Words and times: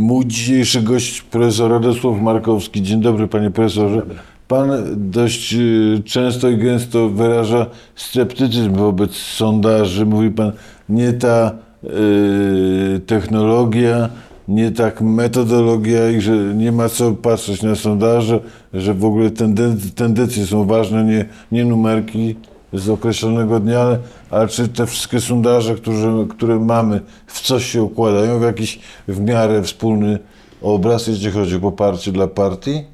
Mój 0.00 0.26
dzisiejszy 0.26 0.82
gość, 0.82 1.22
profesor 1.22 1.70
Radosław 1.70 2.20
Markowski. 2.20 2.82
Dzień 2.82 3.00
dobry, 3.00 3.28
panie 3.28 3.50
profesorze. 3.50 4.02
Pan 4.48 4.70
dość 4.96 5.54
y, 5.54 6.02
często 6.04 6.48
i 6.48 6.56
gęsto 6.56 7.08
wyraża 7.08 7.66
sceptycyzm 7.94 8.72
wobec 8.72 9.12
sondaży. 9.12 10.06
Mówi 10.06 10.30
pan, 10.30 10.52
nie 10.88 11.12
ta 11.12 11.52
y, 11.84 13.00
technologia, 13.06 14.08
nie 14.48 14.70
tak 14.70 15.00
metodologia 15.00 16.10
i 16.10 16.20
że 16.20 16.32
nie 16.36 16.72
ma 16.72 16.88
co 16.88 17.12
patrzeć 17.12 17.62
na 17.62 17.74
sondaże, 17.74 18.40
że 18.74 18.94
w 18.94 19.04
ogóle 19.04 19.30
tendencje, 19.30 19.90
tendencje 19.90 20.46
są 20.46 20.64
ważne, 20.64 21.04
nie, 21.04 21.24
nie 21.52 21.64
numerki 21.64 22.36
z 22.72 22.88
określonego 22.88 23.60
dnia, 23.60 23.98
ale, 24.30 24.48
czy 24.48 24.68
te 24.68 24.86
wszystkie 24.86 25.20
sondaże, 25.20 25.74
które, 25.74 26.26
które 26.30 26.58
mamy, 26.58 27.00
w 27.26 27.40
coś 27.40 27.64
się 27.64 27.82
układają, 27.82 28.38
w 28.38 28.42
jakiś 28.42 28.80
w 29.08 29.20
miarę 29.20 29.62
wspólny 29.62 30.18
obraz, 30.62 31.06
jeśli 31.06 31.30
chodzi 31.30 31.56
o 31.56 31.60
poparcie 31.60 32.12
dla 32.12 32.26
partii? 32.26 32.84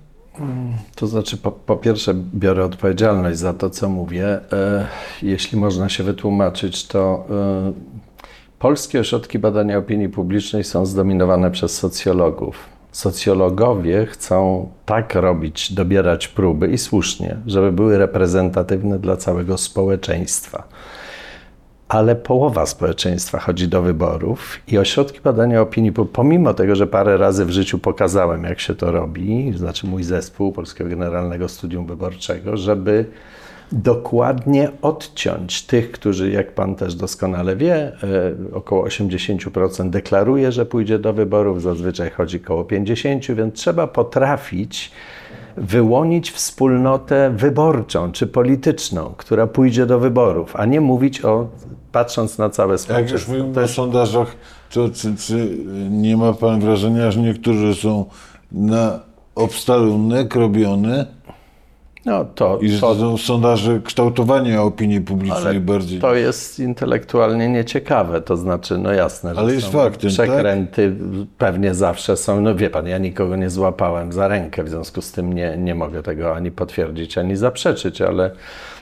To 0.94 1.06
znaczy, 1.06 1.36
po, 1.36 1.52
po, 1.52 1.76
pierwsze, 1.76 2.14
biorę 2.14 2.64
odpowiedzialność 2.64 3.38
za 3.38 3.54
to, 3.54 3.70
co 3.70 3.88
mówię. 3.88 4.26
E, 4.52 4.86
jeśli 5.22 5.58
można 5.58 5.88
się 5.88 6.04
wytłumaczyć, 6.04 6.86
to 6.86 7.26
e, 7.30 7.72
polskie 8.58 9.00
ośrodki 9.00 9.38
badania 9.38 9.78
opinii 9.78 10.08
publicznej 10.08 10.64
są 10.64 10.86
zdominowane 10.86 11.50
przez 11.50 11.78
socjologów. 11.78 12.73
Socjologowie 12.94 14.06
chcą 14.06 14.68
tak 14.86 15.14
robić, 15.14 15.72
dobierać 15.72 16.28
próby 16.28 16.68
i 16.68 16.78
słusznie, 16.78 17.36
żeby 17.46 17.72
były 17.72 17.98
reprezentatywne 17.98 18.98
dla 18.98 19.16
całego 19.16 19.58
społeczeństwa. 19.58 20.68
Ale 21.88 22.16
połowa 22.16 22.66
społeczeństwa 22.66 23.38
chodzi 23.38 23.68
do 23.68 23.82
wyborów 23.82 24.58
i 24.68 24.78
ośrodki 24.78 25.20
badania 25.24 25.60
opinii, 25.60 25.92
pomimo 26.12 26.54
tego, 26.54 26.76
że 26.76 26.86
parę 26.86 27.16
razy 27.16 27.44
w 27.44 27.50
życiu 27.50 27.78
pokazałem, 27.78 28.44
jak 28.44 28.60
się 28.60 28.74
to 28.74 28.92
robi, 28.92 29.52
znaczy 29.56 29.86
mój 29.86 30.02
zespół 30.02 30.52
Polskiego 30.52 30.90
Generalnego 30.90 31.48
Studium 31.48 31.86
Wyborczego, 31.86 32.56
żeby 32.56 33.06
dokładnie 33.74 34.70
odciąć 34.82 35.62
tych, 35.62 35.92
którzy, 35.92 36.30
jak 36.30 36.54
pan 36.54 36.74
też 36.74 36.94
doskonale 36.94 37.56
wie, 37.56 37.74
e, 37.74 37.94
około 38.52 38.84
80% 38.86 39.90
deklaruje, 39.90 40.52
że 40.52 40.66
pójdzie 40.66 40.98
do 40.98 41.12
wyborów, 41.12 41.62
zazwyczaj 41.62 42.10
chodzi 42.10 42.40
około 42.44 42.64
50%, 42.64 43.34
więc 43.34 43.54
trzeba 43.54 43.86
potrafić 43.86 44.92
wyłonić 45.56 46.30
wspólnotę 46.30 47.34
wyborczą 47.36 48.12
czy 48.12 48.26
polityczną, 48.26 49.14
która 49.16 49.46
pójdzie 49.46 49.86
do 49.86 49.98
wyborów, 49.98 50.56
a 50.56 50.64
nie 50.64 50.80
mówić 50.80 51.24
o, 51.24 51.48
patrząc 51.92 52.38
na 52.38 52.50
całe 52.50 52.78
społeczeństwo. 52.78 53.16
Jak 53.16 53.28
już 53.28 53.38
mówimy 53.38 53.64
o 53.64 53.68
sondażach, 53.68 54.36
to 54.72 54.88
czy, 54.88 55.16
czy 55.16 55.58
nie 55.90 56.16
ma 56.16 56.32
Pan 56.32 56.60
wrażenia, 56.60 57.10
że 57.10 57.20
niektórzy 57.20 57.74
są 57.74 58.04
na 58.52 59.00
obstarunek 59.34 60.34
robione, 60.34 61.06
no 62.04 62.24
to, 62.24 62.58
I 62.58 62.68
że 62.68 62.80
to 62.80 62.94
są 62.94 63.16
sondaże 63.16 63.80
kształtowania 63.80 64.62
opinii 64.62 65.00
publicznej 65.00 65.60
bardziej. 65.60 66.00
To 66.00 66.14
jest 66.14 66.60
intelektualnie 66.60 67.48
nieciekawe, 67.48 68.20
to 68.20 68.36
znaczy, 68.36 68.78
no 68.78 68.92
jasne, 68.92 69.30
ale 69.36 69.48
że 69.48 69.54
jest 69.54 69.66
są 69.66 69.72
faktem, 69.72 70.10
przekręty 70.10 70.96
tak? 70.98 71.28
pewnie 71.38 71.74
zawsze 71.74 72.16
są. 72.16 72.40
No 72.40 72.54
wie 72.54 72.70
pan, 72.70 72.86
ja 72.86 72.98
nikogo 72.98 73.36
nie 73.36 73.50
złapałem 73.50 74.12
za 74.12 74.28
rękę, 74.28 74.64
w 74.64 74.68
związku 74.68 75.02
z 75.02 75.12
tym 75.12 75.32
nie, 75.32 75.56
nie 75.58 75.74
mogę 75.74 76.02
tego 76.02 76.36
ani 76.36 76.50
potwierdzić, 76.50 77.18
ani 77.18 77.36
zaprzeczyć, 77.36 78.00
ale 78.00 78.30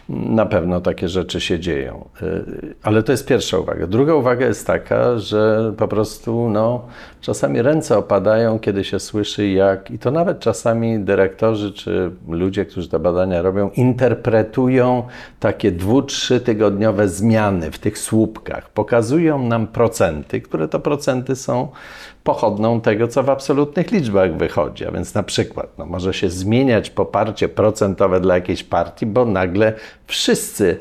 na 0.08 0.46
pewno 0.46 0.80
takie 0.80 1.08
rzeczy 1.08 1.40
się 1.40 1.60
dzieją. 1.60 2.08
Y, 2.22 2.74
ale 2.82 3.02
to 3.02 3.12
jest 3.12 3.26
pierwsza 3.26 3.58
uwaga. 3.58 3.86
Druga 3.86 4.14
uwaga 4.14 4.46
jest 4.46 4.66
taka, 4.66 5.18
że 5.18 5.72
po 5.76 5.88
prostu 5.88 6.48
no, 6.50 6.84
czasami 7.20 7.62
ręce 7.62 7.98
opadają, 7.98 8.58
kiedy 8.58 8.84
się 8.84 9.00
słyszy, 9.00 9.48
jak, 9.48 9.90
i 9.90 9.98
to 9.98 10.10
nawet 10.10 10.40
czasami 10.40 11.00
dyrektorzy 11.00 11.72
czy 11.72 12.10
ludzie, 12.28 12.64
którzy 12.64 12.88
te 12.88 12.98
badania 12.98 13.42
robią, 13.42 13.70
interpretują 13.70 15.02
takie 15.40 15.72
dwu, 15.72 16.02
trzy 16.02 16.40
tygodniowe 16.40 17.08
zmiany 17.08 17.70
w 17.70 17.78
tych 17.78 17.98
słupkach. 17.98 18.70
Pokazują 18.70 19.42
nam 19.42 19.66
procenty, 19.66 20.40
które 20.40 20.68
to 20.68 20.80
procenty 20.80 21.36
są 21.36 21.68
pochodną 22.24 22.80
tego, 22.80 23.08
co 23.08 23.22
w 23.22 23.30
absolutnych 23.30 23.90
liczbach 23.90 24.36
wychodzi. 24.36 24.86
A 24.86 24.90
więc 24.90 25.14
na 25.14 25.22
przykład 25.22 25.68
no, 25.78 25.86
może 25.86 26.14
się 26.14 26.30
zmieniać 26.30 26.90
poparcie 26.90 27.48
procentowe 27.48 28.20
dla 28.20 28.34
jakiejś 28.34 28.64
partii, 28.64 29.06
bo 29.06 29.24
nagle 29.24 29.72
wszyscy, 30.12 30.78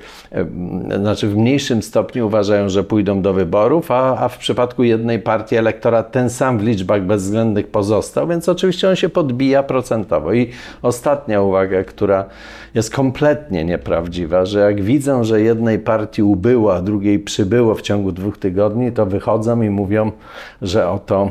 znaczy 1.00 1.28
w 1.28 1.38
mniejszym 1.38 1.82
stopniu 1.82 2.28
uważają, 2.28 2.70
że 2.70 2.84
pójdą 2.84 3.22
do 3.22 3.34
wyborów, 3.34 3.92
a, 3.92 4.18
a 4.18 4.30
w 4.30 4.38
przypadku 4.38 4.84
jednej 4.84 5.20
partii 5.20 5.56
elektorat 5.56 6.12
ten 6.12 6.30
sam 6.30 6.60
w 6.60 6.64
liczbach 6.64 7.02
bezwzględnych 7.02 7.68
pozostał, 7.68 8.28
więc 8.28 8.50
oczywiście 8.50 8.90
on 8.90 8.96
się 8.96 9.10
podbija 9.10 9.64
procentowo. 9.64 10.34
I 10.34 10.50
ostatnia 10.82 11.42
uwaga, 11.42 11.84
która 11.84 12.26
jest 12.74 12.96
kompletnie 12.96 13.66
nieprawdziwa, 13.66 14.46
że 14.46 14.60
jak 14.60 14.82
widzą, 14.82 15.24
że 15.24 15.42
jednej 15.42 15.80
partii 15.80 16.24
ubyło, 16.24 16.76
a 16.76 16.82
drugiej 16.82 17.20
przybyło 17.20 17.76
w 17.76 17.82
ciągu 17.82 18.12
dwóch 18.12 18.38
tygodni, 18.38 18.92
to 18.92 19.06
wychodzą 19.06 19.62
i 19.62 19.70
mówią, 19.70 20.12
że 20.62 20.90
oto 20.90 21.30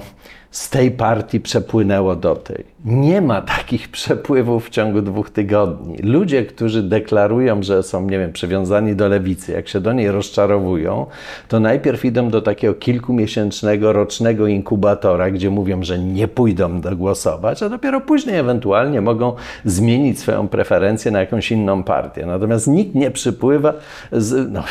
z 0.51 0.71
tej 0.71 0.91
partii 0.91 1.41
przepłynęło 1.41 2.17
do 2.17 2.37
tej. 2.37 2.65
Nie 2.85 3.21
ma 3.21 3.43
takich 3.43 3.89
przepływów 3.99 4.67
w 4.67 4.71
ciągu 4.71 5.03
dwóch 5.03 5.31
tygodni. 5.31 5.97
Ludzie, 6.03 6.45
którzy 6.45 6.83
deklarują, 6.83 7.63
że 7.63 7.83
są, 7.83 8.03
nie 8.11 8.19
wiem, 8.19 8.33
przywiązani 8.33 8.97
do 8.97 9.09
lewicy, 9.09 9.53
jak 9.53 9.69
się 9.69 9.81
do 9.81 9.93
niej 9.93 10.11
rozczarowują, 10.11 11.07
to 11.49 11.61
najpierw 11.61 12.05
idą 12.05 12.31
do 12.31 12.43
takiego 12.43 12.75
kilkumiesięcznego, 12.75 13.93
rocznego 13.93 14.47
inkubatora, 14.47 15.31
gdzie 15.31 15.51
mówią, 15.51 15.83
że 15.83 15.99
nie 15.99 16.29
pójdą 16.29 16.81
głosować, 16.81 17.63
a 17.63 17.69
dopiero 17.69 18.01
później 18.01 18.37
ewentualnie 18.37 19.01
mogą 19.01 19.33
zmienić 19.65 20.19
swoją 20.19 20.49
preferencję 20.49 21.11
na 21.11 21.21
jakąś 21.21 21.53
inną 21.53 21.83
partię. 21.83 22.27
Natomiast 22.27 22.67
nikt 22.67 22.95
nie 22.95 23.11
przypływa 23.11 23.73
z, 24.13 24.53
no, 24.53 24.63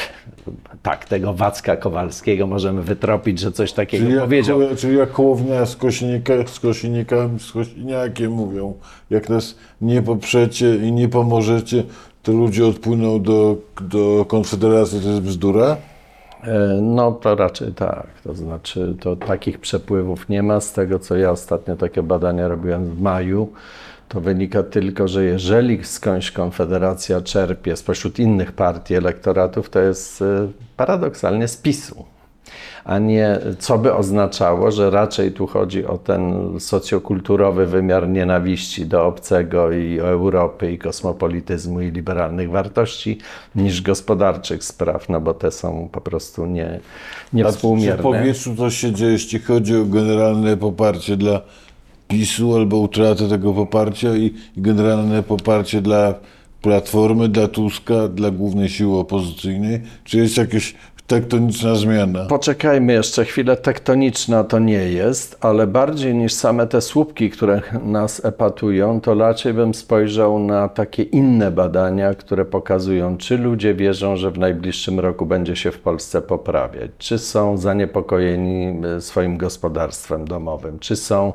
tak, 0.81 1.05
tego 1.05 1.33
Wacka 1.33 1.77
Kowalskiego 1.77 2.47
możemy 2.47 2.81
wytropić, 2.81 3.39
że 3.39 3.51
coś 3.51 3.73
takiego 3.73 4.05
czyli 4.05 4.19
powiedział. 4.19 4.61
Jak, 4.61 4.77
czyli 4.77 4.97
jak 4.97 5.11
Kołownia 5.11 5.65
z, 5.65 5.75
Kosinika, 5.75 6.33
z 6.47 6.59
Kosinikami, 6.59 7.39
z 7.39 7.51
Kosiniakiem 7.51 8.31
mówią, 8.31 8.73
jak 9.09 9.29
nas 9.29 9.55
nie 9.81 10.01
poprzecie 10.01 10.75
i 10.75 10.91
nie 10.91 11.09
pomożecie, 11.09 11.83
to 12.23 12.31
ludzie 12.31 12.65
odpłyną 12.65 13.21
do, 13.21 13.55
do 13.81 14.25
Konfederacji, 14.27 15.01
to 15.01 15.09
jest 15.09 15.21
bzdura? 15.21 15.77
E, 16.43 16.79
no 16.81 17.11
to 17.11 17.35
raczej 17.35 17.73
tak, 17.73 18.07
to 18.23 18.33
znaczy 18.33 18.95
to 18.99 19.15
takich 19.15 19.59
przepływów 19.59 20.29
nie 20.29 20.43
ma. 20.43 20.61
Z 20.61 20.73
tego 20.73 20.99
co 20.99 21.15
ja 21.15 21.31
ostatnio 21.31 21.75
takie 21.75 22.03
badania 22.03 22.47
robiłem 22.47 22.85
w 22.85 23.01
maju, 23.01 23.49
to 24.09 24.21
wynika 24.21 24.63
tylko, 24.63 25.07
że 25.07 25.25
jeżeli 25.25 25.83
skądś 25.83 26.31
Konfederacja 26.31 27.21
czerpie 27.21 27.75
spośród 27.75 28.19
innych 28.19 28.51
partii 28.51 28.95
elektoratów, 28.95 29.69
to 29.69 29.79
jest 29.79 30.21
e, 30.21 30.25
paradoksalnie 30.77 31.47
z 31.47 31.57
PiSu 31.57 32.05
a 32.83 32.99
nie 32.99 33.39
co 33.59 33.77
by 33.77 33.93
oznaczało, 33.93 34.71
że 34.71 34.89
raczej 34.89 35.31
tu 35.31 35.47
chodzi 35.47 35.85
o 35.85 35.97
ten 35.97 36.33
socjokulturowy 36.59 37.65
wymiar 37.65 38.09
nienawiści 38.09 38.85
do 38.85 39.05
obcego 39.05 39.71
i 39.71 39.99
Europy 39.99 40.71
i 40.71 40.77
kosmopolityzmu 40.77 41.81
i 41.81 41.91
liberalnych 41.91 42.49
wartości 42.49 43.17
niż 43.55 43.81
gospodarczych 43.81 44.63
spraw, 44.63 45.09
no 45.09 45.21
bo 45.21 45.33
te 45.33 45.51
są 45.51 45.89
po 45.91 46.01
prostu 46.01 46.45
nie, 46.45 46.79
niewspółmierne. 47.33 47.93
A 47.93 47.97
w 47.97 48.01
powietrzu 48.01 48.55
coś 48.55 48.75
się 48.75 48.91
dzieje, 48.91 49.11
jeśli 49.11 49.39
chodzi 49.39 49.77
o 49.77 49.85
generalne 49.85 50.57
poparcie 50.57 51.17
dla 51.17 51.41
PiSu 52.09 52.55
albo 52.55 52.77
utratę 52.77 53.29
tego 53.29 53.53
poparcia 53.53 54.15
i, 54.15 54.33
generalne 54.57 55.23
poparcie 55.23 55.81
dla 55.81 56.15
Platformy, 56.61 57.29
dla 57.29 57.47
Tuska, 57.47 58.07
dla 58.07 58.31
głównej 58.31 58.69
siły 58.69 58.97
opozycyjnej? 58.97 59.81
Czy 60.03 60.17
jest 60.17 60.37
jakieś 60.37 60.75
tektoniczna 61.09 61.75
zmiana. 61.75 62.25
Poczekajmy 62.25 62.93
jeszcze 62.93 63.25
chwilę. 63.25 63.57
Tektoniczna 63.57 64.43
to 64.43 64.59
nie 64.59 64.89
jest, 64.89 65.37
ale 65.41 65.67
bardziej 65.67 66.15
niż 66.15 66.33
same 66.33 66.67
te 66.67 66.81
słupki, 66.81 67.29
które 67.29 67.61
nas 67.83 68.25
epatują, 68.25 69.01
to 69.01 69.15
raczej 69.15 69.53
bym 69.53 69.73
spojrzał 69.73 70.39
na 70.39 70.67
takie 70.67 71.03
inne 71.03 71.51
badania, 71.51 72.13
które 72.13 72.45
pokazują, 72.45 73.17
czy 73.17 73.37
ludzie 73.37 73.73
wierzą, 73.73 74.15
że 74.15 74.31
w 74.31 74.37
najbliższym 74.37 74.99
roku 74.99 75.25
będzie 75.25 75.55
się 75.55 75.71
w 75.71 75.79
Polsce 75.79 76.21
poprawiać, 76.21 76.91
czy 76.97 77.17
są 77.17 77.57
zaniepokojeni 77.57 78.87
e, 78.97 79.01
swoim 79.01 79.37
gospodarstwem 79.37 80.25
domowym, 80.25 80.79
czy 80.79 80.95
są 80.95 81.33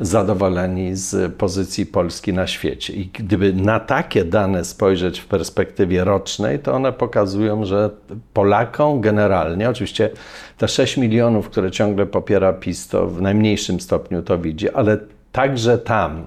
zadowoleni 0.00 0.96
z 0.96 1.34
pozycji 1.34 1.86
Polski 1.86 2.32
na 2.32 2.46
świecie. 2.46 2.92
I 2.92 3.06
gdyby 3.06 3.52
na 3.52 3.80
takie 3.80 4.24
dane 4.24 4.64
spojrzeć 4.64 5.20
w 5.20 5.26
perspektywie 5.26 6.04
rocznej, 6.04 6.58
to 6.58 6.74
one 6.74 6.92
pokazują, 6.92 7.64
że 7.64 7.90
Polakom 8.32 9.00
generalnie. 9.08 9.70
Oczywiście 9.70 10.10
te 10.56 10.68
6 10.68 10.96
milionów, 10.96 11.50
które 11.50 11.70
ciągle 11.70 12.06
popiera 12.06 12.52
PiS, 12.52 12.88
to 12.88 13.06
w 13.06 13.22
najmniejszym 13.22 13.80
stopniu 13.80 14.22
to 14.22 14.38
widzi, 14.38 14.70
ale 14.70 14.98
także 15.32 15.78
tam. 15.78 16.26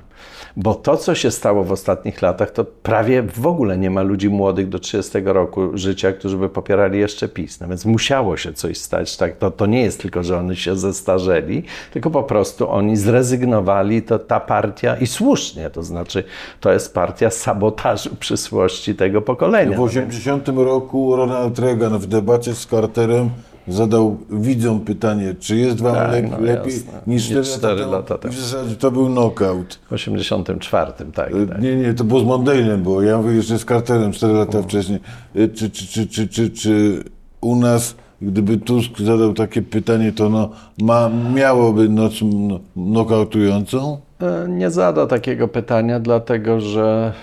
Bo 0.57 0.75
to, 0.75 0.98
co 0.98 1.15
się 1.15 1.31
stało 1.31 1.63
w 1.63 1.71
ostatnich 1.71 2.21
latach, 2.21 2.51
to 2.51 2.65
prawie 2.65 3.24
w 3.24 3.48
ogóle 3.48 3.77
nie 3.77 3.89
ma 3.89 4.01
ludzi 4.01 4.30
młodych 4.30 4.69
do 4.69 4.80
30 4.80 5.19
roku 5.25 5.69
życia, 5.74 6.12
którzy 6.13 6.38
by 6.38 6.50
popierali 6.50 7.00
jeszcze 7.00 7.30
PiS. 7.30 7.59
No 7.59 7.68
więc 7.68 7.86
musiało 7.86 8.38
się 8.38 8.53
coś 8.53 8.77
stać. 8.77 9.18
Tak? 9.18 9.38
To, 9.38 9.51
to 9.51 9.65
nie 9.65 9.81
jest 9.81 10.01
tylko, 10.01 10.24
że 10.24 10.38
oni 10.38 10.56
się 10.56 10.75
zestarzeli, 10.77 11.63
tylko 11.94 12.09
po 12.09 12.24
prostu 12.24 12.69
oni 12.69 12.98
zrezygnowali, 12.98 14.01
to 14.01 14.19
ta 14.19 14.39
partia 14.39 14.95
i 14.95 15.07
słusznie, 15.07 15.69
to 15.69 15.83
znaczy 15.83 16.24
to 16.59 16.74
jest 16.74 16.94
partia 16.94 17.30
sabotażu 17.30 18.15
przyszłości 18.15 18.95
tego 18.95 19.21
pokolenia. 19.21 19.77
W 19.77 19.81
80 19.81 20.47
roku 20.47 21.15
Ronald 21.15 21.59
Reagan 21.59 22.00
w 22.00 22.07
debacie 22.07 22.56
z 22.56 22.68
Carterem 22.68 23.30
zadał 23.68 24.18
widzom 24.30 24.80
pytanie, 24.80 25.36
czy 25.40 25.56
jest 25.58 25.81
wam 25.81 25.96
Tak, 25.96 26.12
lep- 26.12 26.30
no 26.31 26.40
lepiej 26.40 26.74
jasne. 26.74 26.92
niż 27.08 27.30
Nie 27.30 27.36
4 27.44 27.58
cztery 27.58 27.75
lata, 27.81 27.92
lata 27.92 28.18
temu? 28.18 28.34
I 28.34 28.38
w 28.38 28.40
zasadzie 28.40 28.75
to 28.75 28.92
był 28.92 29.06
knockout. 29.08 29.80
W 29.90 29.94
84, 29.94 30.92
tak. 31.13 31.31
E, 31.36 31.48
tak. 31.48 31.62
Nie, 31.62 31.75
nie, 31.75 31.94
to 31.94 32.04
było 32.04 32.19
z 32.19 32.24
Mondale'em 32.24 32.78
było. 32.78 33.02
Ja 33.02 33.18
mówię 33.18 33.34
jeszcze 33.36 33.60
z 33.60 33.66
Carterem 33.66 34.12
4 34.12 34.34
lata 34.34 34.62
wcześniej. 34.62 35.00
E, 35.36 35.48
Czy, 35.48 35.69
czy, 35.69 35.88
czy, 35.88 36.08
czy, 36.08 36.28
czy, 36.28 36.50
czy 36.50 37.04
u 37.42 37.56
nas, 37.56 37.96
gdyby 38.22 38.58
Tusk 38.58 39.00
zadał 39.00 39.34
takie 39.34 39.62
pytanie, 39.62 40.12
to 40.12 40.30
no, 40.30 40.50
ma, 40.81 41.10
miałoby 41.36 41.90
noc 41.90 42.14
no, 42.24 42.60
nokautującą? 42.75 43.98
E, 44.22 44.50
Nie 44.50 44.69
zada 44.72 45.07
takiego 45.07 45.48
pytania, 45.48 46.00
dlatego 46.00 46.60
że 46.60 47.14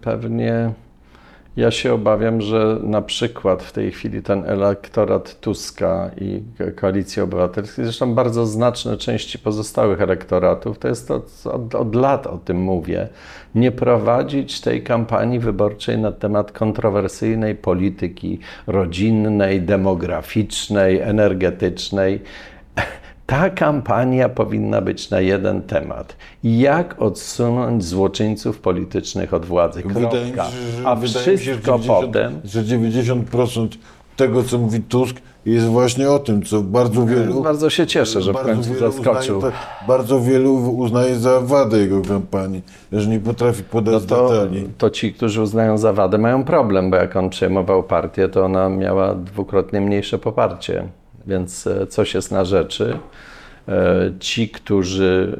pewnie 0.00 0.72
ja 1.56 1.70
się 1.70 1.94
obawiam, 1.94 2.40
że 2.40 2.78
na 2.82 3.02
przykład 3.02 3.62
w 3.62 3.72
tej 3.72 3.90
chwili 3.90 4.22
ten 4.22 4.44
elektorat 4.46 5.40
Tuska 5.40 6.10
i 6.20 6.42
Koalicji 6.76 7.22
Obywatelskiej, 7.22 7.84
zresztą 7.84 8.14
bardzo 8.14 8.46
znaczne 8.46 8.96
części 8.96 9.38
pozostałych 9.38 10.00
elektoratów, 10.00 10.78
to 10.78 10.88
jest 10.88 11.06
co 11.06 11.52
od, 11.52 11.74
od 11.74 11.94
lat 11.94 12.26
o 12.26 12.38
tym 12.38 12.56
mówię, 12.56 13.08
nie 13.54 13.72
prowadzić 13.72 14.60
tej 14.60 14.82
kampanii 14.82 15.38
wyborczej 15.38 15.98
na 15.98 16.12
temat 16.12 16.52
kontrowersyjnej 16.52 17.54
polityki 17.54 18.38
rodzinnej, 18.66 19.62
demograficznej, 19.62 21.00
energetycznej. 21.00 22.20
Ta 23.32 23.50
kampania 23.50 24.28
powinna 24.28 24.80
być 24.80 25.10
na 25.10 25.20
jeden 25.20 25.62
temat. 25.62 26.16
Jak 26.44 27.02
odsunąć 27.02 27.84
złoczyńców 27.84 28.58
politycznych 28.58 29.34
od 29.34 29.44
władzy? 29.46 29.82
Kropka. 29.82 30.00
Wydaje 30.00 30.24
mi 30.24 30.36
się, 30.36 30.42
że, 30.82 30.88
A 30.88 30.94
mi 30.94 31.08
się, 31.08 31.20
że 31.20 31.36
wszystko 31.36 31.78
90, 31.78 32.06
potem. 32.06 32.40
że 32.44 32.62
90% 32.62 33.68
tego, 34.16 34.42
co 34.42 34.58
mówi 34.58 34.80
Tusk, 34.80 35.16
jest 35.46 35.66
właśnie 35.66 36.10
o 36.10 36.18
tym, 36.18 36.42
co 36.42 36.60
bardzo 36.62 37.06
wielu... 37.06 37.42
Bardzo 37.42 37.70
się 37.70 37.86
cieszę, 37.86 38.22
że 38.22 38.32
w 38.32 38.36
końcu 38.36 38.74
zaskoczył. 38.78 39.36
Uznaje, 39.38 39.54
bardzo 39.88 40.20
wielu 40.20 40.54
uznaje 40.54 41.16
za 41.16 41.40
wadę 41.40 41.78
jego 41.78 42.02
kampanii, 42.02 42.62
że 42.92 43.08
nie 43.08 43.20
potrafi 43.20 43.62
podać 43.62 43.94
No 43.94 44.00
to, 44.00 44.28
detalii. 44.28 44.68
to 44.78 44.90
ci, 44.90 45.12
którzy 45.14 45.42
uznają 45.42 45.78
za 45.78 45.92
wadę, 45.92 46.18
mają 46.18 46.44
problem, 46.44 46.90
bo 46.90 46.96
jak 46.96 47.16
on 47.16 47.30
przejmował 47.30 47.82
partię, 47.82 48.28
to 48.28 48.44
ona 48.44 48.68
miała 48.68 49.14
dwukrotnie 49.14 49.80
mniejsze 49.80 50.18
poparcie. 50.18 50.88
Więc 51.26 51.66
e, 51.66 51.86
coś 51.86 52.14
jest 52.14 52.30
na 52.30 52.44
rzeczy. 52.44 52.98
E, 53.68 54.12
Ci, 54.20 54.48
którzy 54.48 55.38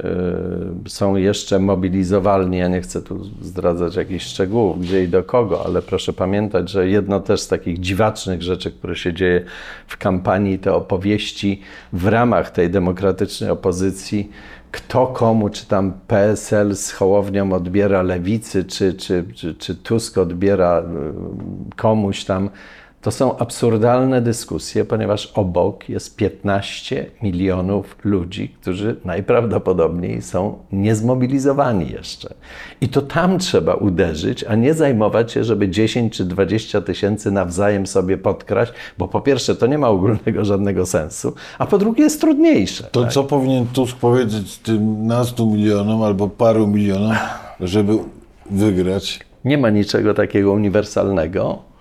e, 0.85 0.89
są 0.89 1.17
jeszcze 1.17 1.59
mobilizowalni, 1.59 2.59
ja 2.59 2.69
nie 2.69 2.81
chcę 2.81 3.03
tu 3.03 3.25
zdradzać 3.25 3.97
jakichś 3.97 4.25
szczegółów, 4.25 4.81
gdzie 4.81 5.05
i 5.05 5.09
do 5.09 5.23
kogo, 5.23 5.65
ale 5.67 5.83
proszę 5.83 6.13
pamiętać, 6.13 6.71
że 6.71 6.89
jedno 6.89 7.21
też 7.21 7.41
z 7.41 7.49
takich 7.49 7.81
dziwacznych 7.81 8.43
rzeczy, 8.43 8.71
które 8.71 8.97
się 8.97 9.13
dzieje 9.13 9.45
w 9.87 9.97
kampanii, 9.97 10.59
te 10.59 10.75
opowieści 10.75 11.61
w 11.93 12.07
ramach 12.07 12.51
tej 12.51 12.71
demokratycznej 12.71 13.51
opozycji, 13.51 14.31
kto 14.73 15.07
komu, 15.07 15.49
czy 15.49 15.67
tam 15.67 15.93
PSL 16.09 16.77
z 16.77 16.93
Hołownią 16.93 17.53
odbiera 17.53 18.03
lewicy, 18.03 18.65
czy, 18.65 18.95
czy, 18.95 19.25
czy, 19.35 19.55
czy 19.55 19.75
Tusk 19.75 20.19
odbiera 20.19 20.83
komuś 21.77 22.25
tam. 22.25 22.51
To 23.03 23.11
są 23.11 23.39
absurdalne 23.39 24.21
dyskusje, 24.21 24.85
ponieważ 24.85 25.33
obok 25.35 25.89
jest 25.89 26.17
15 26.17 27.07
milionów 27.23 27.97
ludzi, 28.05 28.55
którzy 28.61 28.97
najprawdopodobniej 29.05 30.23
są 30.23 30.59
niezmobilizowani 30.73 31.91
jeszcze. 31.91 32.35
I 32.81 32.89
to 32.89 33.03
tam 33.03 33.39
trzeba 33.39 33.75
uderzyć, 33.75 34.45
a 34.45 34.55
nie 34.55 34.75
zajmować 34.75 35.33
się, 35.33 35.45
żeby 35.45 35.69
10 35.69 36.17
czy 36.17 36.25
20 36.25 36.81
tysięcy 36.81 37.31
nawzajem 37.31 37.87
sobie 37.87 38.19
podkraść, 38.19 38.73
bo 38.99 39.09
po 39.09 39.21
pierwsze 39.21 39.57
to 39.57 39.67
nie 39.67 39.79
ma 39.79 39.89
ogólnego 39.89 40.45
żadnego 40.45 40.87
sensu, 40.87 41.35
a 41.59 41.67
po 41.67 41.79
drugie 41.79 42.03
jest 42.03 42.21
trudniejsze. 42.21 42.85
To 42.93 43.07
co 43.07 43.25
powinien 43.25 43.67
Tusk 43.67 43.97
powiedzieć 43.97 44.59
tym 44.59 45.07
nastu 45.07 45.51
milionom 45.51 46.03
albo 46.03 46.29
paru 46.29 46.67
milionom, 46.67 47.17
żeby 47.61 47.99
wygrać? 48.51 49.21
Nie 49.45 49.59
ma 49.59 49.71
niczego 49.71 50.15
takiego 50.15 50.53
uniwersalnego. 50.53 51.72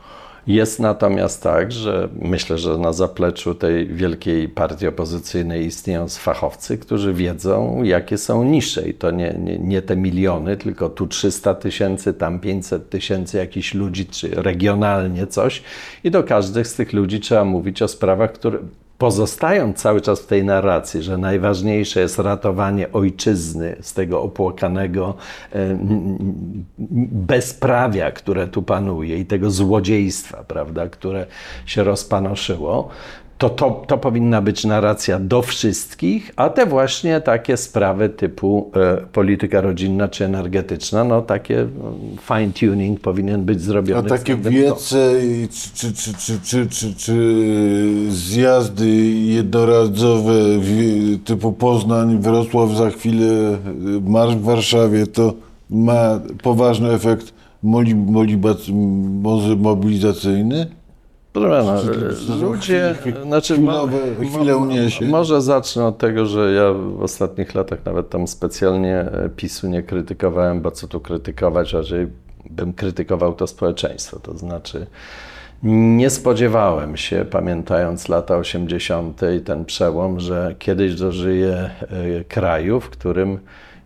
Jest 0.47 0.79
natomiast 0.79 1.43
tak, 1.43 1.71
że 1.71 2.09
myślę, 2.21 2.57
że 2.57 2.77
na 2.77 2.93
zapleczu 2.93 3.55
tej 3.55 3.87
wielkiej 3.87 4.49
partii 4.49 4.87
opozycyjnej 4.87 5.65
istnieją 5.65 6.07
fachowcy, 6.07 6.77
którzy 6.77 7.13
wiedzą, 7.13 7.83
jakie 7.83 8.17
są 8.17 8.43
nisze. 8.43 8.89
I 8.89 8.93
to 8.93 9.11
nie, 9.11 9.35
nie, 9.39 9.59
nie 9.59 9.81
te 9.81 9.95
miliony, 9.95 10.57
tylko 10.57 10.89
tu 10.89 11.07
300 11.07 11.53
tysięcy, 11.55 12.13
tam 12.13 12.39
500 12.39 12.89
tysięcy 12.89 13.37
jakichś 13.37 13.73
ludzi, 13.73 14.05
czy 14.05 14.29
regionalnie 14.29 15.27
coś. 15.27 15.63
I 16.03 16.11
do 16.11 16.23
każdych 16.23 16.67
z 16.67 16.75
tych 16.75 16.93
ludzi 16.93 17.19
trzeba 17.19 17.45
mówić 17.45 17.81
o 17.81 17.87
sprawach, 17.87 18.31
które 18.31 18.59
pozostają 19.01 19.73
cały 19.73 20.01
czas 20.01 20.19
w 20.21 20.25
tej 20.25 20.43
narracji, 20.43 21.03
że 21.03 21.17
najważniejsze 21.17 21.99
jest 21.99 22.19
ratowanie 22.19 22.91
ojczyzny 22.91 23.75
z 23.81 23.93
tego 23.93 24.21
opłakanego 24.21 25.15
e, 25.53 25.77
bezprawia, 27.11 28.11
które 28.11 28.47
tu 28.47 28.63
panuje 28.63 29.17
i 29.17 29.25
tego 29.25 29.51
złodziejstwa, 29.51 30.43
prawda, 30.47 30.87
które 30.87 31.25
się 31.65 31.83
rozpanoszyło. 31.83 32.89
To, 33.41 33.49
to, 33.49 33.83
to 33.87 33.97
powinna 33.97 34.41
być 34.41 34.65
narracja 34.65 35.19
do 35.19 35.41
wszystkich, 35.41 36.31
a 36.35 36.49
te 36.49 36.65
właśnie 36.65 37.21
takie 37.21 37.57
sprawy 37.57 38.09
typu 38.09 38.71
e, 38.75 38.97
polityka 39.13 39.61
rodzinna 39.61 40.07
czy 40.07 40.25
energetyczna, 40.25 41.03
no 41.03 41.21
takie 41.21 41.67
no, 41.79 41.93
fine 42.21 42.53
tuning 42.53 42.99
powinien 42.99 43.43
być 43.43 43.61
zrobiony. 43.61 44.07
A 44.07 44.17
takie 44.17 44.35
wiece 44.35 45.13
czy, 45.73 45.93
czy, 45.93 45.93
czy, 45.93 46.13
czy, 46.13 46.39
czy, 46.43 46.69
czy, 46.69 46.95
czy 46.95 47.15
zjazdy 48.09 48.87
jednorazowe 49.09 50.33
typu 51.25 51.53
Poznań, 51.53 52.19
Wrocław, 52.19 52.69
za 52.71 52.89
chwilę 52.89 53.57
marsz 54.07 54.35
w 54.35 54.43
Warszawie, 54.43 55.07
to 55.07 55.33
ma 55.69 56.19
poważny 56.43 56.91
efekt 56.91 57.33
moli, 57.63 57.95
może 59.21 59.55
mobilizacyjny? 59.55 60.80
Proszę 61.33 61.49
pana, 61.49 61.77
są 62.13 62.41
ludzie, 62.41 62.95
znaczy, 63.25 63.53
chwilowe- 63.53 64.49
mo- 64.49 64.57
uniesie. 64.57 65.05
Może 65.05 65.41
zacznę 65.41 65.85
od 65.85 65.97
tego, 65.97 66.25
że 66.25 66.51
ja 66.53 66.73
w 66.73 67.01
ostatnich 67.03 67.55
latach 67.55 67.85
nawet 67.85 68.09
tam 68.09 68.27
specjalnie 68.27 68.95
e, 68.99 69.29
PiSu 69.35 69.67
nie 69.67 69.83
krytykowałem, 69.83 70.61
bo 70.61 70.71
co 70.71 70.87
tu 70.87 70.99
krytykować, 70.99 71.73
raczej 71.73 72.07
bym 72.49 72.73
krytykował 72.73 73.33
to 73.33 73.47
społeczeństwo. 73.47 74.19
To 74.19 74.37
znaczy, 74.37 74.87
nie 75.63 76.09
spodziewałem 76.09 76.97
się, 76.97 77.25
pamiętając 77.31 78.09
lata 78.09 78.37
80. 78.37 79.21
i 79.37 79.41
ten 79.41 79.65
przełom, 79.65 80.19
że 80.19 80.55
kiedyś 80.59 80.95
dożyję 80.95 81.69
e, 81.81 82.23
kraju, 82.23 82.79
w 82.79 82.89
którym 82.89 83.39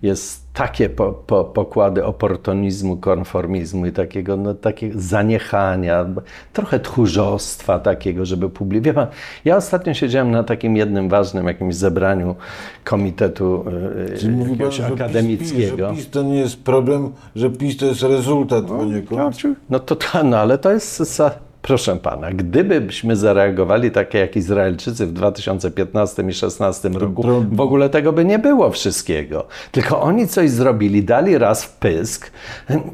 jest 0.05 0.53
takie 0.53 0.89
po, 0.89 1.13
po, 1.13 1.43
pokłady 1.43 2.05
oportunizmu, 2.05 2.97
konformizmu 2.97 3.85
i 3.85 3.91
takiego, 3.91 4.37
no, 4.37 4.53
takiego 4.53 4.99
zaniechania, 4.99 6.05
trochę 6.53 6.79
tchórzostwa 6.79 7.79
takiego, 7.79 8.25
żeby 8.25 8.49
publicznie. 8.49 8.93
Pan, 8.93 9.07
ja 9.45 9.57
ostatnio 9.57 9.93
siedziałem 9.93 10.31
na 10.31 10.43
takim 10.43 10.77
jednym 10.77 11.09
ważnym 11.09 11.47
jakimś 11.47 11.75
zebraniu 11.75 12.35
komitetu 12.83 13.65
e, 14.13 14.17
Czyli 14.17 14.57
pan, 14.57 14.71
że 14.71 14.83
PiS, 14.83 14.93
akademickiego. 14.93 15.89
że 15.89 15.95
PiS 15.95 16.09
to 16.09 16.23
nie 16.23 16.39
jest 16.39 16.63
problem, 16.63 17.11
że 17.35 17.49
PiS 17.49 17.77
to 17.77 17.85
jest 17.85 18.03
rezultat 18.03 18.65
poniekąd. 18.65 19.37
No 19.69 19.79
to, 19.79 19.95
to 19.95 20.23
no, 20.23 20.37
ale 20.37 20.57
to 20.57 20.71
jest, 20.71 21.21
proszę 21.67 21.95
pana, 21.95 22.31
gdybyśmy 22.31 23.15
zareagowali 23.15 23.91
tak 23.91 24.13
jak 24.13 24.35
Izraelczycy 24.35 25.07
w 25.07 25.13
2015 25.13 26.21
i 26.21 26.25
2016 26.25 26.89
roku, 26.89 27.23
w 27.51 27.61
ogóle 27.61 27.89
tego 27.89 28.13
by 28.13 28.25
nie 28.25 28.39
było 28.39 28.71
wszystkiego. 28.71 29.47
Tylko 29.71 30.01
oni 30.01 30.27
coś 30.27 30.49
zrobili, 30.49 31.03
dali 31.03 31.37
raz 31.37 31.63
w 31.63 31.71
pysk, 31.77 32.31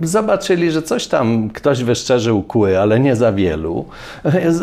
zobaczyli, 0.01 0.71
że 0.71 0.81
coś 0.81 1.07
tam 1.07 1.49
ktoś 1.49 1.83
wyszczerzył 1.83 2.43
kły, 2.43 2.79
ale 2.79 2.99
nie 2.99 3.15
za 3.15 3.31
wielu, 3.31 3.85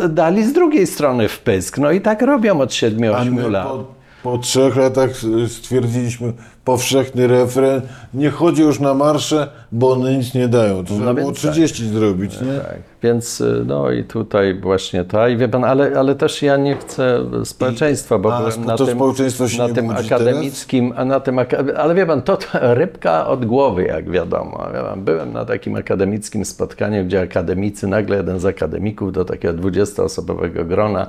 dali 0.09 0.43
z 0.43 0.53
drugiej 0.53 0.87
strony 0.87 1.27
w 1.27 1.39
pysk. 1.39 1.77
No 1.77 1.91
i 1.91 2.01
tak 2.01 2.21
robią 2.21 2.61
od 2.61 2.69
7-8 2.69 3.15
A 3.15 3.25
my 3.25 3.49
lat. 3.49 3.98
Po, 4.23 4.37
trzech 4.37 4.75
latach 4.75 5.09
stwierdziliśmy 5.47 6.33
powszechny 6.65 7.27
refren. 7.27 7.81
Nie 8.13 8.29
chodzi 8.29 8.61
już 8.61 8.79
na 8.79 8.93
marsze, 8.93 9.47
bo 9.71 9.91
one 9.91 10.17
nic 10.17 10.33
nie 10.33 10.47
dają. 10.47 10.83
Trzeba 10.83 10.99
No 10.99 11.13
było 11.13 11.27
więc 11.27 11.41
tak. 11.41 11.51
30 11.51 11.89
zrobić, 11.89 12.41
nie? 12.41 12.59
Tak, 12.59 12.77
więc 13.03 13.41
y, 13.41 13.63
no 13.65 13.91
i 13.91 14.03
tutaj 14.03 14.59
właśnie 14.59 15.03
ta 15.03 15.29
i 15.29 15.37
wie 15.37 15.47
pan, 15.47 15.63
ale, 15.63 15.99
ale 15.99 16.15
też 16.15 16.41
ja 16.41 16.57
nie 16.57 16.75
chcę 16.75 17.25
społeczeństwa, 17.43 18.19
bo 18.19 18.35
a 18.35 18.41
na 18.65 18.77
to 18.77 18.85
tym, 18.85 18.95
społeczeństwo 18.95 19.47
się 19.47 19.57
na 19.57 19.67
nie 19.67 19.73
tym 19.73 19.89
akademickim, 19.89 20.93
a 20.95 21.05
na 21.05 21.19
tym, 21.19 21.39
ale 21.77 21.95
wie 21.95 22.05
pan, 22.05 22.21
to, 22.21 22.37
to 22.37 22.47
rybka 22.73 23.27
od 23.27 23.45
głowy, 23.45 23.83
jak 23.83 24.09
wiadomo. 24.09 24.63
Byłem 24.97 25.33
na 25.33 25.45
takim 25.45 25.75
akademickim 25.75 26.45
spotkaniu, 26.45 27.05
gdzie 27.05 27.21
akademicy, 27.21 27.87
nagle 27.87 28.17
jeden 28.17 28.39
z 28.39 28.45
akademików 28.45 29.11
do 29.11 29.25
takiego 29.25 29.53
20-osobowego 29.53 30.67
grona, 30.67 31.07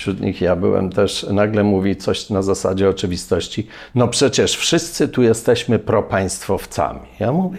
wśród 0.00 0.20
nich 0.20 0.40
ja 0.40 0.56
byłem 0.56 0.90
też, 0.90 1.26
nagle 1.30 1.64
mówi 1.64 1.96
coś 1.96 2.30
na 2.30 2.42
zasadzie 2.42 2.88
oczywistości, 2.88 3.66
no 3.94 4.08
przecież 4.08 4.56
wszyscy 4.56 5.08
tu 5.08 5.22
jesteśmy 5.22 5.78
propaństwowcami. 5.78 7.00
Ja 7.18 7.32
mówię, 7.32 7.58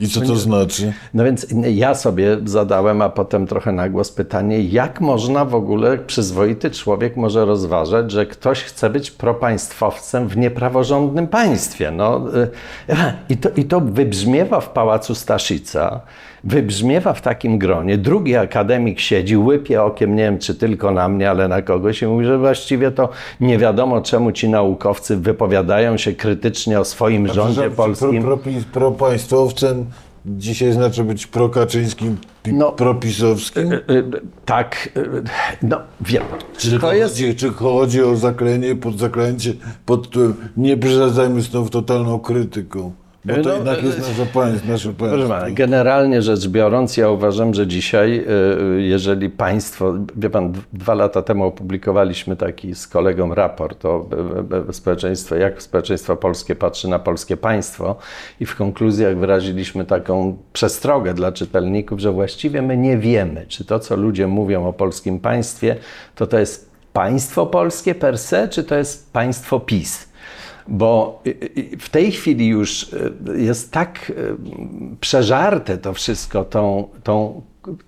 I 0.00 0.08
co 0.08 0.20
to 0.20 0.36
znaczy? 0.36 0.92
no 1.14 1.24
więc 1.24 1.46
ja 1.74 1.94
sobie 1.94 2.38
zadałem, 2.44 3.02
a 3.02 3.08
potem 3.08 3.46
trochę 3.46 3.72
na 3.72 3.88
głos 3.88 4.12
pytanie, 4.12 4.60
jak 4.60 5.00
można 5.00 5.44
w 5.44 5.54
ogóle, 5.54 5.98
przyzwoity 5.98 6.70
człowiek 6.70 7.16
może 7.16 7.44
rozważać, 7.44 8.10
że 8.10 8.26
ktoś 8.26 8.62
chce 8.62 8.90
być 8.90 9.10
propaństwowcem 9.10 10.28
w 10.28 10.36
niepraworządnym 10.36 11.26
państwie. 11.28 11.90
No, 11.90 12.20
y, 12.36 12.48
i, 13.28 13.36
to, 13.36 13.48
I 13.56 13.64
to 13.64 13.80
wybrzmiewa 13.80 14.60
w 14.60 14.68
Pałacu 14.68 15.14
Staszica, 15.14 16.00
wybrzmiewa 16.44 17.12
w 17.12 17.22
takim 17.22 17.58
gronie. 17.58 17.98
Drugi 17.98 18.36
akademik 18.36 19.00
siedzi, 19.00 19.36
łypie 19.36 19.82
okiem, 19.82 20.16
nie 20.16 20.22
wiem 20.22 20.38
czy 20.38 20.54
tylko 20.54 20.90
na 20.90 21.08
mnie, 21.08 21.30
ale 21.30 21.48
na 21.48 21.62
kogoś 21.62 22.02
i 22.02 22.06
mówi, 22.06 22.24
że 22.24 22.38
właściwie 22.38 22.90
to 22.90 23.08
nie 23.40 23.58
wiadomo 23.58 24.00
czemu 24.00 24.32
ci 24.32 24.48
naukowcy 24.48 25.16
wypowiadają 25.16 25.96
się 25.96 26.12
krytycznie 26.12 26.80
o 26.80 26.84
swoim 26.84 27.28
rządzie 27.28 27.62
Że 27.62 27.70
polskim. 27.70 28.22
Pro, 28.22 28.36
pro, 28.36 28.52
propaństwowcem 28.72 29.86
dzisiaj 30.26 30.72
znaczy 30.72 31.04
być 31.04 31.26
prokaczyńskim, 31.26 32.16
pi, 32.42 32.52
No. 32.52 32.72
propisowskim? 32.72 33.72
Y, 33.72 33.76
y, 33.90 34.04
Tak, 34.44 34.88
y, 34.96 35.22
no 35.62 35.80
wiem. 36.00 36.22
Czy 36.58 36.78
To 36.78 36.92
jest, 36.94 37.14
chodzi, 37.14 37.34
czy 37.36 37.50
chodzi 37.50 38.02
o 38.02 38.16
zaklęcie, 38.16 38.76
pod 38.76 38.98
zaklęcie 38.98 39.52
pod 39.86 40.06
tytułem 40.08 40.34
nie 40.56 40.76
przesadzajmy 40.76 41.42
z 41.42 41.50
tą 41.50 41.68
totalną 41.68 42.18
krytyką? 42.18 42.92
Bo 43.24 43.34
to 43.34 43.40
No, 43.42 43.54
jednak 43.54 43.82
jest. 43.82 43.98
Nasze 44.68 44.92
Proszę 44.92 45.16
pana, 45.16 45.28
państwo. 45.28 45.56
generalnie 45.56 46.22
rzecz 46.22 46.48
biorąc, 46.48 46.96
ja 46.96 47.10
uważam, 47.10 47.54
że 47.54 47.66
dzisiaj, 47.66 48.18
y, 48.18 48.24
y, 48.78 48.82
jeżeli 48.82 49.30
państwo, 49.30 49.94
wie 50.16 50.30
pan, 50.30 50.52
dwa 50.72 50.94
lata 50.94 51.22
temu 51.22 51.44
opublikowaliśmy 51.44 52.36
taki 52.36 52.74
z 52.74 52.86
kolegą 52.86 53.34
raport 53.34 53.84
o 53.84 54.06
społeczeństwie, 54.72 55.36
jak 55.36 55.62
społeczeństwo 55.62 56.16
polskie 56.16 56.54
patrzy 56.56 56.88
na 56.88 56.98
polskie 56.98 57.36
państwo 57.36 57.96
i 58.40 58.46
w 58.46 58.56
konkluzjach 58.56 59.16
wyraziliśmy 59.16 59.84
taką 59.84 60.36
przestrogę 60.52 61.14
dla 61.14 61.32
czytelników, 61.32 62.00
że 62.00 62.12
właściwie 62.12 62.62
my 62.62 62.76
nie 62.76 62.98
wiemy, 62.98 63.46
czy 63.48 63.64
to, 63.64 63.78
co 63.78 63.96
ludzie 63.96 64.26
mówią 64.26 64.66
o 64.66 64.72
polskim 64.72 65.20
państwie, 65.20 65.76
to 66.14 66.26
to 66.26 66.38
jest 66.38 66.70
państwo 66.92 67.46
polskie 67.46 67.94
per 67.94 68.18
se, 68.18 68.48
czy 68.48 68.64
to 68.64 68.74
jest 68.74 69.12
państwo 69.12 69.60
PiS. 69.60 70.11
Bo 70.68 71.22
w 71.78 71.88
tej 71.90 72.12
chwili 72.12 72.46
już 72.46 72.82
y, 72.82 73.12
jest 73.36 73.72
tak 73.72 74.10
y, 74.10 74.36
przeżarte 75.00 75.78
to 75.78 75.92
wszystko 75.92 76.44
tą, 76.44 76.88
tą 77.02 77.42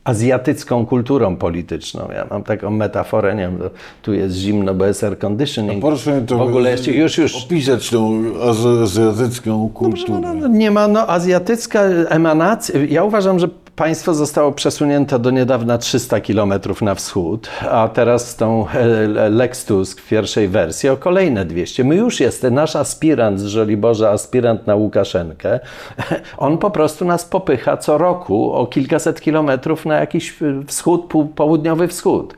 azjatycką 0.05 0.87
kulturą 0.87 1.37
polityczną. 1.37 2.09
Ja 2.15 2.27
mam 2.31 2.43
taką 2.43 2.71
metaforę, 2.71 3.35
nie 3.35 3.43
wiem, 3.43 3.59
tu 4.03 4.15
jest 4.15 4.37
zimno, 4.37 4.75
bo 4.75 4.87
jest 4.87 5.05
air 5.05 5.19
conditioning. 5.19 5.81
Proszę 5.85 6.21
mi 6.21 6.27
to 6.27 6.39
w 6.39 6.43
ogóle 6.43 6.71
jeszcze, 6.71 6.91
już, 6.93 7.19
już. 7.19 7.45
opisać 7.45 7.91
tą 7.91 8.23
az- 8.43 8.83
azjatycką 8.83 9.69
kulturę. 9.75 10.21
No, 10.21 10.35
no, 10.35 10.49
nie 10.49 10.71
ma, 10.71 10.89
no, 10.89 11.09
azjatycka 11.11 11.81
emanacja. 12.09 12.81
Ja 12.89 13.05
uważam, 13.05 13.39
że 13.39 13.49
państwo 13.77 14.15
zostało 14.15 14.53
przesunięte 14.53 15.19
do 15.19 15.31
niedawna 15.31 15.79
300 15.79 16.21
kilometrów 16.21 16.83
na 16.83 16.95
wschód, 16.95 17.51
a 17.71 17.89
teraz 17.89 18.37
tą 18.37 18.69
e, 18.69 19.29
Lex 19.29 19.65
Tusk 19.65 20.01
w 20.01 20.09
pierwszej 20.09 20.49
wersji 20.49 20.89
o 20.89 20.97
kolejne 20.97 21.45
200. 21.45 21.85
My 21.85 21.97
już 21.97 22.21
jesteśmy, 22.21 22.51
nasz 22.51 22.77
aspirant 22.77 23.41
z 23.41 23.45
Żoliborza, 23.45 24.11
aspirant 24.11 24.67
na 24.67 24.75
Łukaszenkę, 24.75 25.61
on 26.37 26.59
po 26.59 26.71
prostu 26.71 27.05
nas 27.05 27.25
popycha 27.25 27.77
co 27.77 27.99
roku 27.99 28.53
o 28.53 28.67
kilkaset 28.67 29.21
kilometrów 29.21 29.87
na 29.87 29.97
jakiś 29.97 30.35
wschód, 30.67 31.07
pół- 31.09 31.29
południowy 31.29 31.89
wschód 31.89 32.35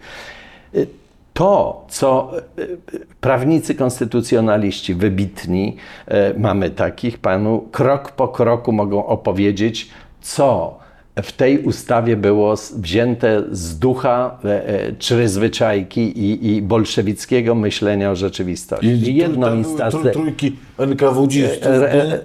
to, 1.37 1.85
co 1.89 2.31
e, 2.59 2.63
e, 2.63 2.67
prawnicy 3.21 3.75
konstytucjonaliści 3.75 4.95
wybitni, 4.95 5.77
e, 6.09 6.39
mamy 6.39 6.71
takich, 6.71 7.19
panu 7.19 7.69
krok 7.73 8.13
po 8.13 8.29
kroku 8.29 8.73
mogą 8.73 9.07
opowiedzieć, 9.07 9.91
co 10.21 10.79
w 11.23 11.33
tej 11.33 11.59
ustawie 11.59 12.17
było 12.17 12.55
wzięte 12.77 13.43
z 13.51 13.79
ducha 13.79 14.39
e, 14.45 14.69
e, 14.69 14.93
przyzwyczajki 14.93 16.01
i, 16.01 16.57
i 16.57 16.63
bolszewickiego 16.63 17.55
myślenia 17.55 18.11
o 18.11 18.17
rzeczywistości. 18.17 18.87
I 18.87 19.17
jedną 19.17 19.41
tam 19.47 19.63
były 19.63 19.73
instancję. 19.73 20.01
tr- 20.01 20.13
trójki 20.13 20.57
NKWD-stów, 20.79 21.67
E, 21.67 21.93
e, 21.93 22.07
nie? 22.07 22.13
e, 22.15 22.19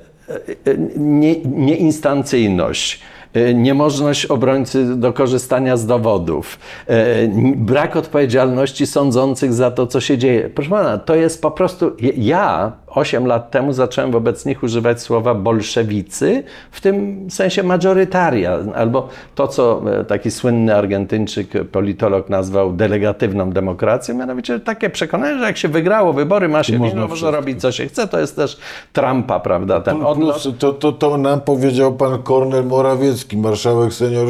e, 0.74 0.78
nie, 0.98 1.36
nieinstancyjność, 1.46 3.00
e, 3.34 3.54
niemożność 3.54 4.26
obrońcy 4.26 4.96
do 4.96 5.14
korzystania 5.14 5.78
z 5.78 5.86
dowodów, 5.86 6.60
e, 6.88 7.28
brak 7.56 7.96
odpowiedzialności 7.96 8.88
sądzących 8.88 9.54
za 9.54 9.72
to, 9.72 9.88
co 9.88 10.02
się 10.02 10.18
dzieje. 10.18 10.50
Proszę 10.50 10.70
pana, 10.70 10.98
to 10.98 11.16
jest 11.16 11.42
po 11.42 11.52
prostu. 11.52 11.92
Ja 12.18 12.72
8 12.96 13.28
lat 13.28 13.52
temu 13.52 13.74
zacząłem 13.74 14.12
wobec 14.12 14.46
nich 14.46 14.64
używać 14.64 15.02
słowa 15.02 15.34
bolszewicy, 15.34 16.44
w 16.72 16.82
tym 16.82 17.28
sensie 17.32 17.64
majorytaria, 17.64 18.58
albo 18.76 19.10
to, 19.36 19.48
co 19.48 19.82
e, 20.00 20.06
taki 20.06 20.32
słynny 20.32 20.76
Argentyńczyk, 20.76 21.50
politolog 21.72 22.30
nazwał 22.30 22.74
delegatywną 22.74 23.52
demokracją, 23.52 24.16
mianowicie 24.16 24.60
takie 24.60 24.90
przekonanie, 24.90 25.40
że 25.40 25.46
jak 25.46 25.58
się 25.58 25.68
wygrało 25.68 26.14
wybory, 26.14 26.50
ma 26.50 26.64
się 26.64 26.80
można 26.80 26.96
wino, 26.96 27.08
można 27.08 27.32
robić 27.32 27.62
co 27.62 27.72
się 27.72 27.88
chce, 27.88 28.08
to 28.08 28.20
jest 28.20 28.36
też 28.36 28.58
Trumpa, 28.94 29.40
prawda, 29.40 29.82
ten 29.82 30.06
odlot. 30.06 30.60
To, 30.60 30.74
to, 30.74 30.92
to 30.92 31.18
nam 31.18 31.42
powiedział 31.42 31.94
pan 31.94 32.24
Kornel 32.24 32.66
Morawiecki, 32.66 33.38
marszałek 33.38 33.94
senior, 33.94 34.28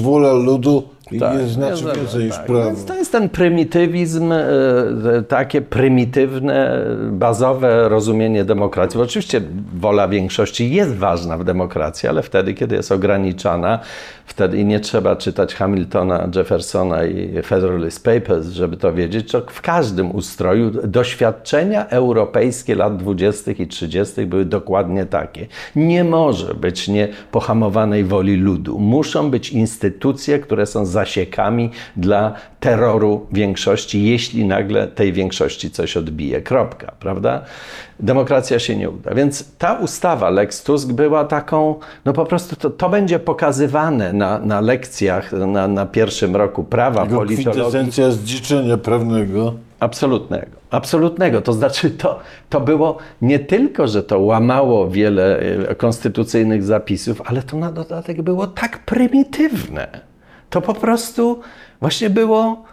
wola 0.00 0.32
ludu 0.32 0.82
Tak, 1.18 1.38
jest 1.38 1.52
znaczy 1.52 1.70
nie 1.70 1.76
zgadza, 1.76 2.00
więcej 2.00 2.24
niż 2.24 2.36
tak. 2.36 2.46
prawo. 2.46 2.64
Więc 2.64 2.84
to 2.84 2.94
jest 2.94 3.12
ten 3.12 3.28
prymitywizm, 3.28 4.32
e, 4.32 4.44
takie 5.28 5.60
prymitywne, 5.60 6.86
bazowe 7.10 7.88
rozumienie 7.88 8.44
demokracji. 8.44 8.98
Bo 8.98 9.04
oczywiście 9.04 9.40
wola 9.74 10.08
większości 10.08 10.70
jest 10.70 10.94
ważna 10.94 11.38
w 11.38 11.44
demokracji, 11.44 12.08
ale 12.08 12.22
wtedy, 12.22 12.54
kiedy 12.54 12.76
jest 12.76 12.92
ograniczana, 12.92 13.78
wtedy 14.26 14.58
i 14.58 14.64
nie 14.64 14.80
trzeba 14.80 15.16
czytać 15.16 15.54
Hamiltona, 15.54 16.28
Jeffersona 16.34 17.04
i 17.04 17.42
Federalist 17.42 18.04
Papers, 18.04 18.46
żeby 18.46 18.76
to 18.76 18.92
wiedzieć, 18.92 19.32
to 19.32 19.42
w 19.46 19.60
każdym 19.60 20.14
ustroju 20.14 20.70
doświadczenia 20.70 21.88
europejskie 21.88 22.74
lat 22.74 22.96
20. 22.96 23.50
i 23.52 23.66
30. 23.66 24.26
były 24.26 24.44
dokładnie 24.44 25.06
takie. 25.06 25.46
Nie 25.76 26.04
może 26.04 26.54
być 26.54 26.88
niepohamowanej 26.88 28.04
woli 28.04 28.36
ludu. 28.36 28.78
Muszą 28.78 29.30
być 29.30 29.50
instytucje, 29.50 30.38
które 30.38 30.66
są 30.66 30.86
zasiekami 31.04 31.70
dla 31.96 32.32
terroru 32.60 33.26
większości, 33.32 34.04
jeśli 34.04 34.44
nagle 34.44 34.86
tej 34.86 35.12
większości 35.12 35.70
coś 35.70 35.96
odbije. 35.96 36.40
Kropka, 36.40 36.92
prawda? 37.00 37.42
Demokracja 38.00 38.58
się 38.58 38.76
nie 38.76 38.90
uda. 38.90 39.14
Więc 39.14 39.56
ta 39.58 39.74
ustawa 39.74 40.30
Lex 40.30 40.62
Tusk 40.62 40.92
była 40.92 41.24
taką, 41.24 41.74
no 42.04 42.12
po 42.12 42.24
prostu 42.24 42.56
to, 42.56 42.70
to 42.70 42.88
będzie 42.88 43.18
pokazywane 43.18 44.12
na, 44.12 44.38
na 44.38 44.60
lekcjach 44.60 45.32
na, 45.32 45.68
na 45.68 45.86
pierwszym 45.86 46.36
roku 46.36 46.64
prawa, 46.64 47.02
Jego 47.02 47.16
politologii. 47.16 47.62
kwintesencja 47.62 48.10
zdziczenia 48.10 48.76
prawnego. 48.76 49.54
Absolutnego. 49.80 50.46
Absolutnego. 50.70 51.40
To 51.40 51.52
znaczy, 51.52 51.90
to, 51.90 52.20
to 52.48 52.60
było 52.60 52.98
nie 53.22 53.38
tylko, 53.38 53.88
że 53.88 54.02
to 54.02 54.18
łamało 54.20 54.90
wiele 54.90 55.40
e, 55.68 55.74
konstytucyjnych 55.74 56.62
zapisów, 56.62 57.22
ale 57.24 57.42
to 57.42 57.56
na 57.56 57.72
dodatek 57.72 58.22
było 58.22 58.46
tak 58.46 58.78
prymitywne. 58.78 60.09
To 60.50 60.60
po 60.60 60.74
prostu 60.74 61.40
właśnie 61.80 62.10
było 62.10 62.64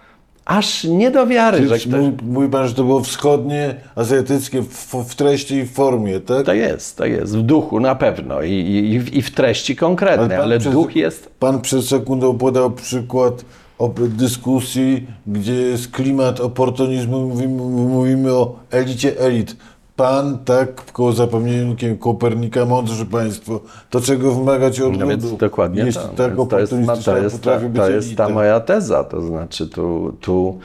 aż 0.45 0.83
nie 0.83 1.11
do 1.11 1.27
wiary, 1.27 1.67
że 1.67 1.79
ktoś... 1.79 1.89
mówi, 2.23 2.49
pan, 2.49 2.67
że 2.67 2.73
to 2.73 2.83
było 2.83 3.03
wschodnie, 3.03 3.75
azjatyckie 3.95 4.61
w, 4.61 4.95
w 5.09 5.15
treści 5.15 5.55
i 5.55 5.63
w 5.63 5.73
formie, 5.73 6.19
tak? 6.19 6.45
To 6.45 6.53
jest, 6.53 6.97
to 6.97 7.05
jest, 7.05 7.37
w 7.37 7.41
duchu 7.41 7.79
na 7.79 7.95
pewno 7.95 8.41
i, 8.41 8.51
i, 8.51 9.17
i 9.17 9.21
w 9.21 9.31
treści 9.31 9.75
konkretnej, 9.75 10.29
pan 10.29 10.41
ale 10.41 10.59
przez- 10.59 10.73
duch 10.73 10.95
jest... 10.95 11.29
Pan 11.39 11.61
przed 11.61 11.85
sekundą 11.85 12.37
podał 12.37 12.71
przykład 12.71 13.45
o 13.79 13.89
dyskusji, 13.97 15.07
gdzie 15.27 15.53
jest 15.53 15.91
klimat 15.91 16.39
oportunizmu, 16.39 17.27
mówimy, 17.27 17.63
mówimy 17.71 18.33
o 18.33 18.55
elicie 18.71 19.19
elit. 19.19 19.55
Pan 19.97 20.37
tak 20.45 20.91
koło 20.91 21.11
zapomnieniem 21.13 21.75
Kopernika, 21.99 22.65
mądrzy 22.65 23.05
państwo, 23.05 23.59
to 23.89 24.01
czego 24.01 24.35
wymagać 24.35 24.81
od 24.81 24.93
No 24.93 25.05
ludu? 25.05 25.07
więc 25.07 25.37
dokładnie 25.37 25.83
Jeśli 25.83 26.01
to. 26.01 26.07
tak 26.07 26.35
Więc 26.35 26.49
to, 26.49 26.59
jest, 26.59 26.73
oportunistyczna 26.73 27.13
to, 27.13 27.19
jest, 27.19 27.43
ta, 27.43 27.59
to 27.75 27.89
jest 27.89 28.15
ta 28.15 28.29
moja 28.29 28.59
teza. 28.59 29.03
To 29.03 29.21
znaczy, 29.21 29.67
tu, 29.67 30.13
tu, 30.21 30.59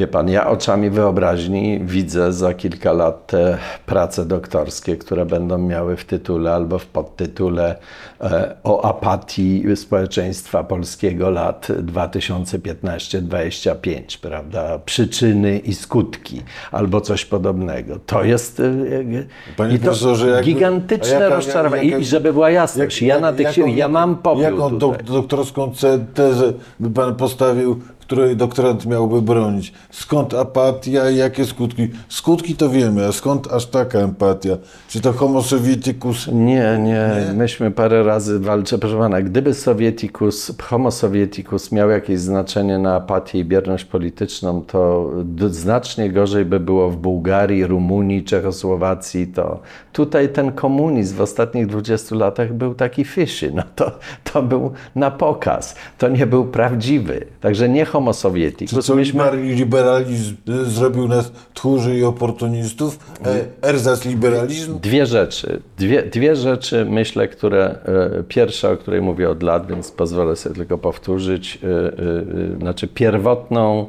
wie 0.00 0.06
pan, 0.06 0.28
ja 0.28 0.46
oczami 0.46 0.90
wyobraźni 0.90 1.80
widzę 1.84 2.32
za 2.32 2.54
kilka 2.54 2.92
lat 2.92 3.26
te 3.26 3.58
prace 3.86 4.24
doktorskie, 4.26 4.96
które 4.96 5.26
będą 5.26 5.58
miały 5.58 5.96
w 5.96 6.04
tytule 6.04 6.52
albo 6.54 6.78
w 6.78 6.86
podtytule 6.86 7.76
e, 8.20 8.56
o 8.64 8.84
apatii 8.84 9.64
społeczeństwa 9.76 10.64
polskiego 10.64 11.30
lat 11.30 11.68
2015-25, 11.68 14.18
prawda? 14.20 14.78
Przyczyny 14.84 15.58
i 15.58 15.74
skutki, 15.74 16.42
albo 16.72 17.00
coś 17.00 17.24
podobnego. 17.24 17.98
To 18.06 18.24
jest 18.24 18.60
e, 18.60 18.64
e, 18.64 18.68
Panie 19.56 19.74
i 19.74 19.78
to 19.78 19.84
profesorze, 19.84 20.28
jakby- 20.28 20.44
gigantyczne 20.44 21.14
jaka- 21.20 21.34
rozczarowanie. 21.34 21.82
jaka- 21.84 21.98
I, 21.98 22.04
żeby 22.04 22.32
była 22.32 22.50
jasność, 22.50 23.02
ja 23.02 23.20
na 23.20 23.32
tych 23.32 23.56
ja 23.76 23.88
mam 23.88 24.16
popiół 24.16 24.42
Jaką 24.42 24.70
tutaj. 24.70 24.78
dok- 24.98 25.02
doktorską 25.12 25.72
tezę 26.14 26.52
by 26.80 26.90
pan 26.90 27.14
postawił, 27.14 27.80
której 28.10 28.36
doktorant 28.36 28.86
miałby 28.86 29.22
bronić? 29.22 29.72
Skąd 29.90 30.34
apatia 30.34 31.10
i 31.10 31.16
jakie 31.16 31.44
skutki? 31.44 31.88
Skutki 32.08 32.56
to 32.56 32.70
wiemy, 32.70 33.06
a 33.06 33.12
skąd 33.12 33.52
aż 33.52 33.66
taka 33.66 33.98
empatia? 33.98 34.56
Czy 34.88 35.00
to 35.00 35.12
homo 35.12 35.42
sovieticus? 35.42 36.28
Nie, 36.32 36.78
nie, 36.82 37.32
myśmy 37.34 37.70
parę 37.70 38.02
razy 38.02 38.38
walczyli. 38.38 38.80
Proszę 38.80 38.98
pana, 38.98 39.22
gdyby 39.22 39.54
Sovieticus, 39.54 40.52
homo 40.62 40.90
sovieticus 40.90 41.72
miał 41.72 41.90
jakieś 41.90 42.20
znaczenie 42.20 42.78
na 42.78 42.94
apatię 42.94 43.38
i 43.38 43.44
bierność 43.44 43.84
polityczną, 43.84 44.64
to 44.66 45.10
znacznie 45.50 46.10
gorzej 46.10 46.44
by 46.44 46.60
było 46.60 46.90
w 46.90 46.96
Bułgarii, 46.96 47.66
Rumunii, 47.66 48.24
Czechosłowacji. 48.24 49.26
To 49.26 49.60
tutaj 49.92 50.28
ten 50.28 50.52
komunizm 50.52 51.16
w 51.16 51.20
ostatnich 51.20 51.66
20 51.66 52.16
latach 52.16 52.52
był 52.52 52.74
taki 52.74 53.04
fishy. 53.04 53.52
No 53.54 53.62
to, 53.76 53.92
to 54.32 54.42
był 54.42 54.72
na 54.94 55.10
pokaz. 55.10 55.74
To 55.98 56.08
nie 56.08 56.26
był 56.26 56.44
prawdziwy. 56.44 57.26
Także 57.40 57.68
nie 57.68 57.84
homo 57.84 57.99
Myśmy, 58.96 59.20
liber- 59.20 59.54
liberalizm 59.56 60.34
y, 60.48 60.64
zrobił 60.64 61.08
nas 61.08 61.32
tchórzy 61.54 61.96
i 61.98 62.04
oportunistów? 62.04 62.98
E, 63.26 63.44
ersatz 63.68 64.04
liberalizm? 64.04 64.78
Dwie 64.80 65.06
rzeczy. 65.06 65.62
Dwie, 65.78 66.02
dwie 66.02 66.36
rzeczy, 66.36 66.86
myślę, 66.90 67.28
które. 67.28 67.78
e, 68.18 68.22
Pierwsza, 68.28 68.70
o 68.70 68.76
której 68.76 69.00
mówię 69.02 69.30
od 69.30 69.42
lat, 69.42 69.66
więc 69.66 69.90
pozwolę 69.90 70.36
sobie 70.36 70.54
tylko 70.54 70.78
powtórzyć. 70.78 71.58
e, 71.62 72.58
Znaczy, 72.60 72.88
pierwotną, 72.88 73.86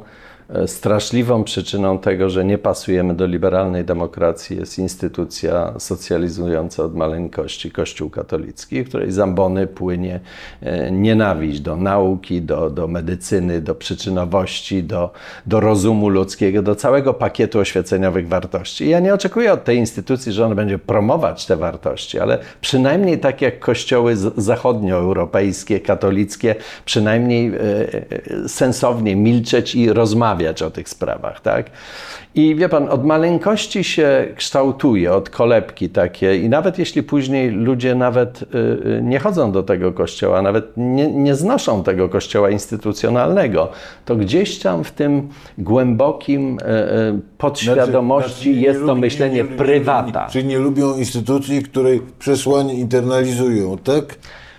straszliwą 0.66 1.44
przyczyną 1.44 1.98
tego, 1.98 2.30
że 2.30 2.44
nie 2.44 2.58
pasujemy 2.58 3.14
do 3.14 3.26
liberalnej 3.26 3.84
demokracji, 3.84 4.56
jest 4.56 4.78
instytucja 4.78 5.74
socjalizująca 5.78 6.84
od 6.84 6.94
maleńkości 6.94 7.70
Kościół 7.70 8.10
katolicki, 8.10 8.84
której 8.84 9.12
z 9.12 9.18
ambony 9.18 9.66
płynie 9.66 10.20
e, 10.60 10.90
nienawiść 10.90 11.60
do 11.60 11.76
nauki, 11.76 12.42
do, 12.42 12.70
do 12.70 12.88
medycyny, 12.88 13.60
do 13.60 13.74
przyczynowości, 13.74 14.82
do, 14.82 15.10
do 15.46 15.60
rozumu 15.60 16.08
ludzkiego, 16.08 16.62
do 16.62 16.74
całego 16.74 17.14
pakietu 17.14 17.58
oświeceniowych 17.58 18.28
wartości. 18.28 18.88
Ja 18.88 19.00
nie 19.00 19.14
oczekuję 19.14 19.52
od 19.52 19.64
tej 19.64 19.78
instytucji, 19.78 20.32
że 20.32 20.46
ona 20.46 20.54
będzie 20.54 20.78
promować 20.78 21.46
te 21.46 21.56
wartości, 21.56 22.20
ale 22.20 22.38
przynajmniej 22.60 23.18
tak 23.18 23.42
jak 23.42 23.58
kościoły 23.58 24.16
zachodnioeuropejskie, 24.36 25.80
katolickie, 25.80 26.54
przynajmniej 26.84 27.48
e, 27.48 27.60
e, 27.60 28.48
sensownie 28.48 29.16
milczeć 29.16 29.74
i 29.74 29.92
rozmawiać 29.92 30.41
o 30.66 30.70
tych 30.70 30.88
sprawach, 30.88 31.40
tak? 31.40 31.70
I 32.34 32.54
wie 32.54 32.68
pan, 32.68 32.88
od 32.88 33.04
maleńkości 33.04 33.84
się 33.84 34.28
kształtuje, 34.36 35.12
od 35.12 35.30
kolebki 35.30 35.88
takie 35.88 36.36
i 36.36 36.48
nawet 36.48 36.78
jeśli 36.78 37.02
później 37.02 37.50
ludzie 37.50 37.94
nawet 37.94 38.42
y, 38.42 38.46
y, 38.98 39.00
nie 39.02 39.18
chodzą 39.18 39.52
do 39.52 39.62
tego 39.62 39.92
kościoła, 39.92 40.42
nawet 40.42 40.64
nie, 40.76 41.06
nie 41.12 41.34
znoszą 41.34 41.82
tego 41.82 42.08
kościoła 42.08 42.50
instytucjonalnego, 42.50 43.68
to 44.04 44.16
gdzieś 44.16 44.58
tam 44.58 44.84
w 44.84 44.90
tym 44.90 45.28
głębokim 45.58 46.58
y, 46.58 47.20
podświadomości 47.38 48.52
Znaczy, 48.52 48.60
jest 48.66 48.80
to 48.80 48.86
lubi- 48.94 49.00
myślenie 49.00 49.34
nie- 49.36 49.42
nie- 49.42 49.50
nie- 49.50 49.56
prywata. 49.56 50.26
Czyli 50.30 50.44
nie 50.44 50.58
lubią 50.58 50.98
instytucji, 50.98 51.62
której 51.62 52.00
przesłanie 52.18 52.74
internalizują, 52.74 53.78
tak? 53.78 54.04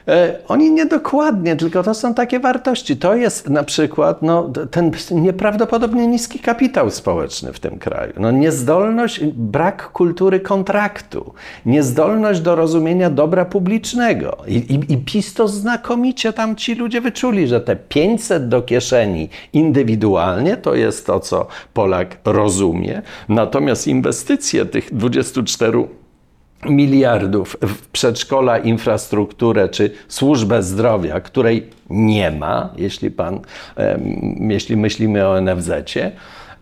E, 0.08 0.40
Oni 0.48 0.72
niedokładnie, 0.72 1.56
tylko 1.56 1.84
to 1.84 1.94
są 1.94 2.14
takie 2.14 2.40
wartości. 2.40 2.98
To 2.98 3.16
jest 3.16 3.50
na 3.50 3.64
przykład 3.64 4.22
no, 4.22 4.52
ten 4.72 4.92
nieprawdopodobnie 5.12 6.08
niski 6.08 6.40
kapitał 6.40 6.90
społeczny 6.90 7.54
w 7.54 7.60
tym 7.60 7.80
kraju. 7.80 8.14
No, 8.20 8.32
niezdolność, 8.32 9.24
brak 9.26 9.92
kultury 9.92 10.40
kontraktu, 10.40 11.34
niezdolność 11.66 12.42
do 12.42 12.56
rozumienia 12.56 13.10
dobra 13.10 13.46
publicznego. 13.46 14.38
I, 14.48 14.56
i, 14.56 14.94
I 14.94 14.98
PiS 14.98 15.34
to 15.34 15.48
znakomicie 15.48 16.34
tam 16.34 16.56
ci 16.56 16.76
ludzie 16.76 17.02
wyczuli, 17.02 17.48
że 17.48 17.62
te 17.62 17.76
500 17.76 18.48
do 18.48 18.62
kieszeni 18.62 19.30
indywidualnie 19.54 20.58
to 20.58 20.76
jest 20.76 21.06
to, 21.06 21.20
co 21.20 21.48
Polak 21.74 22.18
rozumie. 22.26 23.02
Natomiast 23.30 23.88
inwestycje 23.88 24.66
tych 24.66 24.96
24 24.96 25.88
miliardów 26.66 27.58
w 27.62 27.88
przedszkola, 27.88 28.58
infrastrukturę 28.58 29.70
czy 29.70 29.92
służbę 30.08 30.64
zdrowia, 30.64 31.20
której 31.20 31.70
nie 31.90 32.32
ma, 32.32 32.70
jeśli 32.78 33.12
pan, 33.12 33.40
jeśli 34.40 34.78
myślimy 34.78 35.28
o 35.28 35.42
NFZ-cie, 35.42 36.12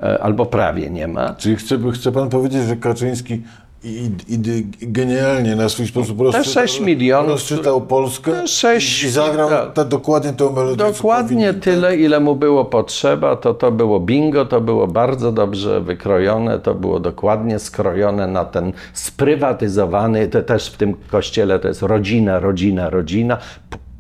e, 0.03 0.23
albo 0.23 0.45
prawie 0.45 0.89
nie 0.89 1.07
ma. 1.07 1.35
Czyli 1.35 1.55
chce, 1.55 1.77
chce 1.93 2.11
pan 2.11 2.29
powiedzieć, 2.29 2.63
że 2.63 2.75
Kaczyński 2.75 3.41
i, 3.83 4.11
i, 4.27 4.39
genialnie 4.81 5.55
na 5.55 5.69
swój 5.69 5.87
sposób 5.87 6.21
rozczytał, 6.21 6.53
sześć 6.53 6.79
milionów, 6.79 7.29
rozczytał 7.29 7.81
Polskę 7.81 8.31
te 8.31 8.47
sześć- 8.47 9.03
i 9.03 9.09
zagrał 9.09 9.49
tak. 9.49 9.73
ta, 9.73 9.85
dokładnie 9.85 10.33
tą 10.33 10.51
melodię. 10.51 10.75
Dokładnie 10.75 11.53
tyle, 11.53 11.97
ile 11.97 12.19
mu 12.19 12.35
było 12.35 12.65
potrzeba, 12.65 13.35
to 13.35 13.53
to 13.53 13.71
było 13.71 13.99
bingo, 13.99 14.45
to 14.45 14.61
było 14.61 14.87
bardzo 14.87 15.31
dobrze 15.31 15.81
wykrojone, 15.81 16.59
to 16.59 16.75
było 16.75 16.99
dokładnie 16.99 17.59
skrojone 17.59 18.27
na 18.27 18.45
ten 18.45 18.73
sprywatyzowany, 18.93 20.27
to 20.27 20.41
też 20.41 20.69
w 20.69 20.77
tym 20.77 20.95
kościele 21.11 21.59
to 21.59 21.67
jest 21.67 21.81
rodzina, 21.81 22.39
rodzina, 22.39 22.89
rodzina. 22.89 23.37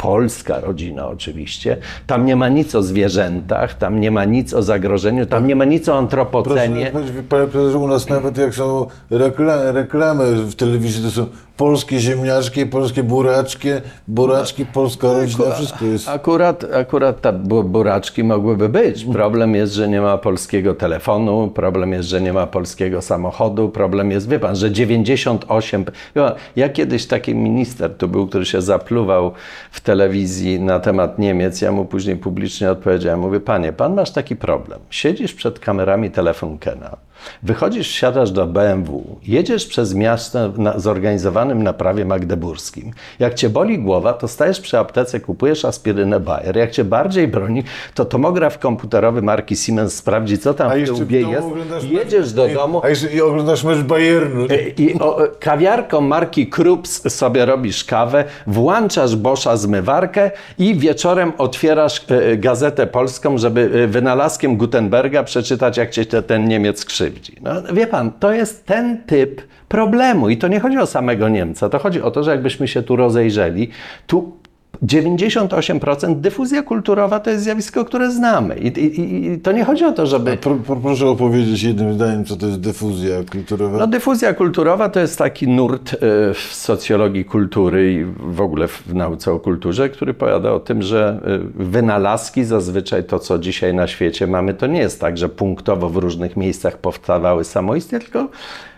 Polska 0.01 0.59
rodzina 0.59 1.07
oczywiście. 1.07 1.77
Tam 2.07 2.25
nie 2.25 2.35
ma 2.35 2.49
nic 2.49 2.75
o 2.75 2.83
zwierzętach, 2.83 3.73
tam 3.73 3.99
nie 3.99 4.11
ma 4.11 4.25
nic 4.25 4.53
o 4.53 4.63
zagrożeniu, 4.63 5.25
tam 5.25 5.47
nie 5.47 5.55
ma 5.55 5.65
nic 5.65 5.81
o 5.81 5.85
Proszę, 5.85 5.97
antropocenie. 5.99 6.91
panie 6.91 7.23
profesorze, 7.29 7.77
u 7.77 7.87
nas 7.87 8.09
nawet 8.09 8.37
jak 8.37 8.55
są 8.55 8.85
rekla, 9.09 9.71
reklamy 9.71 10.35
w 10.35 10.55
telewizji, 10.55 11.03
to 11.03 11.11
są 11.11 11.25
polskie 11.61 11.99
ziemniaczki, 11.99 12.65
polskie 12.65 13.03
buraczki, 13.03 13.69
buraczki, 14.07 14.65
polska 14.65 15.13
rodzina, 15.13 15.51
wszystko 15.51 15.85
jest. 15.85 16.09
Akurat, 16.09 16.65
akurat 16.73 17.21
te 17.21 17.33
bu- 17.33 17.63
buraczki 17.63 18.23
mogłyby 18.23 18.69
być. 18.69 19.05
Problem 19.05 19.55
jest, 19.55 19.73
że 19.73 19.89
nie 19.89 20.01
ma 20.01 20.17
polskiego 20.17 20.73
telefonu, 20.73 21.47
problem 21.55 21.93
jest, 21.93 22.09
że 22.09 22.21
nie 22.21 22.33
ma 22.33 22.47
polskiego 22.47 23.01
samochodu, 23.01 23.69
problem 23.69 24.11
jest, 24.11 24.29
wie 24.29 24.39
pan, 24.39 24.55
że 24.55 24.71
98... 24.71 25.85
Wie 26.15 26.21
pan, 26.21 26.33
ja 26.55 26.69
kiedyś 26.69 27.07
taki 27.07 27.35
minister 27.35 27.97
tu 27.97 28.07
był, 28.07 28.27
który 28.27 28.45
się 28.45 28.61
zapluwał 28.61 29.31
w 29.71 29.81
telewizji 29.81 30.59
na 30.59 30.79
temat 30.79 31.19
Niemiec, 31.19 31.61
ja 31.61 31.71
mu 31.71 31.85
później 31.85 32.15
publicznie 32.15 32.71
odpowiedziałem, 32.71 33.19
mówię, 33.19 33.39
panie, 33.39 33.73
pan 33.73 33.93
masz 33.93 34.11
taki 34.11 34.35
problem, 34.35 34.79
siedzisz 34.89 35.33
przed 35.33 35.59
kamerami 35.59 36.11
telefonkena, 36.11 36.97
Wychodzisz, 37.43 37.89
wsiadasz 37.89 38.31
do 38.31 38.47
BMW, 38.47 39.19
jedziesz 39.23 39.65
przez 39.65 39.93
miasto 39.93 40.39
na, 40.57 40.79
zorganizowanym 40.79 41.63
na 41.63 41.73
prawie 41.73 42.05
magdeburskim. 42.05 42.91
Jak 43.19 43.33
cię 43.33 43.49
boli 43.49 43.79
głowa, 43.79 44.13
to 44.13 44.27
stajesz 44.27 44.61
przy 44.61 44.77
aptece, 44.77 45.19
kupujesz 45.19 45.65
aspirynę 45.65 46.19
Bayer. 46.19 46.55
Jak 46.57 46.71
cię 46.71 46.83
bardziej 46.83 47.27
broni, 47.27 47.63
to 47.93 48.05
tomograf 48.05 48.59
komputerowy 48.59 49.21
marki 49.21 49.55
Siemens 49.55 49.95
sprawdzi, 49.95 50.37
co 50.37 50.53
tam 50.53 50.71
A 50.71 50.75
w 50.75 50.85
tyłbie 50.85 51.21
jest. 51.21 51.47
Jedziesz 51.89 52.33
do 52.33 52.47
domu, 52.47 52.81
A 52.83 52.89
jeszcze 52.89 53.07
i 53.13 53.21
oglądasz 53.21 53.63
mecz 53.63 53.79
Bayernu. 53.79 54.45
i 54.77 54.99
o, 54.99 55.17
kawiarką 55.39 56.01
marki 56.01 56.47
Krups 56.47 57.13
sobie 57.15 57.45
robisz 57.45 57.83
kawę, 57.83 58.23
włączasz 58.47 59.15
Boscha 59.15 59.57
zmywarkę 59.57 60.31
i 60.57 60.75
wieczorem 60.75 61.31
otwierasz 61.37 62.05
e, 62.09 62.37
gazetę 62.37 62.87
polską, 62.87 63.37
żeby 63.37 63.71
e, 63.83 63.87
wynalazkiem 63.87 64.57
Gutenberga 64.57 65.23
przeczytać, 65.23 65.77
jak 65.77 65.89
cię 65.91 66.05
te- 66.05 66.23
ten 66.23 66.47
Niemiec 66.47 66.85
krzywdzi. 67.11 67.35
No, 67.41 67.73
wie 67.73 67.87
pan, 67.87 68.11
to 68.11 68.33
jest 68.33 68.65
ten 68.65 69.03
typ 69.03 69.41
problemu 69.67 70.29
i 70.29 70.37
to 70.37 70.47
nie 70.47 70.59
chodzi 70.59 70.77
o 70.77 70.85
samego 70.85 71.29
Niemca, 71.29 71.69
to 71.69 71.79
chodzi 71.79 72.01
o 72.01 72.11
to, 72.11 72.23
że 72.23 72.31
jakbyśmy 72.31 72.67
się 72.67 72.83
tu 72.83 72.95
rozejrzeli, 72.95 73.69
tu 74.07 74.40
98% 74.83 76.19
dyfuzja 76.19 76.63
kulturowa 76.63 77.19
to 77.19 77.29
jest 77.29 77.43
zjawisko, 77.43 77.85
które 77.85 78.11
znamy. 78.11 78.57
I, 78.57 78.67
i, 78.67 79.25
i 79.25 79.39
to 79.39 79.51
nie 79.51 79.65
chodzi 79.65 79.85
o 79.85 79.91
to, 79.91 80.05
żeby... 80.05 80.37
Pro, 80.37 80.55
pro, 80.55 80.75
proszę 80.75 81.07
opowiedzieć 81.07 81.63
jednym 81.63 81.93
zdaniem, 81.93 82.25
co 82.25 82.35
to 82.35 82.45
jest 82.45 82.59
dyfuzja 82.59 83.15
kulturowa. 83.31 83.77
No, 83.77 83.87
dyfuzja 83.87 84.33
kulturowa 84.33 84.89
to 84.89 84.99
jest 84.99 85.17
taki 85.17 85.47
nurt 85.47 85.93
e, 85.93 85.97
w 86.33 86.49
socjologii 86.51 87.25
kultury 87.25 87.93
i 87.93 88.05
w 88.33 88.41
ogóle 88.41 88.67
w 88.67 88.93
nauce 88.93 89.31
o 89.31 89.39
kulturze, 89.39 89.89
który 89.89 90.13
powiada 90.13 90.51
o 90.51 90.59
tym, 90.59 90.81
że 90.81 91.19
e, 91.25 91.63
wynalazki, 91.63 92.43
zazwyczaj 92.43 93.03
to, 93.03 93.19
co 93.19 93.39
dzisiaj 93.39 93.73
na 93.73 93.87
świecie 93.87 94.27
mamy, 94.27 94.53
to 94.53 94.67
nie 94.67 94.79
jest 94.79 95.01
tak, 95.01 95.17
że 95.17 95.29
punktowo 95.29 95.89
w 95.89 95.97
różnych 95.97 96.37
miejscach 96.37 96.77
powstawały 96.77 97.43
samoistnie, 97.43 97.99
tylko 97.99 98.27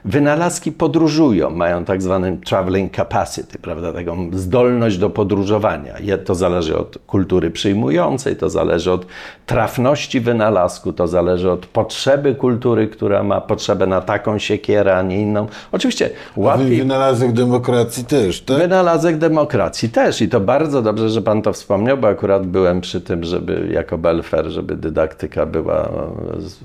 Wynalazki 0.05 0.71
podróżują, 0.71 1.49
mają 1.49 1.85
tak 1.85 2.01
zwany 2.01 2.37
traveling 2.45 2.95
capacity, 2.95 3.59
prawda, 3.59 3.93
taką 3.93 4.29
zdolność 4.33 4.97
do 4.97 5.09
podróżowania. 5.09 5.93
To 6.25 6.35
zależy 6.35 6.77
od 6.77 6.97
kultury 7.07 7.51
przyjmującej, 7.51 8.35
to 8.35 8.49
zależy 8.49 8.91
od 8.91 9.05
trafności 9.45 10.19
wynalazku, 10.19 10.93
to 10.93 11.07
zależy 11.07 11.51
od 11.51 11.65
potrzeby 11.65 12.35
kultury, 12.35 12.87
która 12.87 13.23
ma 13.23 13.41
potrzebę 13.41 13.87
na 13.87 14.01
taką 14.01 14.39
siekierę, 14.39 14.97
a 14.97 15.01
nie 15.01 15.21
inną. 15.21 15.47
Oczywiście 15.71 16.09
łatwiej 16.35 16.77
Wynalazek 16.77 17.31
demokracji 17.31 18.05
też, 18.05 18.41
tak? 18.41 18.57
Wynalazek 18.57 19.17
demokracji 19.17 19.89
też 19.89 20.21
i 20.21 20.29
to 20.29 20.39
bardzo 20.39 20.81
dobrze, 20.81 21.09
że 21.09 21.21
Pan 21.21 21.41
to 21.41 21.53
wspomniał, 21.53 21.97
bo 21.97 22.07
akurat 22.07 22.47
byłem 22.47 22.81
przy 22.81 23.01
tym, 23.01 23.23
żeby 23.23 23.69
jako 23.71 23.97
belfer, 23.97 24.45
żeby 24.45 24.75
dydaktyka 24.75 25.45
była 25.45 25.89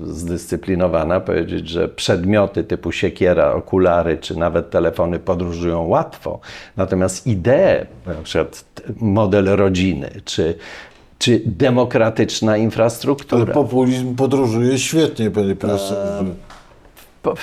zdyscyplinowana, 0.07 1.21
powiedzieć, 1.21 1.69
że 1.69 1.89
przedmioty 1.89 2.65
typu 2.65 2.93
siekiera, 2.93 3.28
okulary 3.37 4.19
czy 4.19 4.39
nawet 4.39 4.71
telefony 4.71 5.19
podróżują 5.19 5.87
łatwo, 5.87 6.41
natomiast 6.77 7.27
idee, 7.27 7.87
na 8.07 8.23
przykład 8.23 8.65
model 9.01 9.45
rodziny 9.57 10.11
czy, 10.25 10.55
czy 11.19 11.43
demokratyczna 11.47 12.53
Ale 12.53 12.61
infrastruktura, 12.61 13.55
populizm 13.55 14.17
podróżuje 14.17 14.79
świetnie, 14.79 15.31
panie 15.31 15.57
profesorze. 15.57 16.25
po- 17.23 17.35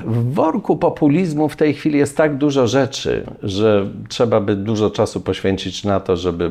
w 0.00 0.34
worku 0.34 0.76
populizmu 0.76 1.48
w 1.48 1.56
tej 1.56 1.74
chwili 1.74 1.98
jest 1.98 2.16
tak 2.16 2.36
dużo 2.36 2.66
rzeczy, 2.66 3.26
że 3.42 3.86
trzeba 4.08 4.40
by 4.40 4.56
dużo 4.56 4.90
czasu 4.90 5.20
poświęcić 5.20 5.84
na 5.84 6.00
to, 6.00 6.16
żeby. 6.16 6.50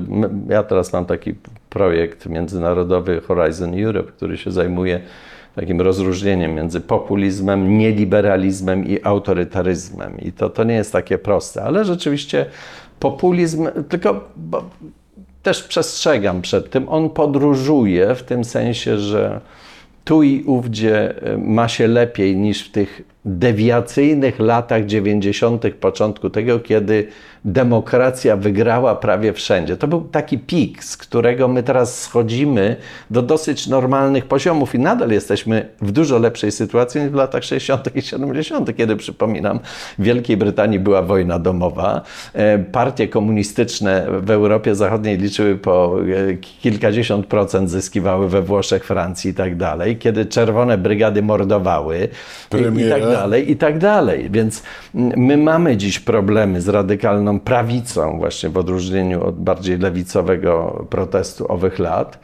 Ja 0.50 0.63
teraz 0.63 0.93
mam 0.93 1.06
taki 1.06 1.34
projekt 1.69 2.26
międzynarodowy 2.26 3.22
Horizon 3.22 3.84
Europe, 3.84 4.12
który 4.12 4.38
się 4.38 4.52
zajmuje 4.52 5.02
takim 5.56 5.82
rozróżnieniem 5.82 6.56
między 6.56 6.82
populizmem, 6.82 7.78
nieliberalizmem 7.78 8.88
i 8.88 9.00
autorytaryzmem. 9.04 10.20
I 10.22 10.32
to, 10.32 10.50
to 10.50 10.63
nie 10.63 10.76
jest 10.76 10.92
takie 10.92 11.18
proste, 11.18 11.63
ale 11.63 11.86
rzeczywiście 11.86 12.46
populizm, 13.00 13.68
tylko 13.89 14.30
też 15.44 15.63
przestrzegam 15.63 16.42
przed 16.42 16.70
tym, 16.70 16.89
on 16.89 17.10
podróżuje 17.10 18.16
w 18.16 18.24
tym 18.24 18.44
sensie, 18.44 18.98
że 18.98 19.42
tu 20.04 20.24
i 20.24 20.44
ówdzie 20.44 21.16
y, 21.34 21.38
ma 21.38 21.68
się 21.68 21.88
lepiej 21.88 22.36
niż 22.36 22.68
w 22.68 22.72
tych 22.72 23.12
dewiacyjnych 23.26 24.40
latach 24.40 24.86
90. 24.86 25.66
początku 25.80 26.30
tego, 26.30 26.60
kiedy 26.60 27.08
demokracja 27.46 28.38
wygrała 28.38 28.96
prawie 28.96 29.34
wszędzie. 29.34 29.78
To 29.78 29.88
był 29.88 30.02
taki 30.02 30.38
pik, 30.38 30.84
z 30.84 30.98
którego 30.98 31.48
my 31.48 31.64
teraz 31.64 32.02
schodzimy 32.02 32.76
do 33.12 33.22
dosyć 33.22 33.68
normalnych 33.68 34.26
poziomów 34.26 34.76
i 34.76 34.80
nadal 34.80 35.12
jesteśmy 35.12 35.70
w 35.82 35.92
dużo 35.92 36.20
lepszej 36.20 36.52
sytuacji 36.52 37.02
niż 37.02 37.10
w 37.10 37.14
latach 37.14 37.44
60. 37.44 37.96
i 37.96 38.02
70., 38.02 38.76
kiedy 38.78 38.96
przypominam, 38.96 39.60
w 40.00 40.04
Wielkiej 40.04 40.38
Brytanii 40.38 40.80
była 40.80 41.02
wojna 41.02 41.40
domowa. 41.40 42.02
E, 42.34 42.60
Partie 42.60 43.08
komunistyczne 43.08 44.08
w 44.20 44.32
Europie 44.32 44.76
Zachodniej 44.76 45.18
liczyły 45.18 45.56
po 45.56 45.96
e, 46.30 46.34
kilkadziesiąt 46.38 47.26
procent, 47.26 47.70
zyskiwały 47.70 48.30
we 48.30 48.42
Włoszech, 48.42 48.86
Francji 48.86 49.32
i 49.32 49.34
tak 49.34 49.58
dalej, 49.58 49.98
kiedy 49.98 50.26
czerwone 50.26 50.78
brygady 50.78 51.22
mordowały 51.22 52.08
Premiera. 52.50 53.12
Dalej, 53.15 53.52
i 53.52 53.56
tak 53.58 53.78
dalej. 53.78 54.30
Więc 54.32 54.63
mm, 54.95 55.19
my 55.19 55.38
mamy 55.38 55.78
dziś 55.78 55.99
problemy 55.99 56.62
z 56.62 56.69
radykalną 56.69 57.39
prawicą, 57.39 58.17
właśnie 58.17 58.49
w 58.49 58.58
odróżnieniu 58.58 59.23
od 59.23 59.36
bardziej 59.36 59.78
lewicowego 59.78 60.86
protestu 60.89 61.52
owych 61.52 61.80
lat. 61.80 62.19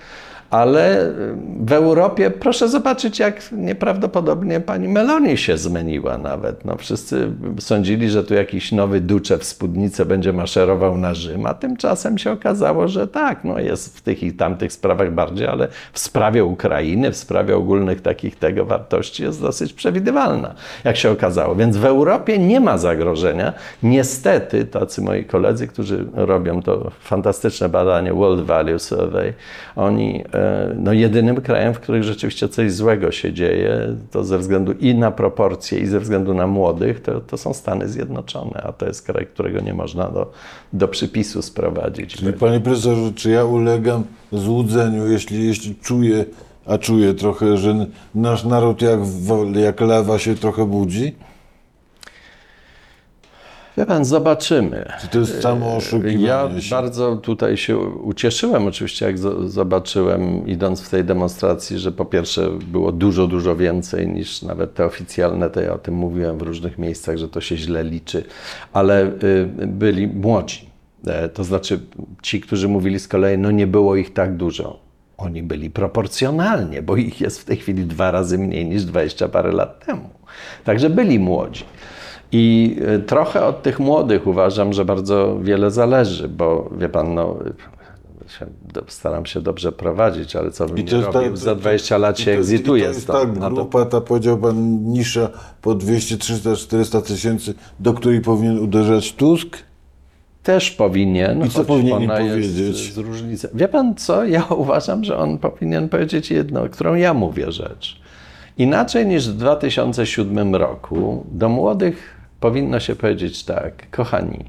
Ale 0.50 1.08
y, 1.08 1.36
w 1.60 1.74
Europie 1.74 2.32
proszę 2.32 2.70
zobaczyć, 2.70 3.20
jak 3.20 3.52
nieprawdopodobnie 3.52 4.60
pani 4.60 4.88
Meloni 4.88 5.38
się 5.38 5.58
zmieniła 5.58 6.18
nawet. 6.18 6.66
No, 6.66 6.76
wszyscy 6.78 7.32
sądzili, 7.60 8.10
że 8.10 8.24
tu 8.24 8.34
jakiś 8.34 8.72
nowy 8.72 9.02
ducze 9.02 9.38
w 9.38 9.44
spódnicy 9.44 10.06
będzie 10.06 10.34
maszerował 10.34 10.98
na 10.98 11.14
Rzym, 11.14 11.46
a 11.46 11.54
tymczasem 11.54 12.18
się 12.18 12.32
okazało, 12.32 12.88
że 12.88 13.08
tak, 13.08 13.44
no 13.44 13.60
jest 13.60 13.98
w 13.98 14.02
tych 14.02 14.24
i 14.24 14.34
tamtych 14.34 14.74
sprawach 14.74 15.14
bardziej, 15.14 15.48
ale 15.48 15.68
w 15.94 16.00
sprawie 16.00 16.46
Ukrainy, 16.46 17.12
w 17.12 17.18
sprawie 17.18 17.56
ogólnych 17.56 18.02
takich 18.02 18.36
tego 18.36 18.66
wartości 18.66 19.24
jest 19.24 19.42
dosyć 19.42 19.74
przewidywalna, 19.74 20.56
jak 20.84 20.98
się 20.98 21.12
okazało. 21.12 21.56
Więc 21.56 21.78
w 21.78 21.86
Europie 21.86 22.38
nie 22.38 22.60
ma 22.60 22.78
zagrożenia. 22.78 23.54
Niestety, 23.84 24.66
tacy 24.66 25.02
moi 25.02 25.26
koledzy, 25.26 25.68
którzy 25.68 26.06
robią 26.14 26.62
to 26.62 26.92
fantastyczne 27.00 27.70
badanie 27.70 28.14
World 28.14 28.46
Value 28.46 28.80
Survey, 28.80 29.34
oni 29.76 30.24
e, 30.34 30.39
no, 30.76 30.94
jedynym 30.94 31.42
krajem, 31.42 31.74
w 31.74 31.80
którym 31.80 32.04
rzeczywiście 32.04 32.50
coś 32.50 32.74
złego 32.74 33.12
się 33.12 33.34
dzieje, 33.34 33.96
to 34.12 34.24
ze 34.24 34.38
względu 34.38 34.72
i 34.72 34.96
na 34.96 35.12
proporcje, 35.12 35.80
i 35.80 35.86
ze 35.86 36.00
względu 36.00 36.34
na 36.34 36.48
młodych, 36.48 37.02
to, 37.02 37.22
to 37.22 37.38
są 37.38 37.54
Stany 37.54 37.88
Zjednoczone, 37.88 38.62
a 38.64 38.72
to 38.72 38.86
jest 38.86 39.02
kraj, 39.02 39.26
którego 39.26 39.62
nie 39.62 39.74
można 39.74 40.10
do, 40.10 40.32
do 40.74 40.88
przypisu 40.88 41.42
sprowadzić. 41.42 42.16
Czyli, 42.16 42.34
Panie 42.34 42.60
profesorze, 42.60 43.12
czy 43.16 43.30
ja 43.30 43.46
ulegam 43.46 44.04
złudzeniu, 44.32 45.08
jeśli, 45.08 45.48
jeśli 45.48 45.76
czuję, 45.76 46.26
a 46.66 46.78
czuję 46.78 47.14
trochę, 47.14 47.58
że 47.58 47.86
nasz 48.16 48.44
naród 48.44 48.82
jak, 48.82 49.00
jak 49.56 49.82
lawa 49.82 50.20
się 50.20 50.36
trochę 50.36 50.66
budzi? 50.66 51.16
Wie 53.80 53.86
pan, 53.86 54.06
zobaczymy. 54.06 54.86
Czy 55.02 55.08
to 55.08 55.20
jest 55.20 55.42
samo 55.42 55.76
oszukiwanie 55.76 56.26
Ja 56.26 56.50
się? 56.62 56.70
bardzo 56.70 57.16
tutaj 57.16 57.58
się 57.58 57.78
ucieszyłem, 57.78 58.68
oczywiście, 58.68 59.06
jak 59.06 59.18
zo- 59.18 59.48
zobaczyłem, 59.50 60.48
idąc 60.48 60.82
w 60.82 60.90
tej 60.90 61.04
demonstracji, 61.04 61.80
że 61.80 61.92
po 61.92 62.06
pierwsze 62.06 62.50
było 62.68 62.92
dużo, 62.92 63.28
dużo 63.28 63.56
więcej 63.56 64.08
niż 64.08 64.42
nawet 64.42 64.74
te 64.74 64.86
oficjalne, 64.86 65.50
to 65.50 65.62
ja 65.62 65.74
o 65.74 65.78
tym 65.78 65.94
mówiłem 65.94 66.38
w 66.38 66.42
różnych 66.42 66.78
miejscach, 66.78 67.18
że 67.18 67.30
to 67.30 67.42
się 67.42 67.58
źle 67.58 67.84
liczy, 67.84 68.24
ale 68.74 69.06
y, 69.24 69.48
byli 69.68 70.08
młodzi. 70.08 70.70
E, 71.08 71.30
To 71.30 71.44
znaczy 71.44 71.80
ci, 72.22 72.42
którzy 72.42 72.68
mówili 72.68 73.00
z 73.00 73.08
kolei, 73.08 73.38
no 73.38 73.52
nie 73.52 73.68
było 73.68 73.96
ich 73.96 74.14
tak 74.14 74.36
dużo. 74.38 74.80
Oni 75.18 75.44
byli 75.44 75.70
proporcjonalnie, 75.70 76.82
bo 76.82 76.96
ich 76.96 77.22
jest 77.22 77.42
w 77.42 77.46
tej 77.46 77.58
chwili 77.58 77.86
dwa 77.86 78.12
razy 78.12 78.38
mniej 78.38 78.66
niż 78.66 78.84
20 78.86 79.28
parę 79.30 79.52
lat 79.52 79.86
temu. 79.86 80.10
Także 80.64 80.90
byli 80.90 81.20
młodzi. 81.20 81.64
I 82.32 82.76
y, 82.96 83.00
trochę 83.00 83.46
od 83.46 83.62
tych 83.62 83.80
młodych 83.80 84.28
uważam, 84.28 84.74
że 84.74 84.86
bardzo 84.86 85.40
wiele 85.42 85.72
zależy, 85.72 86.28
bo 86.28 86.70
wie 86.78 86.90
pan, 86.90 87.14
no, 87.14 87.36
staram 88.88 89.26
się 89.26 89.42
dobrze 89.42 89.72
prowadzić, 89.72 90.36
ale 90.36 90.52
co 90.52 90.66
bym 90.66 90.78
I 90.78 90.84
nie 90.84 90.92
jest 90.92 91.14
robił, 91.14 91.30
tak- 91.30 91.38
za 91.38 91.56
20 91.56 91.98
lat 91.98 92.20
się 92.20 92.32
egzituje 92.32 92.84
To 92.84 92.90
jest 92.90 93.08
tak 93.08 93.40
No 93.40 93.50
to 93.50 93.56
grupa, 93.56 93.86
ta 93.86 94.02
powiedział 94.02 94.38
pan, 94.38 94.84
nisza 94.84 95.30
po 95.62 95.76
200, 95.76 96.18
300, 96.18 96.56
400 96.56 97.02
tysięcy, 97.02 97.54
do 97.80 97.94
której 97.94 98.22
powinien 98.22 98.60
uderzać 98.60 99.14
Tusk? 99.14 99.58
też 100.44 100.72
powinien. 100.72 101.46
I 101.46 101.50
co 101.50 101.64
powinien 101.66 102.02
jest 102.02 102.14
powiedzieć? 102.14 102.94
Z 102.94 102.98
różnicy. 102.98 103.50
Wie 103.54 103.68
pan 103.68 103.96
co? 103.96 104.26
Ja 104.26 104.44
uważam, 104.64 105.04
że 105.04 105.18
on 105.18 105.38
powinien 105.38 105.90
powiedzieć 105.90 106.32
jedno, 106.32 106.70
którą 106.70 106.96
ja 106.96 107.14
mówię 107.14 107.52
rzecz. 107.52 108.02
Inaczej 108.58 109.08
niż 109.08 109.30
w 109.30 109.34
2007 109.34 110.56
roku 110.56 111.26
do 111.32 111.50
młodych 111.50 112.19
powinno 112.40 112.80
się 112.80 112.96
powiedzieć 112.96 113.44
tak, 113.44 113.90
kochani, 113.90 114.46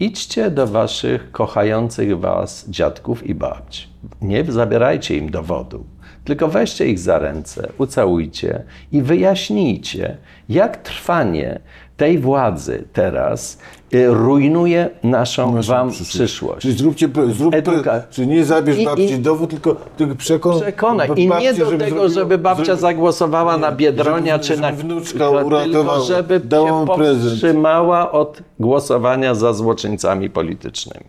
idźcie 0.00 0.50
do 0.50 0.66
waszych 0.66 1.32
kochających 1.32 2.18
was 2.18 2.64
dziadków 2.68 3.26
i 3.26 3.34
babci. 3.34 3.88
Nie 4.22 4.44
zabierajcie 4.44 5.16
im 5.16 5.30
dowodu, 5.30 5.84
tylko 6.24 6.48
weźcie 6.48 6.86
ich 6.86 6.98
za 6.98 7.18
ręce, 7.18 7.68
ucałujcie 7.78 8.62
i 8.92 9.02
wyjaśnijcie, 9.02 10.16
jak 10.48 10.76
trwanie 10.76 11.60
tej 11.98 12.18
władzy 12.18 12.84
teraz 12.92 13.58
y, 13.94 14.06
rujnuje 14.06 14.90
naszą 15.02 15.54
Naszą 15.54 15.72
wam 15.72 15.88
przyszłość. 15.90 16.10
przyszłość. 16.14 16.62
Czyli 16.62 16.74
zróbcie, 16.78 17.08
zrób 17.32 17.54
Eduka- 17.54 18.00
czyli 18.10 18.28
nie 18.28 18.44
zabierz 18.44 18.78
I- 18.78 18.84
babci 18.84 19.12
i- 19.12 19.18
dowód, 19.18 19.50
tylko, 19.50 19.76
tylko 19.96 20.14
przekon, 20.14 20.60
Przekonaj. 20.60 21.08
I 21.16 21.28
nie 21.28 21.54
do 21.54 21.66
tego, 21.70 21.76
zrobiła- 21.78 22.08
żeby 22.08 22.38
babcia 22.38 22.64
zrobi- 22.64 22.80
zagłosowała 22.80 23.58
na 23.58 23.72
Biedronia 23.72 24.32
żeby- 24.32 24.44
czy 24.44 24.60
na 24.60 24.70
żeby 24.70 24.82
wnuczka 24.82 25.18
tylko 25.18 25.40
uratowała, 25.46 26.00
żeby 26.00 26.40
dała 26.40 26.68
się 26.80 26.86
powstrzymała 26.86 28.12
od 28.12 28.42
głosowania 28.60 29.34
za 29.34 29.52
złoczyńcami 29.52 30.30
politycznymi. 30.30 31.04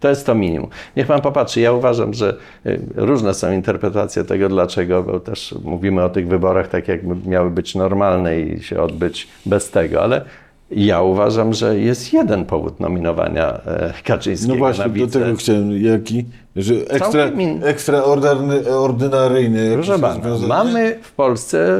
To 0.00 0.08
jest 0.08 0.26
to 0.26 0.34
minimum. 0.34 0.70
Niech 0.96 1.06
pan 1.06 1.20
popatrzy. 1.20 1.60
Ja 1.60 1.72
uważam, 1.72 2.14
że 2.14 2.36
y, 2.66 2.80
różne 2.96 3.34
są 3.34 3.52
interpretacje 3.52 4.24
tego, 4.24 4.48
dlaczego, 4.48 5.02
bo 5.02 5.20
też 5.20 5.54
mówimy 5.64 6.04
o 6.04 6.08
tych 6.08 6.28
wyborach 6.28 6.68
tak, 6.68 6.88
jakby 6.88 7.30
miały 7.30 7.50
być 7.50 7.74
normalne 7.74 8.40
i 8.40 8.62
się 8.62 8.82
odbyć 8.82 9.28
bez 9.46 9.70
tego, 9.70 10.02
ale 10.02 10.24
ja 10.70 11.02
uważam, 11.02 11.54
że 11.54 11.78
jest 11.78 12.12
jeden 12.12 12.44
powód 12.44 12.80
nominowania 12.80 13.52
e, 13.52 13.92
Kaczyńskiego 14.04 14.52
No 14.52 14.58
właśnie, 14.58 14.88
do 14.88 15.06
tego 15.06 15.36
chciałem, 15.36 15.82
jaki? 15.82 16.24
Że 16.56 16.74
ekstra, 16.74 17.30
ekstraordynaryjny. 17.62 19.70
Proszę 19.74 19.98
pana, 19.98 20.20
mamy 20.48 20.98
w 21.02 21.12
Polsce 21.12 21.78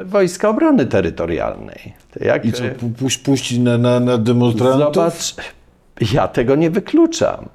e, 0.00 0.04
Wojska 0.04 0.48
Obrony 0.48 0.86
Terytorialnej. 0.86 1.94
To 2.14 2.24
Jak, 2.24 2.44
I 2.44 2.52
co, 2.52 2.64
e, 2.64 2.70
pu- 2.70 2.90
puś, 2.98 3.18
puścić 3.18 3.58
na, 3.58 3.78
na, 3.78 4.00
na 4.00 4.18
demonstrantów? 4.18 4.94
Zobacz, 4.94 5.34
ja 6.12 6.28
tego 6.28 6.56
nie 6.56 6.70
wykluczam. 6.70 7.48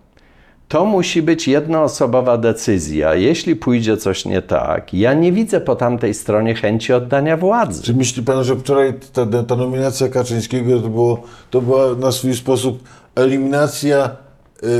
To 0.67 0.85
musi 0.85 1.21
być 1.21 1.47
jednoosobowa 1.47 2.37
decyzja. 2.37 3.15
Jeśli 3.15 3.55
pójdzie 3.55 3.97
coś 3.97 4.25
nie 4.25 4.41
tak, 4.41 4.93
ja 4.93 5.13
nie 5.13 5.31
widzę 5.31 5.61
po 5.61 5.75
tamtej 5.75 6.13
stronie 6.13 6.55
chęci 6.55 6.93
oddania 6.93 7.37
władzy. 7.37 7.83
Czy 7.83 7.93
myśli 7.93 8.23
pan, 8.23 8.43
że 8.43 8.55
wczoraj 8.55 8.93
ta, 9.13 9.25
ta 9.43 9.55
nominacja 9.55 10.09
Kaczyńskiego 10.09 10.79
to, 10.79 10.89
było, 10.89 11.23
to 11.49 11.61
była 11.61 11.95
na 11.95 12.11
swój 12.11 12.35
sposób 12.35 12.83
eliminacja 13.15 14.09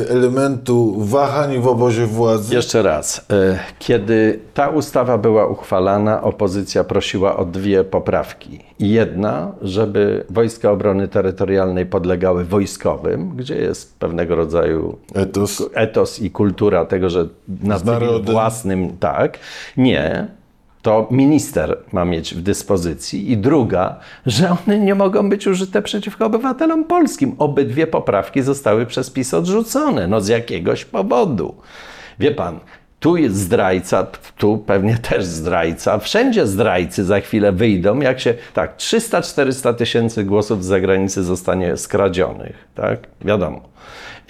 elementu 0.09 0.95
wahań 0.97 1.59
w 1.61 1.67
obozie 1.67 2.05
władzy? 2.05 2.55
Jeszcze 2.55 2.81
raz. 2.81 3.25
e, 3.31 3.59
Kiedy 3.79 4.39
ta 4.53 4.69
ustawa 4.69 5.17
była 5.17 5.47
uchwalana, 5.47 6.21
opozycja 6.23 6.83
prosiła 6.83 7.37
o 7.37 7.45
dwie 7.45 7.83
poprawki. 7.83 8.59
Jedna, 8.79 9.51
żeby 9.61 10.25
Wojska 10.29 10.71
Obrony 10.71 11.07
Terytorialnej 11.07 11.85
podlegały 11.85 12.45
wojskowym, 12.45 13.29
gdzie 13.35 13.55
jest 13.55 13.99
pewnego 13.99 14.35
rodzaju 14.35 14.97
Etos. 15.13 15.69
etos 15.73 16.19
i 16.21 16.31
kultura 16.31 16.85
tego, 16.85 17.09
że 17.09 17.27
na 17.63 17.79
własnym, 18.23 18.97
tak. 18.97 19.39
Nie. 19.77 20.38
To 20.81 21.07
minister 21.11 21.77
ma 21.91 22.05
mieć 22.05 22.35
w 22.35 22.41
dyspozycji. 22.41 23.31
I 23.31 23.37
druga, 23.37 23.99
że 24.25 24.55
one 24.65 24.79
nie 24.79 24.95
mogą 24.95 25.29
być 25.29 25.47
użyte 25.47 25.81
przeciwko 25.81 26.25
obywatelom 26.25 26.83
polskim. 26.83 27.35
Obydwie 27.37 27.87
poprawki 27.87 28.41
zostały 28.41 28.85
przez 28.85 29.09
PiS 29.09 29.33
odrzucone. 29.33 30.07
No 30.07 30.21
z 30.21 30.27
jakiegoś 30.27 30.85
powodu. 30.85 31.55
Wie 32.19 32.31
pan, 32.31 32.59
tu 32.99 33.17
jest 33.17 33.35
zdrajca, 33.35 34.07
tu 34.37 34.57
pewnie 34.57 34.97
też 34.97 35.25
zdrajca. 35.25 35.97
Wszędzie 35.97 36.47
zdrajcy 36.47 37.05
za 37.05 37.19
chwilę 37.19 37.51
wyjdą, 37.51 37.99
jak 37.99 38.19
się, 38.19 38.33
tak, 38.53 38.77
300-400 38.77 39.73
tysięcy 39.73 40.23
głosów 40.23 40.63
z 40.63 40.67
zagranicy 40.67 41.23
zostanie 41.23 41.77
skradzionych, 41.77 42.67
tak, 42.75 42.99
wiadomo. 43.21 43.61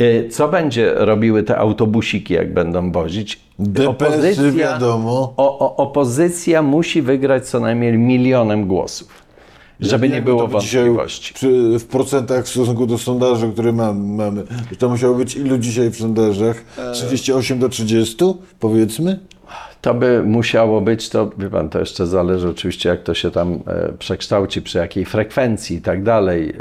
Y, 0.02 0.30
Co 0.32 0.48
będzie 0.48 0.94
robiły 0.96 1.44
te 1.44 1.58
autobusiki, 1.58 2.34
jak 2.34 2.54
będą 2.54 2.92
wozić? 2.92 3.40
DPS-y 3.60 4.52
wiadomo. 4.52 5.34
O, 5.38 5.60
o, 5.60 5.76
opozycja 5.76 6.62
musi 6.62 7.02
wygrać 7.02 7.50
co 7.50 7.60
najmniej 7.60 7.98
milionem 7.98 8.68
głosów, 8.68 9.24
żeby 9.80 10.10
nie 10.10 10.16
Jak 10.16 10.24
było 10.24 10.48
dzisiaj 10.60 10.84
wątpliwości. 10.84 11.34
Przy, 11.34 11.80
w 11.80 11.86
procentach 11.86 12.46
w 12.46 12.50
stosunku 12.50 12.88
do 12.88 12.98
sondażu, 12.98 13.52
które 13.52 13.72
mamy, 13.72 14.16
mamy, 14.16 14.44
to 14.80 14.90
musiało 14.90 15.16
być 15.16 15.36
ilu 15.36 15.58
dzisiaj 15.58 15.90
w 15.90 15.98
sondażach? 15.98 16.64
E, 16.78 16.92
38 16.92 17.60
do 17.60 17.70
30, 17.70 18.18
powiedzmy? 18.60 19.20
To 19.82 19.94
by 19.94 20.24
musiało 20.24 20.82
być, 20.82 21.10
to 21.10 21.30
wie 21.38 21.50
pan, 21.50 21.70
to 21.70 21.80
jeszcze 21.80 22.08
zależy 22.08 22.50
oczywiście, 22.50 22.90
jak 22.90 23.04
to 23.04 23.14
się 23.14 23.32
tam 23.32 23.60
e, 23.68 23.92
przekształci, 24.00 24.62
przy 24.62 24.78
jakiej 24.78 25.06
frekwencji 25.06 25.78
i 25.78 25.82
tak 25.82 26.04
dalej. 26.04 26.50
E, 26.50 26.54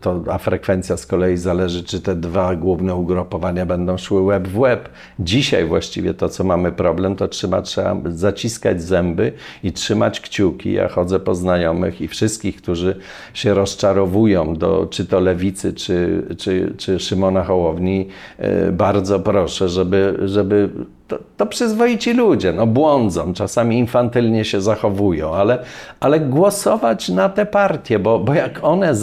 to, 0.00 0.24
a 0.30 0.38
frekwencja 0.38 0.96
z 0.96 1.06
kolei 1.06 1.36
zależy, 1.36 1.84
czy 1.84 2.00
te 2.00 2.14
dwa 2.14 2.56
główne 2.56 2.94
ugrupowania 2.94 3.66
będą 3.66 3.98
szły 3.98 4.20
łeb 4.22 4.48
w 4.48 4.58
łeb. 4.58 4.88
Dzisiaj 5.18 5.64
właściwie 5.64 6.14
to, 6.14 6.28
co 6.28 6.44
mamy 6.44 6.72
problem, 6.72 7.16
to 7.16 7.28
trzyma, 7.28 7.62
trzeba 7.62 7.96
zaciskać 8.04 8.82
zęby 8.82 9.32
i 9.62 9.72
trzymać 9.72 10.20
kciuki. 10.20 10.72
Ja 10.72 10.88
chodzę 10.88 11.20
po 11.20 11.34
znajomych 11.34 12.00
i 12.00 12.08
wszystkich, 12.08 12.56
którzy 12.56 12.96
się 13.34 13.54
rozczarowują 13.54 14.56
do 14.56 14.86
czy 14.90 15.06
to 15.06 15.20
Lewicy, 15.20 15.72
czy, 15.72 16.22
czy, 16.38 16.74
czy 16.76 16.98
Szymona 16.98 17.44
Hołowni, 17.44 18.08
e, 18.38 18.72
bardzo 18.72 19.20
proszę, 19.20 19.68
żeby, 19.68 20.18
żeby 20.24 20.68
to, 21.12 21.18
to 21.36 21.46
przyzwoici 21.46 22.12
ludzie, 22.12 22.52
no 22.52 22.61
błądzą, 22.66 23.34
czasami 23.34 23.78
infantylnie 23.78 24.44
się 24.44 24.60
zachowują, 24.60 25.34
ale, 25.34 25.58
ale 26.00 26.20
głosować 26.20 27.08
na 27.08 27.28
te 27.28 27.46
partie, 27.46 27.98
bo, 27.98 28.18
bo 28.18 28.34
jak, 28.34 28.58
one, 28.62 28.94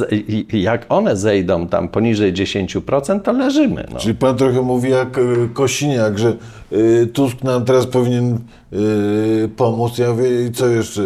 jak 0.54 0.86
one 0.90 1.16
zejdą 1.18 1.68
tam 1.68 1.88
poniżej 1.88 2.34
10%, 2.34 3.22
to 3.22 3.32
leżymy. 3.32 3.86
No. 3.94 4.00
Czyli 4.00 4.16
pan 4.16 4.36
trochę 4.38 4.62
mówi 4.62 4.90
jak 4.92 5.18
y, 5.18 5.50
Kosiniak, 5.54 6.20
że 6.20 6.34
y, 6.72 7.08
Tusk 7.14 7.44
nam 7.44 7.66
teraz 7.66 7.86
powinien 7.88 8.38
y, 8.74 9.50
pomóc. 9.58 9.98
Ja 9.98 10.10
mówię, 10.10 10.46
i 10.46 10.52
co 10.52 10.68
jeszcze? 10.68 11.02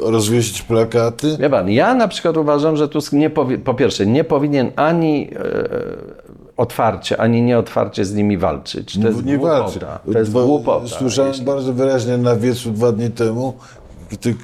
Rozwiesić 0.00 0.62
plakaty? 0.62 1.36
Wie 1.40 1.50
pan, 1.50 1.70
ja 1.70 1.94
na 1.94 2.08
przykład 2.08 2.36
uważam, 2.36 2.76
że 2.76 2.88
Tusk 2.88 3.12
nie 3.12 3.30
powi- 3.30 3.58
po 3.58 3.74
pierwsze 3.74 4.06
nie 4.06 4.24
powinien 4.24 4.70
ani 4.76 5.30
e, 5.36 6.43
otwarcie, 6.56 7.20
ani 7.20 7.42
nieotwarcie 7.42 8.04
z 8.04 8.14
nimi 8.14 8.38
walczyć. 8.38 8.98
To 9.02 9.08
jest 9.08 9.24
nie 9.24 9.38
głupota. 9.38 9.98
To 10.12 10.18
jest 10.18 10.32
głupota. 10.32 10.88
Słyszałem 10.88 11.30
Jeśli- 11.30 11.46
bardzo 11.46 11.72
wyraźnie 11.72 12.18
na 12.18 12.36
wiecu 12.36 12.70
dwa 12.70 12.92
dni 12.92 13.10
temu, 13.10 13.54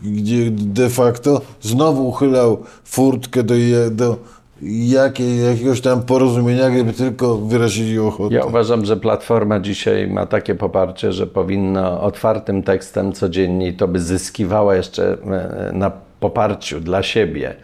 gdzie 0.02 0.50
de 0.50 0.88
facto 0.88 1.40
znowu 1.60 2.08
uchylał 2.08 2.58
furtkę 2.84 3.42
do, 3.42 3.54
do 3.90 4.16
jakiej, 4.62 5.44
jakiegoś 5.44 5.80
tam 5.80 6.02
porozumienia, 6.02 6.70
gdyby 6.70 6.92
tylko 6.92 7.36
wyrazili 7.36 7.98
ochotę. 7.98 8.34
Ja 8.34 8.44
uważam, 8.44 8.84
że 8.84 8.96
Platforma 8.96 9.60
dzisiaj 9.60 10.08
ma 10.08 10.26
takie 10.26 10.54
poparcie, 10.54 11.12
że 11.12 11.26
powinna 11.26 12.00
otwartym 12.00 12.62
tekstem 12.62 13.12
codziennie 13.12 13.68
i 13.68 13.74
to 13.74 13.88
by 13.88 14.00
zyskiwała 14.00 14.74
jeszcze 14.76 15.12
e, 15.12 15.70
na 15.72 15.92
poparciu 16.20 16.80
dla 16.80 17.02
siebie 17.02 17.54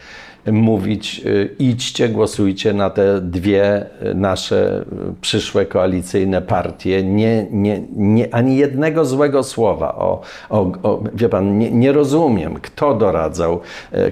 mówić 0.53 1.23
y, 1.27 1.55
idźcie, 1.59 2.09
głosujcie 2.09 2.73
na 2.73 2.91
te 2.91 3.21
dwie 3.21 3.87
y, 4.03 4.15
nasze 4.15 4.85
y, 5.11 5.15
przyszłe 5.21 5.67
koalicyjne 5.67 6.43
partie. 6.43 7.05
Nie, 7.05 7.47
nie, 7.51 7.83
nie, 7.97 8.35
ani 8.35 8.57
jednego 8.57 9.05
złego 9.05 9.43
słowa. 9.43 9.95
O, 9.95 10.21
o, 10.51 10.61
o, 10.83 11.03
wie 11.15 11.29
pan, 11.29 11.59
nie, 11.59 11.71
nie 11.71 11.93
rozumiem, 11.93 12.55
kto 12.55 12.95
doradzał, 12.95 13.61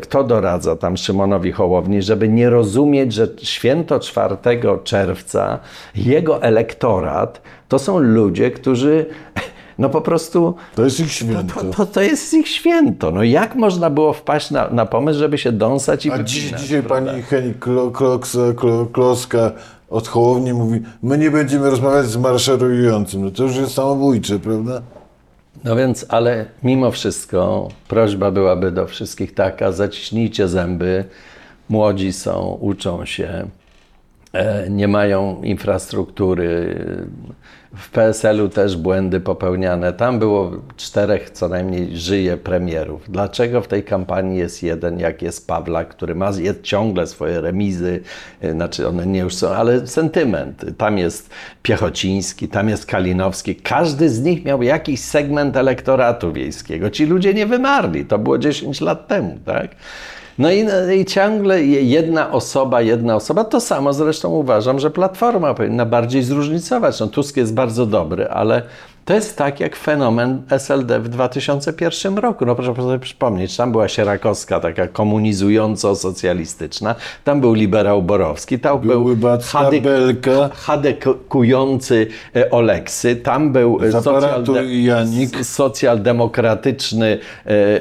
kto 0.00 0.24
doradza 0.24 0.76
tam 0.76 0.96
Szymonowi 0.96 1.52
Hołowni, 1.52 2.02
żeby 2.02 2.28
nie 2.28 2.50
rozumieć, 2.50 3.12
że 3.12 3.28
święto 3.42 4.00
4 4.00 4.36
czerwca, 4.84 5.58
jego 5.96 6.42
elektorat, 6.42 7.42
to 7.68 7.78
są 7.78 7.98
ludzie, 7.98 8.50
którzy 8.50 9.06
no 9.78 9.88
po 9.90 10.00
prostu 10.00 10.54
To 10.74 10.84
jest 10.84 11.00
ich 11.00 11.12
święto. 11.12 11.60
to, 11.60 11.64
to, 11.64 11.86
to 11.86 12.00
jest 12.02 12.34
ich 12.34 12.48
święto. 12.48 13.10
No 13.10 13.22
jak 13.22 13.54
można 13.54 13.90
było 13.90 14.12
wpaść 14.12 14.50
na, 14.50 14.70
na 14.70 14.86
pomysł, 14.86 15.18
żeby 15.18 15.38
się 15.38 15.52
dąsać 15.52 16.06
i 16.06 16.10
A 16.10 16.22
dziś, 16.22 16.44
dzisiaj 16.50 16.82
prawda? 16.82 17.10
pani 17.10 17.22
Heni 17.22 17.54
Klo, 17.54 17.90
Kloksa, 17.90 18.38
Klo, 18.56 18.86
Kloska 18.86 19.52
od 19.90 20.08
Hołowni 20.08 20.52
mówi, 20.52 20.80
my 21.02 21.18
nie 21.18 21.30
będziemy 21.30 21.70
rozmawiać 21.70 22.06
z 22.06 22.16
maszerującym. 22.16 23.24
No 23.24 23.30
to 23.30 23.42
już 23.42 23.56
jest 23.56 23.74
samobójcze, 23.74 24.38
prawda? 24.38 24.82
No 25.64 25.76
więc, 25.76 26.06
ale 26.08 26.46
mimo 26.62 26.90
wszystko 26.90 27.68
prośba 27.88 28.30
byłaby 28.30 28.70
do 28.72 28.86
wszystkich 28.86 29.34
taka, 29.34 29.72
zaciśnijcie 29.72 30.48
zęby, 30.48 31.04
młodzi 31.68 32.12
są, 32.12 32.58
uczą 32.60 33.04
się, 33.04 33.46
e, 34.32 34.70
nie 34.70 34.88
mają 34.88 35.42
infrastruktury. 35.42 36.76
W 37.76 37.90
PSL-u 37.90 38.48
też 38.48 38.76
błędy 38.76 39.20
popełniane. 39.20 39.92
Tam 39.92 40.18
było 40.18 40.52
czterech 40.76 41.30
co 41.30 41.48
najmniej 41.48 41.96
żyje 41.96 42.36
premierów. 42.36 43.02
Dlaczego 43.08 43.62
w 43.62 43.68
tej 43.68 43.84
kampanii 43.84 44.38
jest 44.38 44.62
jeden, 44.62 44.98
jak 44.98 45.22
jest 45.22 45.46
Pawlak, 45.46 45.88
który 45.88 46.14
ma 46.14 46.30
ciągle 46.62 47.06
swoje 47.06 47.40
remizy, 47.40 48.00
e, 48.40 48.52
znaczy 48.52 48.88
one 48.88 49.06
nie 49.06 49.20
już 49.20 49.34
są, 49.34 49.48
ale 49.48 49.86
sentyment. 49.86 50.64
Tam 50.78 50.98
jest 50.98 51.30
Piechociński, 51.62 52.48
tam 52.48 52.68
jest 52.68 52.86
Kalinowski. 52.86 53.56
Każdy 53.56 54.08
z 54.08 54.22
nich 54.22 54.44
miał 54.44 54.62
jakiś 54.62 55.00
segment 55.00 55.56
elektoratu 55.56 56.32
wiejskiego. 56.32 56.90
Ci 56.90 57.06
ludzie 57.06 57.34
nie 57.34 57.46
wymarli. 57.46 58.04
To 58.04 58.18
było 58.18 58.38
10 58.38 58.80
lat 58.80 59.08
temu, 59.08 59.38
tak? 59.44 59.70
No 60.38 60.50
i, 60.52 60.66
i 61.00 61.04
ciągle 61.04 61.64
je- 61.64 61.82
jedna 61.82 62.30
osoba, 62.32 62.80
jedna 62.82 63.16
osoba. 63.16 63.44
To 63.44 63.60
samo 63.60 63.92
zresztą 63.92 64.28
uważam, 64.30 64.78
że 64.78 64.90
Platforma 64.90 65.54
powinna 65.54 65.86
bardziej 65.86 66.22
zróżnicować. 66.22 67.00
No, 67.00 67.06
Tusk 67.06 67.36
jest 67.36 67.54
bardzo 67.54 67.86
dobry, 67.86 68.28
ale 68.28 68.62
to 69.04 69.14
jest 69.14 69.36
tak 69.36 69.60
jak 69.60 69.76
fenomen 69.76 70.42
SLD 70.50 71.00
w 71.00 71.08
2001 71.08 72.18
roku. 72.18 72.46
No 72.46 72.54
proszę 72.54 72.74
sobie 72.74 72.98
przypomnieć, 72.98 73.56
tam 73.56 73.72
była 73.72 73.88
Sierakowska, 73.88 74.60
taka 74.60 74.86
komunizująco-socjalistyczna, 74.86 76.94
tam 77.24 77.40
był 77.40 77.54
liberał 77.54 78.02
Borowski, 78.02 78.58
tam 78.58 78.80
był 78.80 79.16
Belka. 79.82 80.50
hadykujący 80.54 82.06
e, 82.36 82.50
Oleksy, 82.50 83.16
tam 83.16 83.52
był 83.52 83.78
e, 83.82 83.92
socjalde- 83.92 85.44
socjaldemokratyczny 85.44 87.18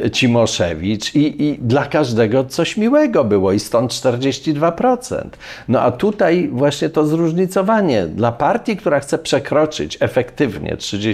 e, 0.04 0.12
Cimoszewicz 0.12 1.16
i, 1.16 1.44
i 1.44 1.58
dla 1.62 1.86
każdego 1.86 2.46
coś 2.46 2.78
miłego 2.78 3.24
było 3.24 3.52
i 3.52 3.60
stąd 3.60 3.92
42%. 3.92 5.22
No 5.68 5.82
a 5.82 5.92
tutaj 5.92 6.50
właśnie 6.52 6.90
to 6.90 7.06
zróżnicowanie 7.06 8.08
dla 8.08 8.32
partii, 8.32 8.78
która 8.78 9.00
chce 9.00 9.18
przekroczyć 9.18 9.98
efektywnie 10.00 10.76
30%, 10.78 11.13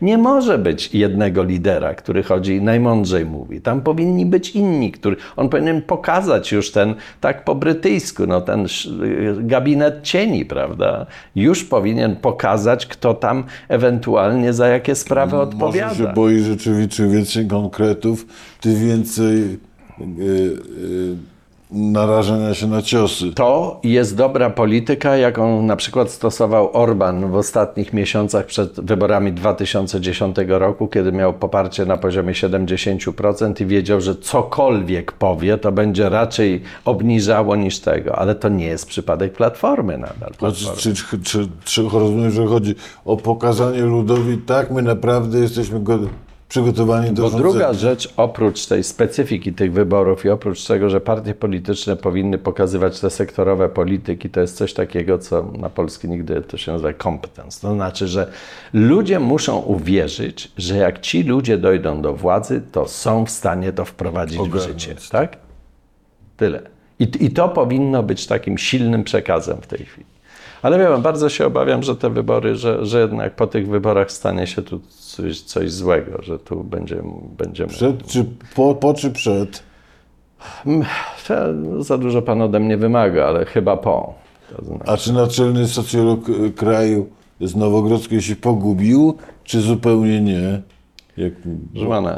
nie 0.00 0.18
może 0.18 0.58
być 0.58 0.94
jednego 0.94 1.44
lidera, 1.44 1.94
który 1.94 2.22
chodzi 2.22 2.54
i 2.54 2.62
najmądrzej 2.62 3.24
mówi. 3.26 3.60
Tam 3.60 3.80
powinni 3.80 4.26
być 4.26 4.50
inni, 4.50 4.92
który, 4.92 5.16
on 5.36 5.48
powinien 5.48 5.82
pokazać 5.82 6.52
już 6.52 6.72
ten, 6.72 6.94
tak 7.20 7.44
po 7.44 7.54
brytyjsku, 7.54 8.26
no 8.26 8.40
ten 8.40 8.64
sz- 8.64 9.46
gabinet 9.46 10.02
cieni, 10.02 10.44
prawda? 10.44 11.06
Już 11.36 11.64
powinien 11.64 12.16
pokazać, 12.16 12.86
kto 12.86 13.14
tam 13.14 13.44
ewentualnie 13.68 14.52
za 14.52 14.68
jakie 14.68 14.94
sprawy 14.94 15.36
odpowiada. 15.36 15.88
Może 15.88 16.04
się 16.04 16.12
boi 16.12 16.38
rzeczywiście, 16.38 17.06
więcej 17.08 17.46
konkretów, 17.46 18.26
tym 18.60 18.88
więcej 18.88 19.36
y, 19.38 20.04
y, 20.18 21.16
narażenia 21.70 22.54
się 22.54 22.66
na 22.66 22.82
ciosy. 22.82 23.32
To 23.32 23.80
jest 23.84 24.16
dobra 24.16 24.50
polityka, 24.50 25.16
jaką 25.16 25.62
na 25.62 25.76
przykład 25.76 26.10
stosował 26.10 26.70
Orban 26.72 27.30
w 27.30 27.34
ostatnich 27.34 27.92
miesiącach 27.92 28.46
przed 28.46 28.80
wyborami 28.80 29.32
2010 29.32 30.36
roku, 30.48 30.88
kiedy 30.88 31.12
miał 31.12 31.32
poparcie 31.32 31.86
na 31.86 31.96
poziomie 31.96 32.32
70% 32.32 33.62
i 33.62 33.66
wiedział, 33.66 34.00
że 34.00 34.16
cokolwiek 34.16 35.12
powie, 35.12 35.58
to 35.58 35.72
będzie 35.72 36.08
raczej 36.08 36.62
obniżało 36.84 37.56
niż 37.56 37.78
tego. 37.78 38.16
Ale 38.16 38.34
to 38.34 38.48
nie 38.48 38.66
jest 38.66 38.86
przypadek 38.86 39.32
Platformy 39.32 39.98
nadal. 39.98 40.30
Znaczy, 40.38 40.76
czy, 40.76 40.94
czy, 40.94 41.18
czy, 41.18 41.48
czy 41.64 41.82
rozumiem, 41.82 42.30
że 42.30 42.46
chodzi 42.46 42.74
o 43.04 43.16
pokazanie 43.16 43.80
ludowi, 43.80 44.38
tak, 44.38 44.70
my 44.70 44.82
naprawdę 44.82 45.38
jesteśmy 45.38 45.80
go, 45.80 45.98
przygotowani 46.48 47.10
do 47.12 47.22
Bo 47.22 47.28
rządzenia. 47.28 47.50
druga 47.52 47.72
rzecz, 47.72 48.12
oprócz 48.16 48.66
tej 48.66 48.84
specyfiki 48.84 49.52
tych 49.52 49.72
wyborów 49.72 50.24
i 50.24 50.28
oprócz 50.30 50.64
tego, 50.64 50.90
że 50.90 51.00
partie 51.00 51.34
polityczne 51.34 51.96
powinny 51.96 52.38
pokazywać 52.38 53.00
te 53.00 53.10
sektorowe 53.10 53.68
polityki, 53.68 54.30
to 54.30 54.40
jest 54.40 54.56
coś 54.56 54.74
takiego, 54.74 55.18
co 55.18 55.52
na 55.58 55.70
polski 55.70 56.08
nigdy 56.08 56.40
to 56.42 56.56
się 56.56 56.72
nazywa 56.72 56.92
competence. 57.02 57.60
To 57.60 57.74
znaczy, 57.74 58.08
że 58.08 58.30
ludzie 58.72 59.20
muszą 59.20 59.58
uwierzyć, 59.58 60.52
że 60.58 60.76
jak 60.76 61.00
ci 61.00 61.22
ludzie 61.22 61.58
dojdą 61.58 62.02
do 62.02 62.14
władzy, 62.14 62.62
to 62.72 62.88
są 62.88 63.24
w 63.26 63.30
stanie 63.30 63.72
to 63.72 63.84
wprowadzić 63.84 64.38
Ogarnąć. 64.38 64.64
w 64.64 64.68
życie. 64.68 64.94
Tak? 65.10 65.36
Tyle. 66.36 66.62
I, 66.98 67.08
I 67.20 67.30
to 67.30 67.48
powinno 67.48 68.02
być 68.02 68.26
takim 68.26 68.58
silnym 68.58 69.04
przekazem 69.04 69.56
w 69.60 69.66
tej 69.66 69.84
chwili. 69.84 70.06
Ale 70.64 70.78
wiem, 70.78 71.02
bardzo 71.02 71.28
się 71.28 71.46
obawiam, 71.46 71.82
że 71.82 71.96
te 71.96 72.10
wybory, 72.10 72.56
że, 72.56 72.86
że 72.86 73.00
jednak 73.00 73.36
po 73.36 73.46
tych 73.46 73.68
wyborach 73.68 74.12
stanie 74.12 74.46
się 74.46 74.62
tu 74.62 74.80
coś, 74.88 75.40
coś 75.40 75.72
złego, 75.72 76.22
że 76.22 76.38
tu 76.38 76.64
będzie, 76.64 77.02
będziemy. 77.38 77.68
Przed, 77.68 78.06
czy 78.06 78.24
po, 78.54 78.74
po 78.74 78.94
czy 78.94 79.10
przed? 79.10 79.62
To 81.28 81.34
Za 81.82 81.98
dużo 81.98 82.22
pan 82.22 82.42
ode 82.42 82.60
mnie 82.60 82.76
wymaga, 82.76 83.26
ale 83.26 83.44
chyba 83.44 83.76
po. 83.76 84.14
To 84.56 84.64
znaczy, 84.64 84.90
A 84.90 84.96
czy 84.96 85.12
naczelny 85.12 85.68
socjolog 85.68 86.28
y, 86.28 86.52
kraju 86.52 87.08
z 87.40 87.56
Nowogrodzkiej 87.56 88.22
się 88.22 88.36
pogubił, 88.36 89.16
czy 89.44 89.60
zupełnie 89.60 90.20
nie? 90.20 90.62
Jak, 91.16 91.32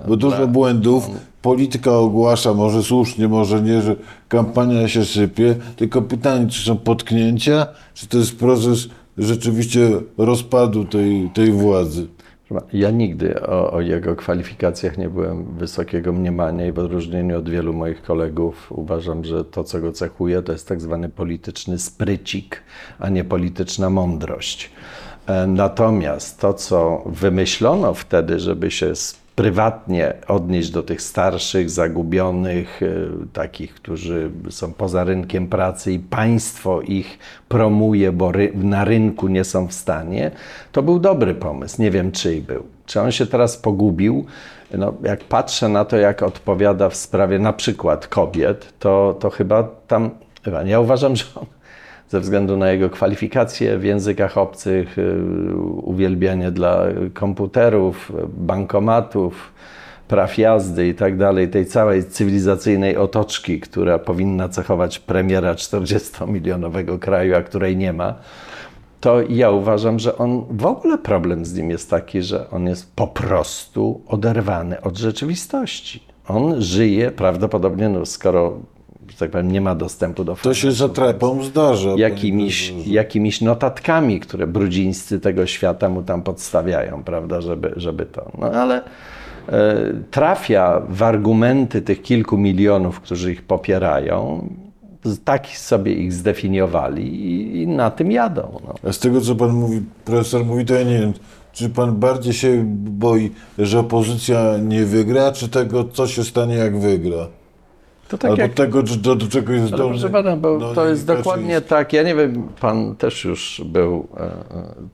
bo 0.08 0.16
dużo 0.16 0.46
błędów. 0.48 1.10
Polityka 1.42 1.98
ogłasza, 1.98 2.54
może 2.54 2.82
słusznie, 2.82 3.28
może 3.28 3.62
nie, 3.62 3.82
że 3.82 3.96
kampania 4.28 4.88
się 4.88 5.04
sypie. 5.04 5.54
Tylko 5.76 6.02
pytanie, 6.02 6.46
czy 6.46 6.64
są 6.64 6.76
potknięcia, 6.76 7.66
czy 7.94 8.08
to 8.08 8.18
jest 8.18 8.38
proces 8.38 8.88
rzeczywiście 9.18 9.90
rozpadu 10.18 10.84
tej, 10.84 11.30
tej 11.34 11.52
władzy? 11.52 12.06
ja 12.72 12.90
nigdy 12.90 13.40
o, 13.42 13.72
o 13.72 13.80
jego 13.80 14.16
kwalifikacjach 14.16 14.98
nie 14.98 15.08
byłem 15.08 15.44
wysokiego 15.44 16.12
mniemania 16.12 16.66
i 16.66 16.72
w 16.72 16.78
odróżnieniu 16.78 17.38
od 17.38 17.48
wielu 17.48 17.72
moich 17.72 18.02
kolegów 18.02 18.72
uważam, 18.72 19.24
że 19.24 19.44
to, 19.44 19.64
co 19.64 19.80
go 19.80 19.92
cechuje, 19.92 20.42
to 20.42 20.52
jest 20.52 20.68
tak 20.68 20.80
zwany 20.80 21.08
polityczny 21.08 21.78
sprycik, 21.78 22.62
a 22.98 23.08
nie 23.08 23.24
polityczna 23.24 23.90
mądrość. 23.90 24.70
E, 25.26 25.46
Natomiast 25.46 26.40
to, 26.40 26.54
co 26.54 27.02
wymyślono 27.06 27.94
wtedy, 27.94 28.40
żeby 28.40 28.70
się 28.70 28.92
prywatnie 29.36 30.14
odnieść 30.28 30.70
do 30.70 30.82
tych 30.82 31.02
starszych, 31.02 31.70
zagubionych, 31.70 32.82
e, 32.82 32.86
takich, 33.32 33.74
którzy 33.74 34.30
są 34.50 34.72
poza 34.72 35.04
rynkiem 35.04 35.46
pracy 35.48 35.92
i 35.92 35.98
państwo 35.98 36.80
ich 36.80 37.18
promuje, 37.48 38.12
bo 38.12 38.32
ry- 38.32 38.52
na 38.54 38.84
rynku 38.84 39.28
nie 39.28 39.44
są 39.44 39.66
w 39.66 39.72
stanie, 39.72 40.30
to 40.72 40.82
był 40.82 40.98
dobry 40.98 41.34
pomysł. 41.34 41.82
Nie 41.82 41.90
wiem, 41.90 42.12
czyj 42.12 42.40
był. 42.42 42.62
Czy 42.86 43.00
on 43.00 43.12
się 43.12 43.26
teraz 43.26 43.56
pogubił? 43.56 44.26
No, 44.74 44.92
jak 45.02 45.24
patrzę 45.24 45.68
na 45.68 45.84
to, 45.84 45.96
jak 45.96 46.22
odpowiada 46.22 46.88
w 46.88 46.96
sprawie 46.96 47.38
na 47.38 47.52
przykład 47.52 48.06
kobiet, 48.08 48.72
to, 48.78 49.16
to 49.20 49.30
chyba 49.30 49.68
tam, 49.88 50.10
ja 50.64 50.80
uważam, 50.80 51.16
że 51.16 51.24
on 51.34 51.46
ze 52.08 52.20
względu 52.20 52.56
na 52.56 52.70
jego 52.70 52.90
kwalifikacje 52.90 53.78
w 53.78 53.84
językach 53.84 54.38
obcych, 54.38 54.98
y, 54.98 55.56
uwielbianie 55.82 56.50
dla 56.50 56.84
komputerów, 57.14 58.12
bankomatów, 58.28 59.52
praw 60.08 60.38
jazdy 60.38 60.88
i 60.88 60.94
tak 60.94 61.16
dalej, 61.16 61.48
tej 61.48 61.66
całej 61.66 62.04
cywilizacyjnej 62.04 62.96
otoczki, 62.96 63.60
która 63.60 63.98
powinna 63.98 64.48
cechować 64.48 64.98
premiera 64.98 65.54
40-milionowego 65.54 66.98
kraju, 66.98 67.36
a 67.36 67.42
której 67.42 67.76
nie 67.76 67.92
ma, 67.92 68.14
to 69.00 69.22
ja 69.28 69.50
uważam, 69.50 69.98
że 69.98 70.18
on 70.18 70.44
w 70.50 70.66
ogóle 70.66 70.98
problem 70.98 71.44
z 71.44 71.54
nim 71.54 71.70
jest 71.70 71.90
taki, 71.90 72.22
że 72.22 72.50
on 72.50 72.66
jest 72.66 72.92
po 72.94 73.06
prostu 73.06 74.00
oderwany 74.08 74.80
od 74.80 74.98
rzeczywistości. 74.98 76.02
On 76.28 76.62
żyje 76.62 77.10
prawdopodobnie, 77.10 77.88
no, 77.88 78.06
skoro, 78.06 78.58
że 79.10 79.16
tak 79.18 79.30
powiem, 79.30 79.52
nie 79.52 79.60
ma 79.60 79.74
dostępu 79.74 80.24
do 80.24 80.36
To 80.42 80.54
się 80.54 80.72
za 80.72 80.88
trepą 80.88 81.42
zdarza. 81.42 81.90
jakimiś, 81.96 82.74
jakimiś 82.86 83.40
notatkami, 83.40 84.20
które 84.20 84.46
brudzińscy 84.46 85.20
tego 85.20 85.46
świata 85.46 85.88
mu 85.88 86.02
tam 86.02 86.22
podstawiają, 86.22 87.02
prawda, 87.04 87.40
żeby, 87.40 87.72
żeby 87.76 88.06
to. 88.06 88.32
No 88.38 88.50
ale 88.50 88.82
e, 89.48 89.76
trafia 90.10 90.82
w 90.88 91.02
argumenty 91.02 91.82
tych 91.82 92.02
kilku 92.02 92.38
milionów, 92.38 93.00
którzy 93.00 93.32
ich 93.32 93.42
popierają, 93.42 94.48
tak 95.24 95.46
sobie 95.46 95.92
ich 95.92 96.12
zdefiniowali 96.12 97.02
i, 97.24 97.62
i 97.62 97.66
na 97.66 97.90
tym 97.90 98.12
jadą. 98.12 98.60
No. 98.66 98.74
A 98.88 98.92
z 98.92 98.98
tego, 98.98 99.20
co 99.20 99.34
pan 99.34 99.50
mówi, 99.50 99.82
profesor 100.04 100.44
mówi, 100.44 100.64
to 100.64 100.74
ja 100.74 100.82
nie 100.82 100.98
wiem, 100.98 101.12
czy 101.52 101.68
pan 101.70 101.96
bardziej 101.96 102.32
się 102.32 102.64
boi, 102.74 103.30
że 103.58 103.78
opozycja 103.78 104.58
nie 104.58 104.84
wygra, 104.84 105.32
czy 105.32 105.48
tego, 105.48 105.84
co 105.84 106.06
się 106.06 106.24
stanie, 106.24 106.54
jak 106.54 106.78
wygra? 106.78 107.26
To 108.08 108.18
tak 108.18 108.30
Albo 108.30 108.42
jak 108.42 108.54
tego, 108.54 108.82
do, 108.82 109.14
do 109.14 109.26
czego 109.28 109.52
jest 109.52 109.72
Ale 109.72 109.88
proszę 109.88 110.10
pana, 110.10 110.36
bo 110.36 110.58
no, 110.58 110.74
to 110.74 110.88
jest 110.88 111.06
dokładnie 111.06 111.60
tak. 111.60 111.92
Ja 111.92 112.02
nie 112.02 112.14
wiem, 112.14 112.48
pan 112.60 112.96
też 112.96 113.24
już 113.24 113.62
był 113.64 114.08
e, 114.16 114.20
e, 114.22 114.30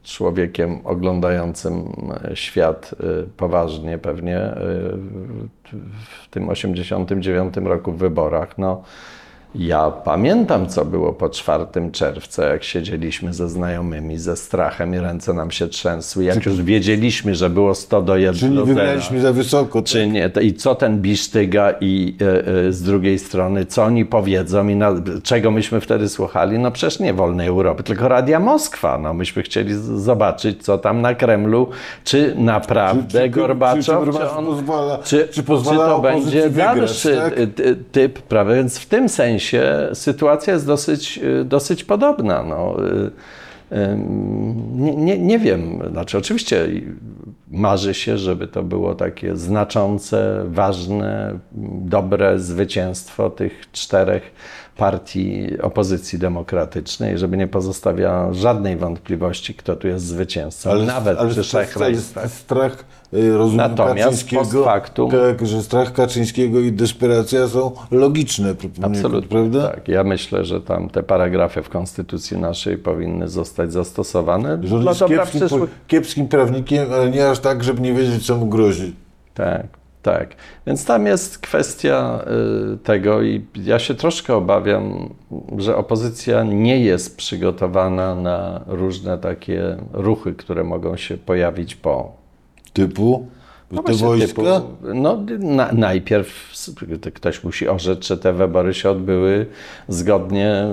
człowiekiem 0.03 0.79
oglądającym 0.85 1.93
e, 2.25 2.37
świat 2.37 2.95
poważnie 3.37 3.99
pewnie 3.99 4.41
w- 4.55 6.25
w 6.25 6.29
tym 6.31 6.49
89 6.49 7.55
roku 7.65 7.93
w 7.93 7.97
wyborach. 7.99 8.59
No, 8.59 8.83
ja 9.55 9.91
pamiętam, 9.91 10.67
co 10.69 10.85
było 10.85 11.13
po 11.13 11.29
4 11.29 11.65
czerwca, 11.93 12.45
jak 12.45 12.65
siedzieliśmy 12.65 13.35
ze 13.35 13.49
znajomymi, 13.49 14.19
ze 14.19 14.37
strachem 14.37 14.95
i 14.95 14.99
ręce 14.99 15.33
nam 15.33 15.51
się 15.51 15.69
trzęsły. 15.69 16.25
Jak 16.25 16.47
już 16.47 16.63
wiedzieliśmy, 16.63 17.35
że 17.35 17.51
było 17.51 17.75
100 17.75 18.03
do 18.03 18.17
1 18.17 18.35
Czy 18.41 18.49
nie 18.49 18.57
do 18.57 18.67
zera. 18.67 18.75
wygraliśmy 18.81 19.21
za 19.21 19.33
wysoko? 19.33 19.83
Czy 19.83 20.07
nie? 20.07 20.31
To 20.31 20.41
I 20.41 20.55
co 20.55 20.75
ten 20.75 21.01
Bisztyga 21.01 21.75
i 21.81 22.17
e, 22.23 22.47
e, 22.69 22.73
z 22.73 22.83
drugiej 22.83 23.19
strony, 23.19 23.67
co 23.67 23.85
oni 23.85 24.05
powiedzą 24.05 24.69
i 24.69 24.77
na, 24.77 24.93
czego 25.23 25.51
myśmy 25.51 25.81
wtedy 25.81 26.09
słuchali? 26.09 26.59
No 26.59 26.71
przecież 26.71 27.01
nie 27.01 27.15
Wolnej 27.15 27.49
Europy, 27.49 27.83
tylko 27.83 28.09
Radia 28.09 28.41
Moskwa. 28.41 28.99
No 28.99 29.15
myśmy 29.15 29.43
chcieli 29.43 29.75
zobaczyć, 29.97 30.63
co 30.65 30.79
tam 30.79 31.01
na 31.01 31.15
Kremlu, 31.15 31.69
czy 32.05 32.35
naprawdę 32.39 33.03
Czy- 33.21 33.25
czy- 33.25 33.29
Gorbaczow, 33.29 34.05
czy- 34.07 34.13
czy 34.13 34.19
czy, 34.19 34.31
on, 34.31 34.45
pozwala- 34.47 34.99
czy, 35.05 35.29
czy 35.31 35.43
pozwala 35.43 35.87
to 35.87 35.99
będzie 36.01 36.43
wygrać, 36.49 36.77
dalszy 36.77 37.17
tak? 37.17 37.39
y, 37.39 37.43
y, 37.43 37.77
typ, 37.93 38.19
prawda? 38.23 38.55
Więc 38.55 38.79
w 38.79 38.87
tym 38.87 39.09
sensie 39.09 39.42
sytuacja 39.95 40.53
jest 40.53 40.67
dosyć, 40.67 41.19
y, 41.19 41.45
dosyć 41.45 41.85
podobna. 41.85 42.43
No. 42.43 42.77
Y, 42.87 43.11
ym, 43.77 44.83
Nie, 44.85 44.97
nie, 44.97 45.19
nie 45.19 45.39
wiem, 45.39 45.83
znaczy 45.91 46.19
oczywiście 46.19 46.69
marzy 47.51 47.95
się, 47.95 48.19
żeby 48.19 48.49
to 48.49 48.63
było 48.63 48.95
takie 48.95 49.37
znaczące, 49.37 50.45
ważne, 50.47 51.39
dobre 51.83 52.39
zwycięstwo 52.39 53.31
tych 53.31 53.71
czterech 53.73 54.23
partii 54.77 55.61
opozycji 55.61 56.19
demokratycznej, 56.19 57.19
żeby 57.19 57.37
nie 57.37 57.47
pozostawia 57.47 58.33
żadnej 58.33 58.77
wątpliwości, 58.77 59.55
kto 59.55 59.77
tu 59.77 59.89
jest 59.89 60.05
zwycięzcą, 60.05 60.83
nawet 60.83 61.17
przy 61.17 61.25
ale 61.25 61.43
trzech 61.43 61.77
ale 61.77 61.91
listach. 61.91 62.31
strach, 62.31 62.73
y, 62.73 63.02
rozumiem, 63.13 63.57
Natomiast 63.71 64.05
Kaczyńskiego, 64.05 64.65
factum- 64.65 65.11
tak, 65.11 65.47
że 65.47 65.63
strach 65.63 65.93
Kaczyńskiego 65.93 66.61
i 66.61 66.73
desperacja 66.73 67.49
są 67.49 67.73
logiczne, 67.91 68.55
Absolutnie, 68.83 69.29
prawda? 69.29 69.69
tak. 69.69 69.89
Ja 69.89 70.05
myślę, 70.05 70.45
że 70.45 70.61
tam 70.61 70.89
te 70.91 71.03
paragrafy 71.03 71.63
w 71.63 71.69
Konstytucji 71.69 72.39
naszej 72.39 72.79
powinny 72.79 73.29
zostać 73.29 73.73
zastosowane 73.73 74.59
Że 74.63 74.77
on 74.77 74.83
dla 74.83 74.95
dobra 74.95 75.17
kiepskim, 75.17 75.41
przyszłych... 75.41 75.71
kiepskim 75.87 76.29
prawnikiem, 76.29 76.93
ale 76.93 77.11
nie 77.11 77.31
aż 77.31 77.39
tak, 77.39 77.65
żeby 77.65 77.81
nie 77.81 77.93
wiedzieć, 77.93 78.27
co 78.27 78.37
mu 78.37 78.47
grozi. 78.47 78.97
Tak, 79.35 79.67
tak. 80.03 80.29
Więc 80.67 80.85
tam 80.85 81.07
jest 81.07 81.39
kwestia 81.39 82.25
y, 82.75 82.79
tego 82.79 83.23
i 83.23 83.45
ja 83.57 83.79
się 83.79 83.95
troszkę 83.95 84.35
obawiam, 84.35 85.15
że 85.59 85.77
opozycja 85.77 86.43
nie 86.43 86.79
jest 86.81 87.17
przygotowana 87.17 88.15
na 88.15 88.61
różne 88.67 89.19
takie 89.19 89.77
ruchy, 89.93 90.35
które 90.35 90.65
mogą 90.65 90.97
się 90.97 91.17
pojawić 91.17 91.77
po. 91.77 92.22
Typu 92.73 93.27
te 93.77 93.83
właśnie 93.83 94.07
wojska? 94.07 94.43
typu, 94.43 94.95
no, 94.95 95.25
na, 95.39 95.73
najpierw 95.73 96.51
ktoś 97.15 97.45
musi 97.45 97.69
orzec, 97.69 97.99
czy 97.99 98.19
te 98.19 98.33
wybory 98.33 98.75
się 98.75 98.91
odbyły 98.91 99.47
zgodnie, 99.89 100.65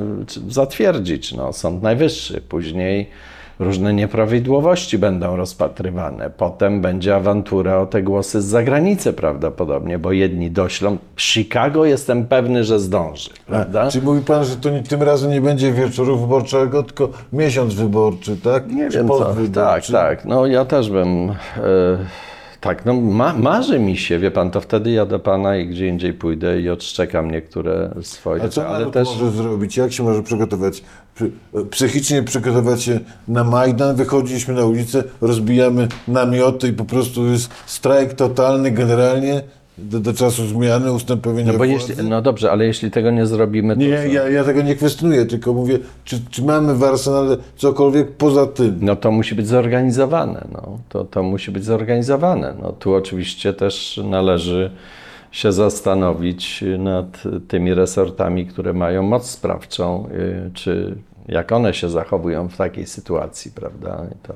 zatwierdzić. 0.49 1.33
No, 1.33 1.53
Sąd 1.53 1.83
Najwyższy, 1.83 2.41
później 2.41 3.09
różne 3.59 3.93
nieprawidłowości 3.93 4.97
będą 4.97 5.35
rozpatrywane. 5.35 6.29
Potem 6.37 6.81
będzie 6.81 7.15
awantura 7.15 7.77
o 7.77 7.85
te 7.85 8.03
głosy 8.03 8.41
z 8.41 8.45
zagranicy 8.45 9.13
prawdopodobnie, 9.13 9.99
bo 9.99 10.11
jedni 10.11 10.51
doślą. 10.51 10.97
Chicago 11.17 11.85
jestem 11.85 12.25
pewny, 12.25 12.63
że 12.63 12.79
zdąży, 12.79 13.29
prawda? 13.47 13.91
Czy 13.91 14.01
mówi 14.01 14.21
pan, 14.21 14.45
że 14.45 14.55
to 14.55 14.69
nie, 14.69 14.83
tym 14.83 15.03
razem 15.03 15.31
nie 15.31 15.41
będzie 15.41 15.71
wieczoru 15.71 16.17
wyborczego, 16.17 16.83
tylko 16.83 17.09
miesiąc 17.33 17.73
wyborczy, 17.73 18.37
tak? 18.37 18.71
Nie 18.71 18.89
Czy 18.89 18.97
wiem 18.97 19.07
co. 19.07 19.35
Tak, 19.53 19.85
tak. 19.85 20.25
No 20.25 20.45
ja 20.45 20.65
też 20.65 20.89
bym. 20.89 21.29
E, 21.29 21.35
tak, 22.61 22.85
no 22.85 22.93
ma, 22.93 23.33
marzy 23.33 23.79
mi 23.79 23.97
się, 23.97 24.19
wie 24.19 24.31
pan, 24.31 24.51
to 24.51 24.61
wtedy 24.61 24.91
ja 24.91 25.05
do 25.05 25.19
pana 25.19 25.57
i 25.57 25.67
gdzie 25.67 25.87
indziej 25.87 26.13
pójdę 26.13 26.61
i 26.61 26.69
odszczekam 26.69 27.31
niektóre 27.31 27.89
swoje. 28.01 28.43
A 28.43 28.49
co 28.49 28.67
ale 28.67 28.91
też. 28.91 29.07
może 29.07 29.31
zrobić? 29.31 29.77
Jak 29.77 29.91
się 29.93 30.03
może 30.03 30.23
przygotować? 30.23 30.83
Przy- 31.15 31.31
Psychicznie 31.71 32.23
przygotować 32.23 32.83
się 32.83 32.99
na 33.27 33.43
Majdan, 33.43 33.95
wychodziliśmy 33.95 34.53
na 34.53 34.65
ulicę, 34.65 35.03
rozbijamy 35.21 35.87
namioty 36.07 36.67
i 36.67 36.73
po 36.73 36.85
prostu 36.85 37.25
jest 37.25 37.49
strajk 37.65 38.13
totalny 38.13 38.71
generalnie 38.71 39.41
do, 39.83 39.99
do 39.99 40.13
czasu 40.13 40.47
zmiany, 40.47 40.91
ustępowienia 40.91 41.51
No 41.51 41.57
bo 41.57 41.65
jeśli, 41.65 41.95
no 42.03 42.21
dobrze, 42.21 42.51
ale 42.51 42.65
jeśli 42.65 42.91
tego 42.91 43.11
nie 43.11 43.25
zrobimy, 43.25 43.75
to. 43.75 43.81
Nie, 43.81 43.97
co? 43.97 44.03
ja, 44.03 44.29
ja 44.29 44.43
tego 44.43 44.61
nie 44.61 44.75
kwestionuję, 44.75 45.25
tylko 45.25 45.53
mówię, 45.53 45.79
czy, 46.03 46.21
czy 46.29 46.43
mamy 46.43 46.75
w 46.75 46.83
arsenale 46.83 47.37
cokolwiek 47.55 48.11
poza 48.11 48.45
tym? 48.45 48.77
No 48.81 48.95
to 48.95 49.11
musi 49.11 49.35
być 49.35 49.47
zorganizowane. 49.47 50.47
No. 50.51 50.79
To, 50.89 51.03
to 51.03 51.23
musi 51.23 51.51
być 51.51 51.65
zorganizowane. 51.65 52.53
No, 52.61 52.71
tu 52.71 52.93
oczywiście 52.93 53.53
też 53.53 53.99
należy 54.03 54.71
się 55.31 55.51
zastanowić 55.51 56.63
nad 56.77 57.23
tymi 57.47 57.73
resortami, 57.73 58.45
które 58.45 58.73
mają 58.73 59.03
moc 59.03 59.29
sprawczą, 59.29 60.09
y, 60.47 60.51
czy 60.53 60.95
jak 61.27 61.51
one 61.51 61.73
się 61.73 61.89
zachowują 61.89 62.49
w 62.49 62.57
takiej 62.57 62.85
sytuacji, 62.85 63.51
prawda? 63.51 64.05
I 64.11 64.27
to... 64.27 64.33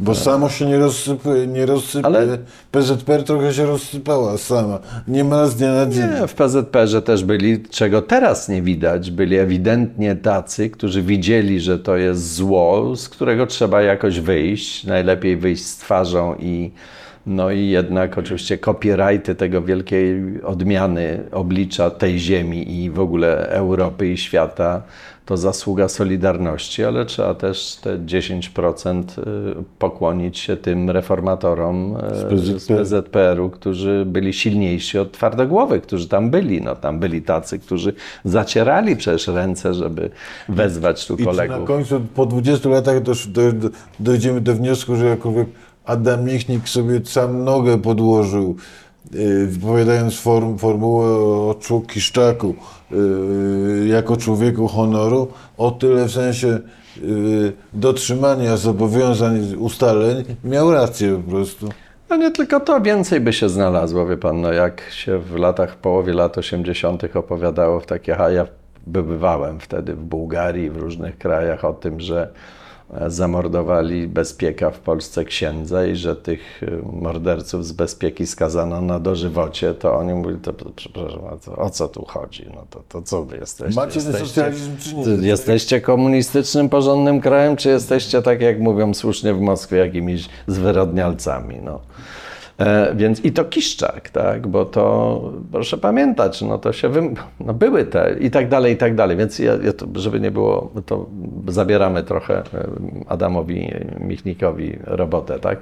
Bo 0.00 0.14
samo 0.14 0.48
się 0.48 0.66
nie 0.66 0.78
rozsypuje, 0.78 1.46
nie 1.46 1.66
rozsypie. 1.66 2.06
Ale- 2.06 2.38
PZPR 2.72 3.24
trochę 3.24 3.54
się 3.54 3.66
rozsypała 3.66 4.38
sama. 4.38 4.78
Nie 5.08 5.24
ma 5.24 5.46
z 5.46 5.56
dnia 5.56 5.74
na 5.74 5.86
dzień. 5.86 6.10
Nie, 6.20 6.26
w 6.26 6.34
PZPR-ze 6.34 7.02
też 7.02 7.24
byli, 7.24 7.62
czego 7.62 8.02
teraz 8.02 8.48
nie 8.48 8.62
widać, 8.62 9.10
byli 9.10 9.36
ewidentnie 9.36 10.16
tacy, 10.16 10.70
którzy 10.70 11.02
widzieli, 11.02 11.60
że 11.60 11.78
to 11.78 11.96
jest 11.96 12.34
zło, 12.34 12.96
z 12.96 13.08
którego 13.08 13.46
trzeba 13.46 13.82
jakoś 13.82 14.20
wyjść. 14.20 14.84
Najlepiej 14.84 15.36
wyjść 15.36 15.64
z 15.66 15.76
twarzą 15.76 16.34
i 16.38 16.70
no 17.26 17.50
i 17.50 17.68
jednak 17.68 18.18
oczywiście 18.18 18.58
copyrighty 18.58 19.34
tego 19.34 19.62
wielkiej 19.62 20.22
odmiany 20.42 21.24
oblicza 21.32 21.90
tej 21.90 22.18
ziemi 22.18 22.82
i 22.82 22.90
w 22.90 23.00
ogóle 23.00 23.48
Europy 23.48 24.12
i 24.12 24.16
świata 24.16 24.82
to 25.26 25.36
zasługa 25.36 25.88
Solidarności, 25.88 26.84
ale 26.84 27.06
trzeba 27.06 27.34
też 27.34 27.76
te 27.76 27.98
10% 27.98 29.02
y, 29.18 29.24
pokłonić 29.78 30.38
się 30.38 30.56
tym 30.56 30.90
reformatorom 30.90 31.96
y, 31.96 32.14
z 32.14 32.24
PZPR. 32.24 32.78
PZPR-u, 32.78 33.50
którzy 33.50 34.04
byli 34.06 34.32
silniejsi 34.32 34.98
od 34.98 35.12
twardogłowych, 35.12 35.82
którzy 35.82 36.08
tam 36.08 36.30
byli. 36.30 36.62
No, 36.62 36.76
tam 36.76 36.98
byli 36.98 37.22
tacy, 37.22 37.58
którzy 37.58 37.92
zacierali 38.24 38.96
przecież 38.96 39.28
ręce, 39.28 39.74
żeby 39.74 40.10
wezwać 40.48 41.06
tu 41.06 41.14
I 41.14 41.16
czy 41.16 41.24
na 41.24 41.30
kolegów. 41.30 41.66
końcu, 41.66 42.00
po 42.14 42.26
20 42.26 42.68
latach 42.68 42.96
dojdziemy 44.00 44.40
do 44.40 44.54
wniosku, 44.54 44.96
że 44.96 45.06
jakkolwiek 45.06 45.48
Adam 45.84 46.24
Michnik 46.24 46.68
sobie 46.68 47.00
sam 47.04 47.44
nogę 47.44 47.78
podłożył, 47.78 48.56
yy, 49.12 49.46
wypowiadając 49.46 50.20
form, 50.20 50.58
formułę 50.58 51.06
o 51.06 51.56
Kiszczaku 51.88 52.54
yy, 52.90 53.86
jako 53.88 54.16
człowieku 54.16 54.68
honoru, 54.68 55.28
o 55.58 55.70
tyle 55.70 56.04
w 56.04 56.12
sensie 56.12 56.60
yy, 57.02 57.52
dotrzymania 57.72 58.56
zobowiązań, 58.56 59.54
ustaleń, 59.58 60.24
miał 60.44 60.72
rację 60.72 61.22
po 61.24 61.30
prostu. 61.30 61.68
No 62.10 62.16
nie 62.16 62.30
tylko 62.30 62.60
to, 62.60 62.80
więcej 62.80 63.20
by 63.20 63.32
się 63.32 63.48
znalazło, 63.48 64.06
wie 64.06 64.16
pan, 64.16 64.40
no 64.40 64.52
jak 64.52 64.82
się 64.90 65.18
w 65.18 65.36
latach, 65.36 65.76
połowie 65.76 66.12
lat 66.12 66.38
80. 66.38 67.16
opowiadało 67.16 67.80
w 67.80 67.86
takich, 67.86 68.20
a 68.20 68.30
ja 68.30 68.46
bywałem 68.86 69.60
wtedy 69.60 69.94
w 69.94 70.04
Bułgarii, 70.04 70.70
w 70.70 70.76
różnych 70.76 71.18
krajach 71.18 71.64
o 71.64 71.72
tym, 71.72 72.00
że 72.00 72.30
zamordowali 73.06 74.08
bezpieka 74.08 74.70
w 74.70 74.78
Polsce 74.78 75.24
księdza 75.24 75.86
i 75.86 75.96
że 75.96 76.16
tych 76.16 76.62
e, 76.62 77.00
morderców 77.00 77.66
z 77.66 77.72
bezpieki 77.72 78.26
skazano 78.26 78.80
na 78.80 79.00
dożywocie, 79.00 79.74
to 79.74 79.96
oni 79.96 80.14
mówili, 80.14 80.38
to, 80.40 80.52
przepraszam, 80.76 81.20
o 81.56 81.70
co 81.70 81.88
tu 81.88 82.04
chodzi? 82.04 82.46
No 82.54 82.66
to, 82.70 82.82
to 82.88 83.02
co 83.02 83.24
wy 83.24 83.36
jesteście? 83.36 83.80
Macie 83.80 83.98
jesteście, 83.98 84.26
socjalizm 84.26 84.76
czy 84.76 84.94
nie? 84.94 85.28
Jesteście 85.28 85.80
komunistycznym, 85.80 86.68
porządnym 86.68 87.20
krajem, 87.20 87.56
czy 87.56 87.68
jesteście, 87.68 88.22
tak 88.22 88.40
jak 88.40 88.60
mówią 88.60 88.94
słusznie 88.94 89.34
w 89.34 89.40
Moskwie, 89.40 89.76
jakimiś 89.76 90.28
zwyrodnialcami? 90.46 91.58
No. 91.62 91.80
E, 92.58 92.94
więc 92.94 93.24
i 93.24 93.32
to 93.32 93.44
Kiszczak, 93.44 94.10
tak, 94.10 94.46
bo 94.46 94.64
to 94.64 95.20
proszę 95.52 95.78
pamiętać, 95.78 96.42
no 96.42 96.58
to 96.58 96.72
się 96.72 96.90
no 97.40 97.54
były 97.54 97.84
te 97.84 98.16
i 98.20 98.30
tak 98.30 98.48
dalej, 98.48 98.74
i 98.74 98.76
tak 98.76 98.94
dalej. 98.94 99.16
Więc 99.16 99.38
ja, 99.38 99.52
ja 99.62 99.72
to, 99.72 99.86
żeby 99.94 100.20
nie 100.20 100.30
było, 100.30 100.72
to 100.86 101.06
zabieramy 101.48 102.02
trochę 102.02 102.38
e, 102.38 102.42
Adamowi 103.08 103.70
Michnikowi 104.00 104.78
robotę, 104.84 105.38
tak. 105.38 105.60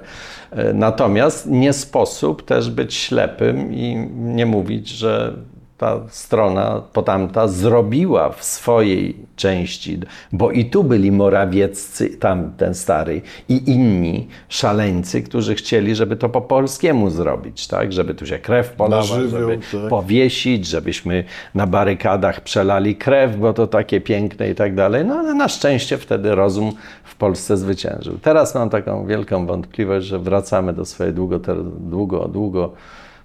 E, 0.51 0.73
Natomiast 0.73 1.49
nie 1.49 1.73
sposób 1.73 2.45
też 2.45 2.69
być 2.69 2.93
ślepym 2.93 3.73
i 3.73 4.07
nie 4.15 4.45
mówić, 4.45 4.89
że 4.89 5.33
ta 5.77 5.99
strona 6.09 6.81
potamta 6.93 7.47
zrobiła 7.47 8.29
w 8.29 8.43
swojej 8.43 9.15
części, 9.35 9.99
bo 10.31 10.51
i 10.51 10.65
tu 10.65 10.83
byli 10.83 11.11
Morawieccy, 11.11 12.09
tam 12.09 12.53
ten 12.57 12.75
stary, 12.75 13.21
i 13.49 13.71
inni 13.71 14.27
szaleńcy, 14.49 15.21
którzy 15.21 15.55
chcieli, 15.55 15.95
żeby 15.95 16.15
to 16.15 16.29
po 16.29 16.41
polskiemu 16.41 17.09
zrobić, 17.09 17.67
tak? 17.67 17.93
Żeby 17.93 18.15
tu 18.15 18.25
się 18.25 18.39
krew 18.39 18.69
polała, 18.69 19.03
żywioł, 19.03 19.29
żeby 19.29 19.57
tak. 19.57 19.89
powiesić, 19.89 20.67
żebyśmy 20.67 21.23
na 21.55 21.67
barykadach 21.67 22.41
przelali 22.41 22.95
krew, 22.95 23.37
bo 23.37 23.53
to 23.53 23.67
takie 23.67 24.01
piękne 24.01 24.49
i 24.49 24.55
tak 24.55 24.75
dalej. 24.75 25.05
No 25.05 25.15
ale 25.15 25.33
na 25.33 25.47
szczęście 25.47 25.97
wtedy 25.97 26.35
rozum 26.35 26.73
w 27.03 27.15
Polsce 27.15 27.57
zwyciężył. 27.57 28.17
Teraz 28.17 28.55
mam 28.55 28.69
taką 28.69 29.05
wielką 29.05 29.45
wątpliwość, 29.45 30.07
że 30.07 30.19
wracamy 30.19 30.73
do 30.73 30.85
swojej 30.85 31.13
długo, 31.13 31.39
długo, 31.79 32.27
długo 32.27 32.73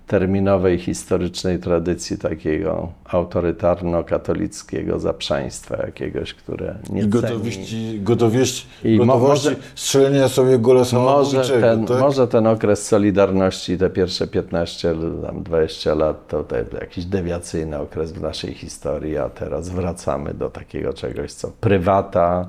terminowej, 0.09 0.79
historycznej 0.79 1.59
tradycji 1.59 2.19
takiego 2.19 2.89
autorytarno-katolickiego 3.05 4.99
zaprzaństwa 4.99 5.77
jakiegoś, 5.77 6.35
które 6.35 6.75
nie 6.91 6.99
I 7.01 7.03
ceni. 7.03 7.09
gotowości, 7.13 8.01
gotowości, 8.03 8.67
I 8.85 8.97
gotowości 8.99 9.49
może- 9.49 9.57
strzelenia 9.75 10.29
sobie 10.29 10.59
gola 10.59 10.79
Może 10.81 10.91
samobójczego, 10.91 11.61
ten, 11.61 11.87
tak? 11.87 12.01
może 12.01 12.29
ten 12.29 12.47
okres 12.47 12.87
Solidarności, 12.87 13.79
te 13.79 13.91
pierwsze 13.91 14.27
15, 14.27 14.95
tam 15.27 15.43
20 15.43 15.95
lat, 15.95 16.29
to, 16.29 16.45
to 16.45 16.57
jakiś 16.81 17.05
dewiacyjny 17.05 17.79
okres 17.79 18.13
w 18.13 18.21
naszej 18.21 18.55
historii, 18.55 19.19
a 19.19 19.29
teraz 19.29 19.69
wracamy 19.69 20.35
do 20.35 20.51
takiego 20.51 20.93
czegoś, 20.93 21.33
co 21.33 21.51
prywata, 21.61 22.49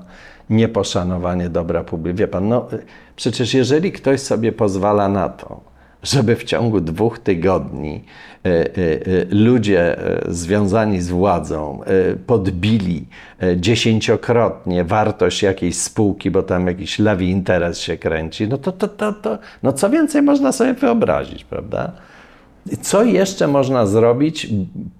nieposzanowanie 0.50 1.48
dobra 1.48 1.84
publicznego. 1.84 2.18
Wie 2.18 2.28
pan, 2.28 2.48
no 2.48 2.68
przecież 3.16 3.54
jeżeli 3.54 3.92
ktoś 3.92 4.20
sobie 4.20 4.52
pozwala 4.52 5.08
na 5.08 5.28
to, 5.28 5.69
żeby 6.02 6.36
w 6.36 6.44
ciągu 6.44 6.80
dwóch 6.80 7.18
tygodni 7.18 8.04
e, 8.44 8.48
e, 8.48 8.62
e, 8.62 8.66
ludzie 9.30 9.96
związani 10.28 11.00
z 11.00 11.10
władzą 11.10 11.80
podbili 12.26 13.06
dziesięciokrotnie 13.56 14.84
wartość 14.84 15.42
jakiejś 15.42 15.78
spółki, 15.78 16.30
bo 16.30 16.42
tam 16.42 16.66
jakiś 16.66 16.98
lewy 16.98 17.24
interes 17.24 17.78
się 17.78 17.96
kręci, 17.96 18.48
no 18.48 18.58
to, 18.58 18.72
to, 18.72 18.88
to, 18.88 19.12
to 19.12 19.38
no 19.62 19.72
co 19.72 19.90
więcej 19.90 20.22
można 20.22 20.52
sobie 20.52 20.74
wyobrazić, 20.74 21.44
prawda? 21.44 21.92
Co 22.82 23.02
jeszcze 23.02 23.46
można 23.46 23.86
zrobić, 23.86 24.48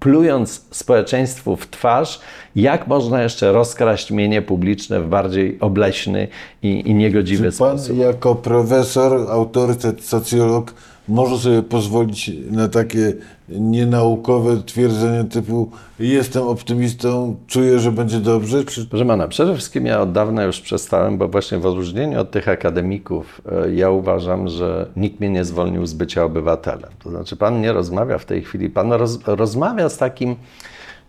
plując 0.01 0.65
społeczeństwu 0.71 1.57
w 1.57 1.67
twarz, 1.67 2.21
jak 2.57 2.87
można 2.87 3.23
jeszcze 3.23 3.53
rozkraść 3.53 4.11
mienie 4.11 4.43
publiczne 4.43 5.01
w 5.01 5.09
bardziej 5.09 5.61
obleśny 5.61 6.29
i, 6.63 6.91
i 6.91 6.95
niegodziwy 6.95 7.53
Czy 7.53 7.59
pan 7.59 7.79
sposób? 7.79 7.97
jako 7.97 8.35
profesor, 8.35 9.31
autorytet, 9.31 10.05
socjolog 10.05 10.75
może 11.11 11.39
sobie 11.39 11.63
pozwolić 11.63 12.31
na 12.51 12.69
takie 12.69 13.13
nienaukowe 13.49 14.63
twierdzenie 14.63 15.25
typu 15.25 15.71
jestem 15.99 16.43
optymistą, 16.43 17.37
czuję, 17.47 17.79
że 17.79 17.93
będzie 17.93 18.21
dobrze? 18.21 18.65
Czy... 18.65 18.87
Proszę 18.87 19.07
pana, 19.07 19.29
przede 19.29 19.55
wszystkim 19.55 19.87
ja 19.87 20.01
od 20.01 20.13
dawna 20.13 20.45
już 20.45 20.61
przestałem, 20.61 21.19
bo 21.19 21.29
właśnie 21.29 21.59
w 21.59 21.67
odróżnieniu 21.67 22.21
od 22.21 22.31
tych 22.31 22.49
akademików, 22.49 23.41
e, 23.53 23.75
ja 23.75 23.91
uważam, 23.91 24.49
że 24.49 24.87
nikt 24.97 25.21
mnie 25.21 25.31
nie 25.31 25.45
zwolnił 25.45 25.87
z 25.87 25.95
bycia 25.95 26.25
obywatelem. 26.25 26.91
To 27.03 27.11
znaczy, 27.11 27.37
pan 27.37 27.61
nie 27.61 27.73
rozmawia 27.73 28.19
w 28.19 28.25
tej 28.25 28.43
chwili, 28.43 28.71
pan 28.71 28.93
roz, 28.93 29.19
rozmawia 29.27 29.89
z 29.89 29.99
takim 29.99 30.37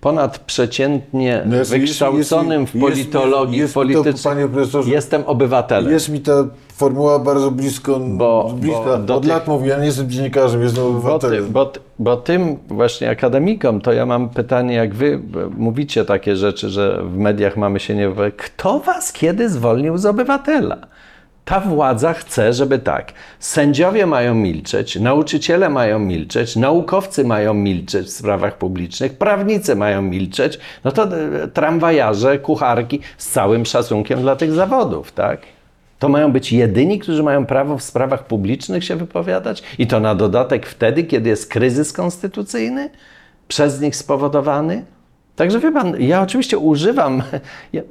ponadprzeciętnie 0.02 1.44
No 1.46 1.56
jest- 1.56 1.72
wykształconym 1.72 2.62
jest- 2.62 2.72
w 2.74 2.76
jest- 2.76 2.88
politologii, 2.88 3.58
jest- 3.60 3.74
w 3.74 3.88
jest 3.88 4.04
to, 4.04 4.82
Jestem 4.88 5.24
obywatelem. 5.26 5.92
Jest 5.94 6.10
mi 6.10 6.20
ta 6.20 6.46
formuła 6.76 7.20
bardzo 7.20 7.52
blisko, 7.52 8.00
Bo- 8.00 8.54
bliska. 8.60 8.98
bo 8.98 9.16
Od 9.16 9.26
lat 9.26 9.48
mówię, 9.48 9.70
ja 9.70 9.78
nie 9.80 9.86
jestem 9.86 10.10
dziennikarzem, 10.10 10.62
jestem 10.62 10.84
Bo, 10.84 10.90
obywatelem. 10.90 11.52
bo, 11.52 11.66
ty- 11.66 11.80
bo 12.00 12.18
tym 12.18 12.58
właśnie 12.68 13.10
akademikom, 13.10 13.82
to 13.82 13.94
ja 13.94 14.06
mam 14.06 14.30
pytanie, 14.30 14.76
jak 14.76 14.94
wy 14.96 15.20
mówicie 15.58 16.06
takie 16.06 16.36
rzeczy, 16.36 16.70
że 16.70 17.02
w 17.04 17.18
mediach 17.18 17.58
mamy 17.58 17.80
się 17.80 17.96
nie... 17.96 18.12
Kto 18.38 18.80
was 18.80 19.14
kiedy 19.14 19.50
zwolnił 19.50 19.98
z 19.98 20.06
obywatela? 20.06 20.78
Ta 21.46 21.60
władza 21.60 22.14
chce, 22.14 22.54
żeby 22.54 22.80
tak, 22.80 23.14
sędziowie 23.40 24.06
mają 24.06 24.36
milczeć, 24.36 24.96
nauczyciele 24.96 25.70
mają 25.70 26.00
milczeć, 26.00 26.56
naukowcy 26.56 27.24
mają 27.24 27.54
milczeć 27.54 28.08
w 28.08 28.12
sprawach 28.12 28.58
publicznych, 28.58 29.18
prawnicy 29.18 29.76
mają 29.76 30.02
milczeć, 30.02 30.60
no 30.84 30.92
to 30.92 31.04
e, 31.04 31.48
tramwajarze, 31.48 32.40
kucharki, 32.40 33.00
z 33.18 33.30
całym 33.30 33.66
szacunkiem 33.66 34.22
dla 34.22 34.36
tych 34.36 34.52
zawodów, 34.52 35.12
tak? 35.12 35.42
To 36.00 36.10
mają 36.10 36.32
być 36.32 36.54
jedyni, 36.54 37.00
którzy 37.00 37.24
mają 37.24 37.46
prawo 37.46 37.78
w 37.78 37.84
sprawach 37.84 38.26
publicznych 38.26 38.84
się 38.84 38.96
wypowiadać 38.96 39.64
i 39.80 39.88
to 39.88 40.00
na 40.00 40.16
dodatek 40.16 40.66
wtedy, 40.66 41.04
kiedy 41.04 41.30
jest 41.30 41.50
kryzys 41.50 41.94
konstytucyjny 41.94 42.90
przez 43.48 43.82
nich 43.82 43.96
spowodowany. 43.96 44.86
Także 45.36 45.60
wie 45.60 45.72
pan, 45.72 46.02
ja 46.02 46.22
oczywiście 46.22 46.58
używam, 46.58 47.24
ja, 47.74 47.82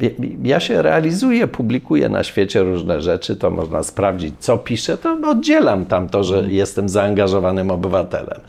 ja, 0.42 0.60
się 0.60 0.82
realizuję, 0.82 1.46
publikuję 1.46 2.08
na 2.08 2.24
świecie 2.24 2.62
różne 2.62 3.00
rzeczy, 3.00 3.36
to 3.36 3.50
można 3.50 3.82
sprawdzić, 3.82 4.34
co 4.38 4.58
piszę, 4.58 4.98
to 4.98 5.18
oddzielam 5.26 5.86
tam 5.86 6.08
to, 6.08 6.24
że 6.24 6.44
jestem 6.48 6.88
zaangażowanym 6.88 7.70
obywatelem. 7.70 8.40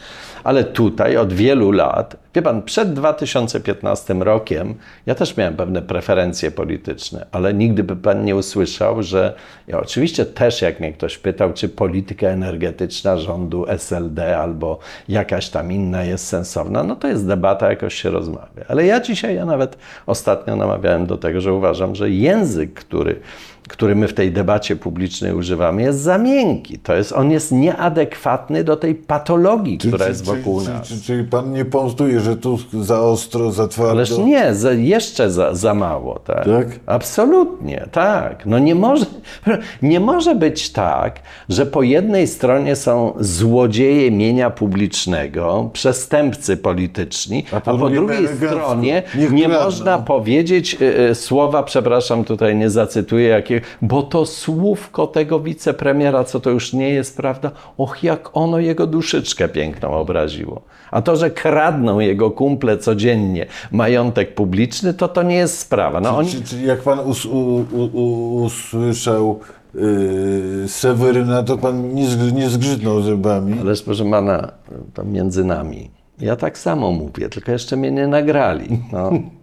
Ale 0.44 0.64
tutaj 0.64 1.18
od 1.18 1.34
wielu 1.34 1.72
lat, 1.72 2.16
wie 2.36 2.42
pan, 2.42 2.62
przed 2.62 2.94
2015 2.94 4.14
rokiem 4.14 4.76
ja 5.06 5.16
też 5.16 5.38
miałem 5.38 5.56
pewne 5.56 5.82
preferencje 5.82 6.52
polityczne, 6.52 7.26
ale 7.32 7.54
nigdy 7.54 7.84
by 7.84 7.96
pan 7.96 8.26
nie 8.26 8.36
usłyszał, 8.36 9.04
że 9.04 9.34
ja 9.68 9.80
oczywiście 9.80 10.26
też, 10.26 10.62
jak 10.62 10.80
mnie 10.80 10.94
ktoś 10.94 11.18
pytał, 11.18 11.54
czy 11.54 11.70
polityka 11.70 12.28
energetyczna 12.28 13.18
rządu 13.18 13.66
SLD 13.68 14.38
albo 14.38 14.80
jakaś 15.10 15.50
tam 15.50 15.72
inna 15.72 16.04
jest 16.04 16.28
sensowna, 16.28 16.84
no 16.84 16.96
to 16.96 17.08
jest 17.08 17.28
debata, 17.28 17.70
jakoś 17.70 17.94
się 17.94 18.10
rozmawia. 18.10 18.66
Ale 18.68 18.86
ja 18.86 19.00
dzisiaj, 19.00 19.36
ja 19.36 19.46
nawet 19.46 19.78
ostatnio 20.06 20.56
namawiałem 20.56 21.06
do 21.06 21.18
tego, 21.18 21.42
że 21.42 21.54
uważam, 21.54 21.96
że 21.96 22.10
język, 22.10 22.74
który 22.74 23.20
który 23.68 23.96
my 23.96 24.08
w 24.08 24.14
tej 24.14 24.32
debacie 24.32 24.76
publicznej 24.76 25.34
używamy, 25.34 25.82
jest 25.82 26.00
za 26.00 26.18
miękki. 26.18 26.80
To 26.80 26.96
jest, 26.96 27.12
on 27.12 27.32
jest 27.32 27.52
nieadekwatny 27.52 28.64
do 28.64 28.78
tej 28.78 28.96
patologii, 28.96 29.78
która 29.78 30.08
jest 30.08 30.26
wokół 30.26 30.62
czyli, 30.62 30.74
nas. 30.74 30.88
Czyli, 30.88 31.02
czyli 31.02 31.24
pan 31.24 31.52
nie 31.52 31.66
pomstuje, 31.66 32.20
że 32.20 32.38
tu 32.38 32.60
za 32.82 33.02
ostro, 33.02 33.52
za 33.52 33.68
twardo? 33.68 33.92
Ależ 33.92 34.18
nie, 34.18 34.56
za, 34.56 34.74
jeszcze 34.74 35.32
za, 35.32 35.56
za 35.56 35.74
mało, 35.74 36.20
tak? 36.20 36.46
Tak? 36.46 36.80
Absolutnie, 36.86 37.88
tak. 37.92 38.46
No 38.46 38.60
nie 38.60 38.76
może, 38.76 39.06
nie 39.82 40.00
może 40.00 40.36
być 40.36 40.70
tak, 40.70 41.20
że 41.50 41.66
po 41.66 41.84
jednej 41.84 42.28
stronie 42.28 42.76
są 42.76 43.14
złodzieje 43.20 44.12
mienia 44.12 44.50
publicznego, 44.50 45.70
przestępcy 45.74 46.58
polityczni, 46.58 47.46
a 47.52 47.62
po, 47.62 47.78
drugiej 47.78 47.98
drugiej 47.98 48.18
elegancko. 48.18 48.48
stronie 48.48 49.04
nie 49.20 49.48
kradną. 49.48 49.64
można 49.66 49.98
powiedzieć 49.98 50.78
y, 50.82 51.10
y, 51.10 51.16
słowa, 51.16 51.64
przepraszam, 51.64 52.24
tutaj 52.24 52.56
nie 52.56 52.70
zacytuję 52.70 53.30
jakiego, 53.52 53.74
bo 53.82 54.04
to 54.04 54.26
słówko 54.26 55.08
tego 55.08 55.40
wicepremiera, 55.40 56.24
co 56.24 56.40
to 56.40 56.50
już 56.50 56.74
nie 56.74 56.90
jest 56.90 57.18
prawda, 57.18 57.52
och 57.78 58.04
jak 58.04 58.30
ono 58.34 58.60
jego 58.60 58.88
duszyczkę 58.88 59.50
piękną 59.50 59.92
obraziło. 59.94 60.62
A 60.92 61.02
to, 61.02 61.16
że 61.16 61.30
kradną 61.32 62.00
jego 62.00 62.32
kumple 62.32 62.78
codziennie 62.78 63.46
majątek 63.72 64.36
publiczny, 64.36 64.94
to 64.94 65.08
to 65.08 65.24
nie 65.24 65.36
jest 65.36 65.60
sprawa. 65.60 66.02
No 66.02 66.18
oni, 66.18 66.30
Czyli, 66.30 66.44
czyli 66.44 66.68
jak 66.68 66.82
pan 66.82 67.00
us, 67.00 67.26
u, 67.26 67.66
u, 67.72 68.36
usłyszał 68.44 69.40
yy, 69.76 70.68
Seweryna, 70.68 71.44
to 71.44 71.58
pan 71.58 71.94
nie, 71.94 72.08
nie 72.34 72.50
zgrzytnął 72.50 73.02
zębami. 73.02 73.60
ależ 73.62 73.82
proszę 73.82 74.12
pana, 74.12 74.52
to 74.94 75.04
między 75.04 75.44
nami. 75.46 75.92
Ja 76.20 76.36
tak 76.36 76.58
samo 76.58 76.92
mówię, 76.92 77.30
tylko 77.30 77.52
jeszcze 77.52 77.78
mnie 77.78 77.92
nie 77.92 78.08
nagrali. 78.08 78.80
No. 78.94 79.12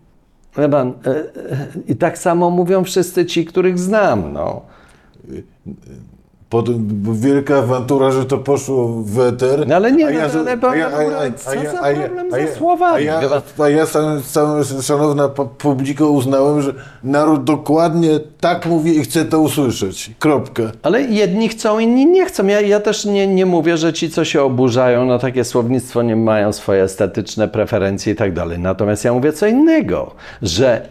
Pan, 0.54 0.94
e, 1.06 1.10
e, 1.10 1.66
I 1.88 1.96
tak 1.96 2.18
samo 2.18 2.50
mówią 2.50 2.84
wszyscy 2.84 3.26
ci, 3.26 3.44
których 3.44 3.78
znam. 3.78 4.32
No. 4.32 4.62
Potem 6.50 7.02
wielka 7.12 7.58
awantura, 7.58 8.10
że 8.10 8.24
to 8.24 8.38
poszło 8.38 8.88
w 8.88 9.20
eter. 9.20 9.66
No 9.66 9.76
ale 9.76 9.92
nie, 9.92 10.06
a 10.06 10.10
no, 10.10 10.18
ja, 10.18 10.24
ale 10.24 10.56
a 10.62 10.76
ja, 10.76 10.88
a 10.96 11.02
ja, 11.24 11.32
co 11.32 11.50
a 11.50 11.54
ja, 11.54 11.72
za 11.72 11.80
a 11.80 11.90
ja, 11.90 12.06
problem 12.06 12.34
a 12.34 12.38
ja, 12.38 12.54
słowami? 12.54 13.08
A 13.08 13.22
ja, 13.22 13.42
a 13.58 13.68
ja 13.68 13.86
sam, 13.86 14.22
sam, 14.22 14.64
szanowna 14.82 15.28
pu- 15.28 15.48
publiko, 15.48 16.10
uznałem, 16.10 16.62
że 16.62 16.74
naród 17.04 17.44
dokładnie 17.44 18.20
tak 18.40 18.66
mówi 18.66 18.96
i 18.98 19.02
chce 19.02 19.24
to 19.24 19.40
usłyszeć. 19.40 20.10
Kropka. 20.18 20.62
Ale 20.82 21.02
jedni 21.02 21.48
chcą, 21.48 21.78
inni 21.78 22.06
nie 22.06 22.26
chcą. 22.26 22.46
Ja, 22.46 22.60
ja 22.60 22.80
też 22.80 23.04
nie, 23.04 23.26
nie 23.26 23.46
mówię, 23.46 23.76
że 23.76 23.92
ci, 23.92 24.10
co 24.10 24.24
się 24.24 24.42
oburzają 24.42 25.06
na 25.06 25.18
takie 25.18 25.44
słownictwo, 25.44 26.02
nie 26.02 26.16
mają 26.16 26.52
swoje 26.52 26.82
estetyczne 26.82 27.48
preferencje 27.48 28.12
i 28.12 28.16
tak 28.16 28.32
dalej. 28.32 28.58
Natomiast 28.58 29.04
ja 29.04 29.12
mówię 29.12 29.32
co 29.32 29.46
innego, 29.46 30.10
że 30.42 30.88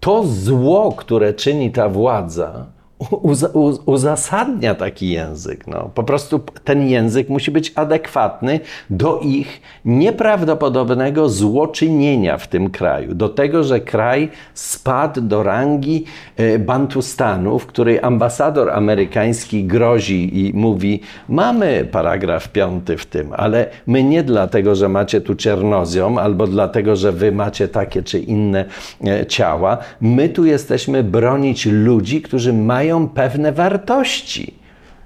to 0.00 0.24
zło, 0.26 0.92
które 0.92 1.34
czyni 1.34 1.72
ta 1.72 1.88
władza, 1.88 2.66
uza, 3.10 3.48
uz, 3.48 3.80
uzasadnia 3.86 4.74
taki 4.74 5.10
język. 5.10 5.66
No. 5.66 5.90
Po 5.94 6.02
prostu 6.02 6.40
ten 6.64 6.88
język 6.88 7.28
musi 7.28 7.50
być 7.50 7.72
adekwatny 7.74 8.60
do 8.90 9.20
ich 9.20 9.60
nieprawdopodobnego 9.84 11.28
złoczynienia 11.28 12.38
w 12.38 12.48
tym 12.48 12.70
kraju. 12.70 13.14
Do 13.14 13.28
tego, 13.28 13.64
że 13.64 13.80
kraj 13.80 14.28
spadł 14.54 15.20
do 15.20 15.42
rangi 15.42 16.04
e, 16.36 16.58
Bantustanu, 16.58 17.58
w 17.58 17.66
której 17.66 18.00
ambasador 18.00 18.70
amerykański 18.70 19.64
grozi 19.64 20.46
i 20.46 20.52
mówi: 20.54 21.00
Mamy 21.28 21.88
paragraf 21.92 22.48
piąty 22.48 22.96
w 22.96 23.06
tym, 23.06 23.32
ale 23.36 23.66
my 23.86 24.02
nie 24.02 24.22
dlatego, 24.22 24.74
że 24.74 24.88
macie 24.88 25.20
tu 25.20 25.34
czernozjom, 25.34 26.18
albo 26.18 26.46
dlatego, 26.46 26.96
że 26.96 27.12
wy 27.12 27.32
macie 27.32 27.68
takie 27.68 28.02
czy 28.02 28.18
inne 28.18 28.64
e, 29.06 29.26
ciała. 29.26 29.78
My 30.00 30.28
tu 30.28 30.44
jesteśmy 30.44 31.04
bronić 31.04 31.66
ludzi, 31.66 32.22
którzy 32.22 32.52
mają 32.52 32.83
pewne 33.08 33.52
wartości. 33.52 34.54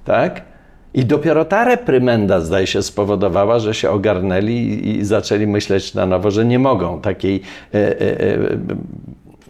Tak? 0.05 0.43
I 0.95 1.05
dopiero 1.05 1.45
ta 1.45 1.65
reprymenda, 1.65 2.41
zdaje 2.41 2.67
się, 2.67 2.83
spowodowała, 2.83 3.59
że 3.59 3.75
się 3.75 3.91
ogarnęli 3.91 4.81
i, 4.89 5.05
zaczęli 5.05 5.47
myśleć 5.47 5.95
na 5.95 6.07
nowo, 6.07 6.31
że 6.31 6.45
nie 6.45 6.59
mogą 6.59 7.01
takiej 7.01 7.41
e, 7.75 8.01
e, 8.01 8.21
e, 8.21 8.39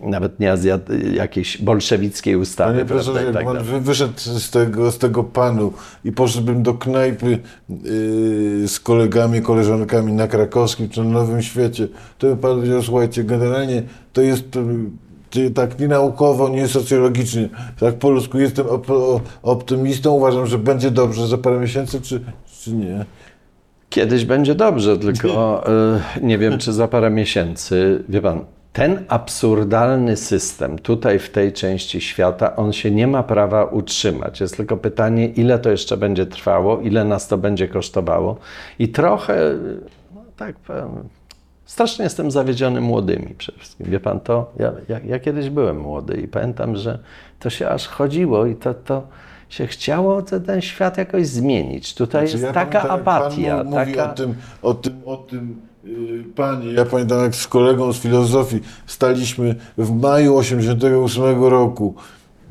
nawet 0.02 0.40
nie 0.40 0.52
azjat, 0.52 0.80
jakiejś 1.12 1.62
bolszewickiej 1.62 2.36
ustawy. 2.36 2.72
Panie 2.72 2.84
profesorze, 2.84 3.24
jak 3.24 3.34
tak 3.34 3.44
pan 3.44 3.56
dalej. 3.56 3.80
wyszedł 3.80 4.12
z 4.18 4.50
tego, 4.50 4.90
z 4.90 4.98
tego 4.98 5.24
panu 5.24 5.72
i 6.04 6.12
poszedłbym 6.12 6.62
do 6.62 6.74
knajpy 6.74 7.38
yy, 7.68 8.68
z 8.68 8.80
kolegami, 8.80 9.42
koleżankami 9.42 10.12
na 10.12 10.26
Krakowskim 10.26 10.88
czy 10.88 11.04
na 11.04 11.10
Nowym 11.10 11.42
Świecie, 11.42 11.88
to 12.18 12.26
by 12.26 12.36
pan 12.36 12.56
powiedział, 12.56 12.82
słuchajcie, 12.82 13.24
generalnie 13.24 13.82
to 14.12 14.22
jest 14.22 14.58
yy, 15.36 15.42
czy 15.42 15.50
tak 15.50 15.80
nie 15.80 15.88
naukowo, 15.88 16.48
nie 16.48 16.68
socjologicznie, 16.68 17.48
tak 17.80 17.94
po 17.94 18.10
ludzku 18.10 18.38
jestem 18.38 18.66
op- 18.66 19.20
optymistą, 19.42 20.12
uważam, 20.12 20.46
że 20.46 20.58
będzie 20.58 20.90
dobrze 20.90 21.26
za 21.26 21.38
parę 21.38 21.60
miesięcy, 21.60 22.00
czy, 22.00 22.20
czy 22.62 22.72
nie? 22.72 23.04
Kiedyś 23.90 24.24
będzie 24.24 24.54
dobrze, 24.54 24.98
tylko 24.98 25.64
y, 26.16 26.26
nie 26.26 26.38
wiem, 26.38 26.58
czy 26.58 26.72
za 26.72 26.88
parę 26.88 27.10
miesięcy. 27.10 28.04
Wie 28.08 28.20
pan, 28.20 28.44
ten 28.72 29.04
absurdalny 29.08 30.16
system 30.16 30.78
tutaj 30.78 31.18
w 31.18 31.30
tej 31.30 31.52
części 31.52 32.00
świata, 32.00 32.56
on 32.56 32.72
się 32.72 32.90
nie 32.90 33.06
ma 33.06 33.22
prawa 33.22 33.64
utrzymać. 33.64 34.40
Jest 34.40 34.56
tylko 34.56 34.76
pytanie, 34.76 35.26
ile 35.26 35.58
to 35.58 35.70
jeszcze 35.70 35.96
będzie 35.96 36.26
trwało, 36.26 36.80
ile 36.80 37.04
nas 37.04 37.28
to 37.28 37.38
będzie 37.38 37.68
kosztowało. 37.68 38.36
I 38.78 38.88
trochę, 38.88 39.54
no 40.14 40.20
tak 40.36 40.56
powiem, 40.56 40.88
strasznie 41.68 42.04
jestem 42.04 42.30
zawiedziony 42.30 42.80
młodymi 42.80 43.34
przede 43.38 43.58
wszystkim. 43.58 43.86
Wie 43.90 44.00
pan 44.00 44.20
to? 44.20 44.52
Ja, 44.58 44.72
ja, 44.88 45.00
ja 45.06 45.18
kiedyś 45.18 45.50
byłem 45.50 45.80
młody 45.80 46.20
i 46.20 46.28
pamiętam, 46.28 46.76
że 46.76 46.98
to 47.38 47.50
się 47.50 47.68
aż 47.68 47.86
chodziło 47.86 48.46
i 48.46 48.54
to, 48.54 48.74
to 48.74 49.02
się 49.48 49.66
chciało 49.66 50.22
te- 50.22 50.40
ten 50.40 50.60
świat 50.60 50.98
jakoś 50.98 51.26
zmienić. 51.26 51.94
Tutaj 51.94 52.28
Znaczy, 52.28 52.44
jest 52.44 52.56
ja 52.56 52.64
taka 52.64 52.88
apatia. 52.88 53.56
Pan 53.56 53.66
mówi 53.66 53.94
taka... 53.94 54.12
o 54.12 54.14
tym, 54.14 54.34
o 54.62 54.74
tym, 54.74 55.00
o 55.04 55.16
tym 55.16 55.60
yy, 55.84 56.24
panie. 56.36 56.72
Ja 56.72 56.84
pamiętam, 56.84 57.22
jak 57.22 57.34
z 57.34 57.46
kolegą 57.48 57.92
z 57.92 57.98
filozofii 57.98 58.60
staliśmy 58.86 59.54
w 59.78 60.00
maju 60.00 60.36
88 60.36 61.44
roku 61.44 61.94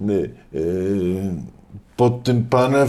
yy, 0.01 0.31
yy, 0.53 0.61
pod 1.97 2.23
tym 2.23 2.43
panem, 2.43 2.87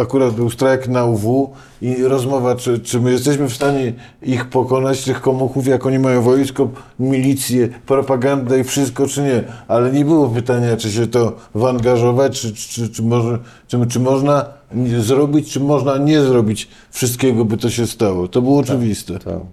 akurat 0.00 0.34
był 0.34 0.50
strajk 0.50 0.88
na 0.88 1.04
UW 1.04 1.50
i 1.82 2.02
rozmowa, 2.02 2.56
czy, 2.56 2.78
czy 2.78 3.00
my 3.00 3.12
jesteśmy 3.12 3.48
w 3.48 3.54
stanie 3.54 3.92
ich 4.22 4.44
pokonać, 4.44 5.04
tych 5.04 5.20
komuchów, 5.20 5.66
jak 5.66 5.86
oni 5.86 5.98
mają 5.98 6.22
wojsko, 6.22 6.68
milicję, 6.98 7.68
propagandę 7.86 8.60
i 8.60 8.64
wszystko, 8.64 9.06
czy 9.06 9.22
nie. 9.22 9.44
Ale 9.68 9.92
nie 9.92 10.04
było 10.04 10.28
pytania, 10.28 10.76
czy 10.76 10.92
się 10.92 11.06
to 11.06 11.32
wangażować, 11.54 12.40
czy, 12.40 12.54
czy, 12.54 12.88
czy, 12.88 13.02
może, 13.02 13.38
czy, 13.68 13.86
czy 13.86 14.00
można 14.00 14.44
zrobić, 14.98 15.52
czy 15.52 15.60
można 15.60 15.98
nie 15.98 16.20
zrobić 16.20 16.68
wszystkiego, 16.90 17.44
by 17.44 17.56
to 17.56 17.70
się 17.70 17.86
stało. 17.86 18.28
To 18.28 18.42
było 18.42 18.58
oczywiste. 18.58 19.18
To, 19.18 19.46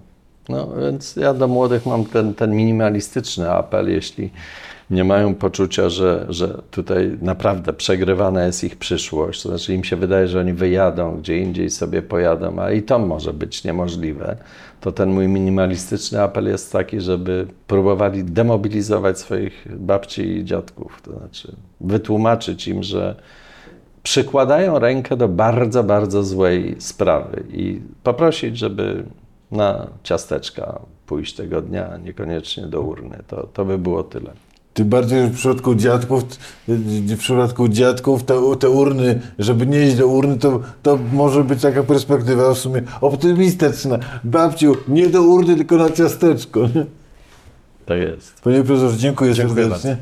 No 0.48 0.68
więc 0.80 1.16
ja 1.16 1.34
do 1.34 1.48
młodych 1.48 1.86
mam 1.86 2.04
ten, 2.04 2.34
ten 2.34 2.56
minimalistyczny 2.56 3.50
apel, 3.50 3.90
jeśli 3.90 4.30
nie 4.90 5.04
mają 5.04 5.34
poczucia, 5.34 5.88
że, 5.88 6.26
że 6.28 6.62
tutaj 6.70 7.18
naprawdę 7.22 7.72
przegrywana 7.72 8.44
jest 8.44 8.64
ich 8.64 8.76
przyszłość, 8.76 9.42
to 9.42 9.48
znaczy 9.48 9.74
im 9.74 9.84
się 9.84 9.96
wydaje, 9.96 10.28
że 10.28 10.40
oni 10.40 10.52
wyjadą, 10.52 11.16
gdzie 11.16 11.38
indziej 11.38 11.70
sobie 11.70 12.02
pojadą, 12.02 12.58
a 12.58 12.72
i 12.72 12.82
to 12.82 12.98
może 12.98 13.32
być 13.32 13.64
niemożliwe, 13.64 14.36
to 14.80 14.92
ten 14.92 15.10
mój 15.10 15.28
minimalistyczny 15.28 16.22
apel 16.22 16.48
jest 16.48 16.72
taki, 16.72 17.00
żeby 17.00 17.46
próbowali 17.66 18.24
demobilizować 18.24 19.18
swoich 19.18 19.66
babci 19.76 20.22
i 20.22 20.44
dziadków, 20.44 21.02
to 21.02 21.18
znaczy 21.18 21.56
wytłumaczyć 21.80 22.68
im, 22.68 22.82
że 22.82 23.14
przykładają 24.02 24.78
rękę 24.78 25.16
do 25.16 25.28
bardzo, 25.28 25.84
bardzo 25.84 26.24
złej 26.24 26.76
sprawy 26.78 27.44
i 27.52 27.80
poprosić, 28.02 28.58
żeby 28.58 29.04
na 29.50 29.86
ciasteczka 30.02 30.80
pójść 31.06 31.34
tego 31.34 31.62
dnia, 31.62 31.96
niekoniecznie 32.04 32.66
do 32.66 32.80
urny. 32.80 33.18
To, 33.26 33.46
to 33.46 33.64
by 33.64 33.78
było 33.78 34.02
tyle. 34.02 34.30
Tym 34.80 34.88
bardziej, 34.88 35.18
że 35.18 35.26
w 35.26 35.34
przypadku 35.34 35.74
dziadków, 35.74 36.24
w 36.68 37.18
przypadku 37.18 37.68
dziadków 37.68 38.22
te, 38.22 38.34
te 38.60 38.70
urny, 38.70 39.20
żeby 39.38 39.66
nie 39.66 39.86
iść 39.86 39.96
do 39.96 40.06
urny, 40.06 40.38
to, 40.38 40.60
to 40.82 40.98
może 41.12 41.44
być 41.44 41.62
taka 41.62 41.82
perspektywa 41.82 42.54
w 42.54 42.58
sumie 42.58 42.82
optymistyczna. 43.00 43.98
Babciu, 44.24 44.76
nie 44.88 45.06
do 45.06 45.22
urny, 45.22 45.56
tylko 45.56 45.76
na 45.76 45.90
ciasteczko. 45.90 46.60
Tak 47.86 47.98
jest. 47.98 48.40
Panie 48.44 48.62
profesorze, 48.62 48.96
dziękuję, 48.96 49.34
Dziękuję 49.34 49.68
serdecznie. 49.68 49.96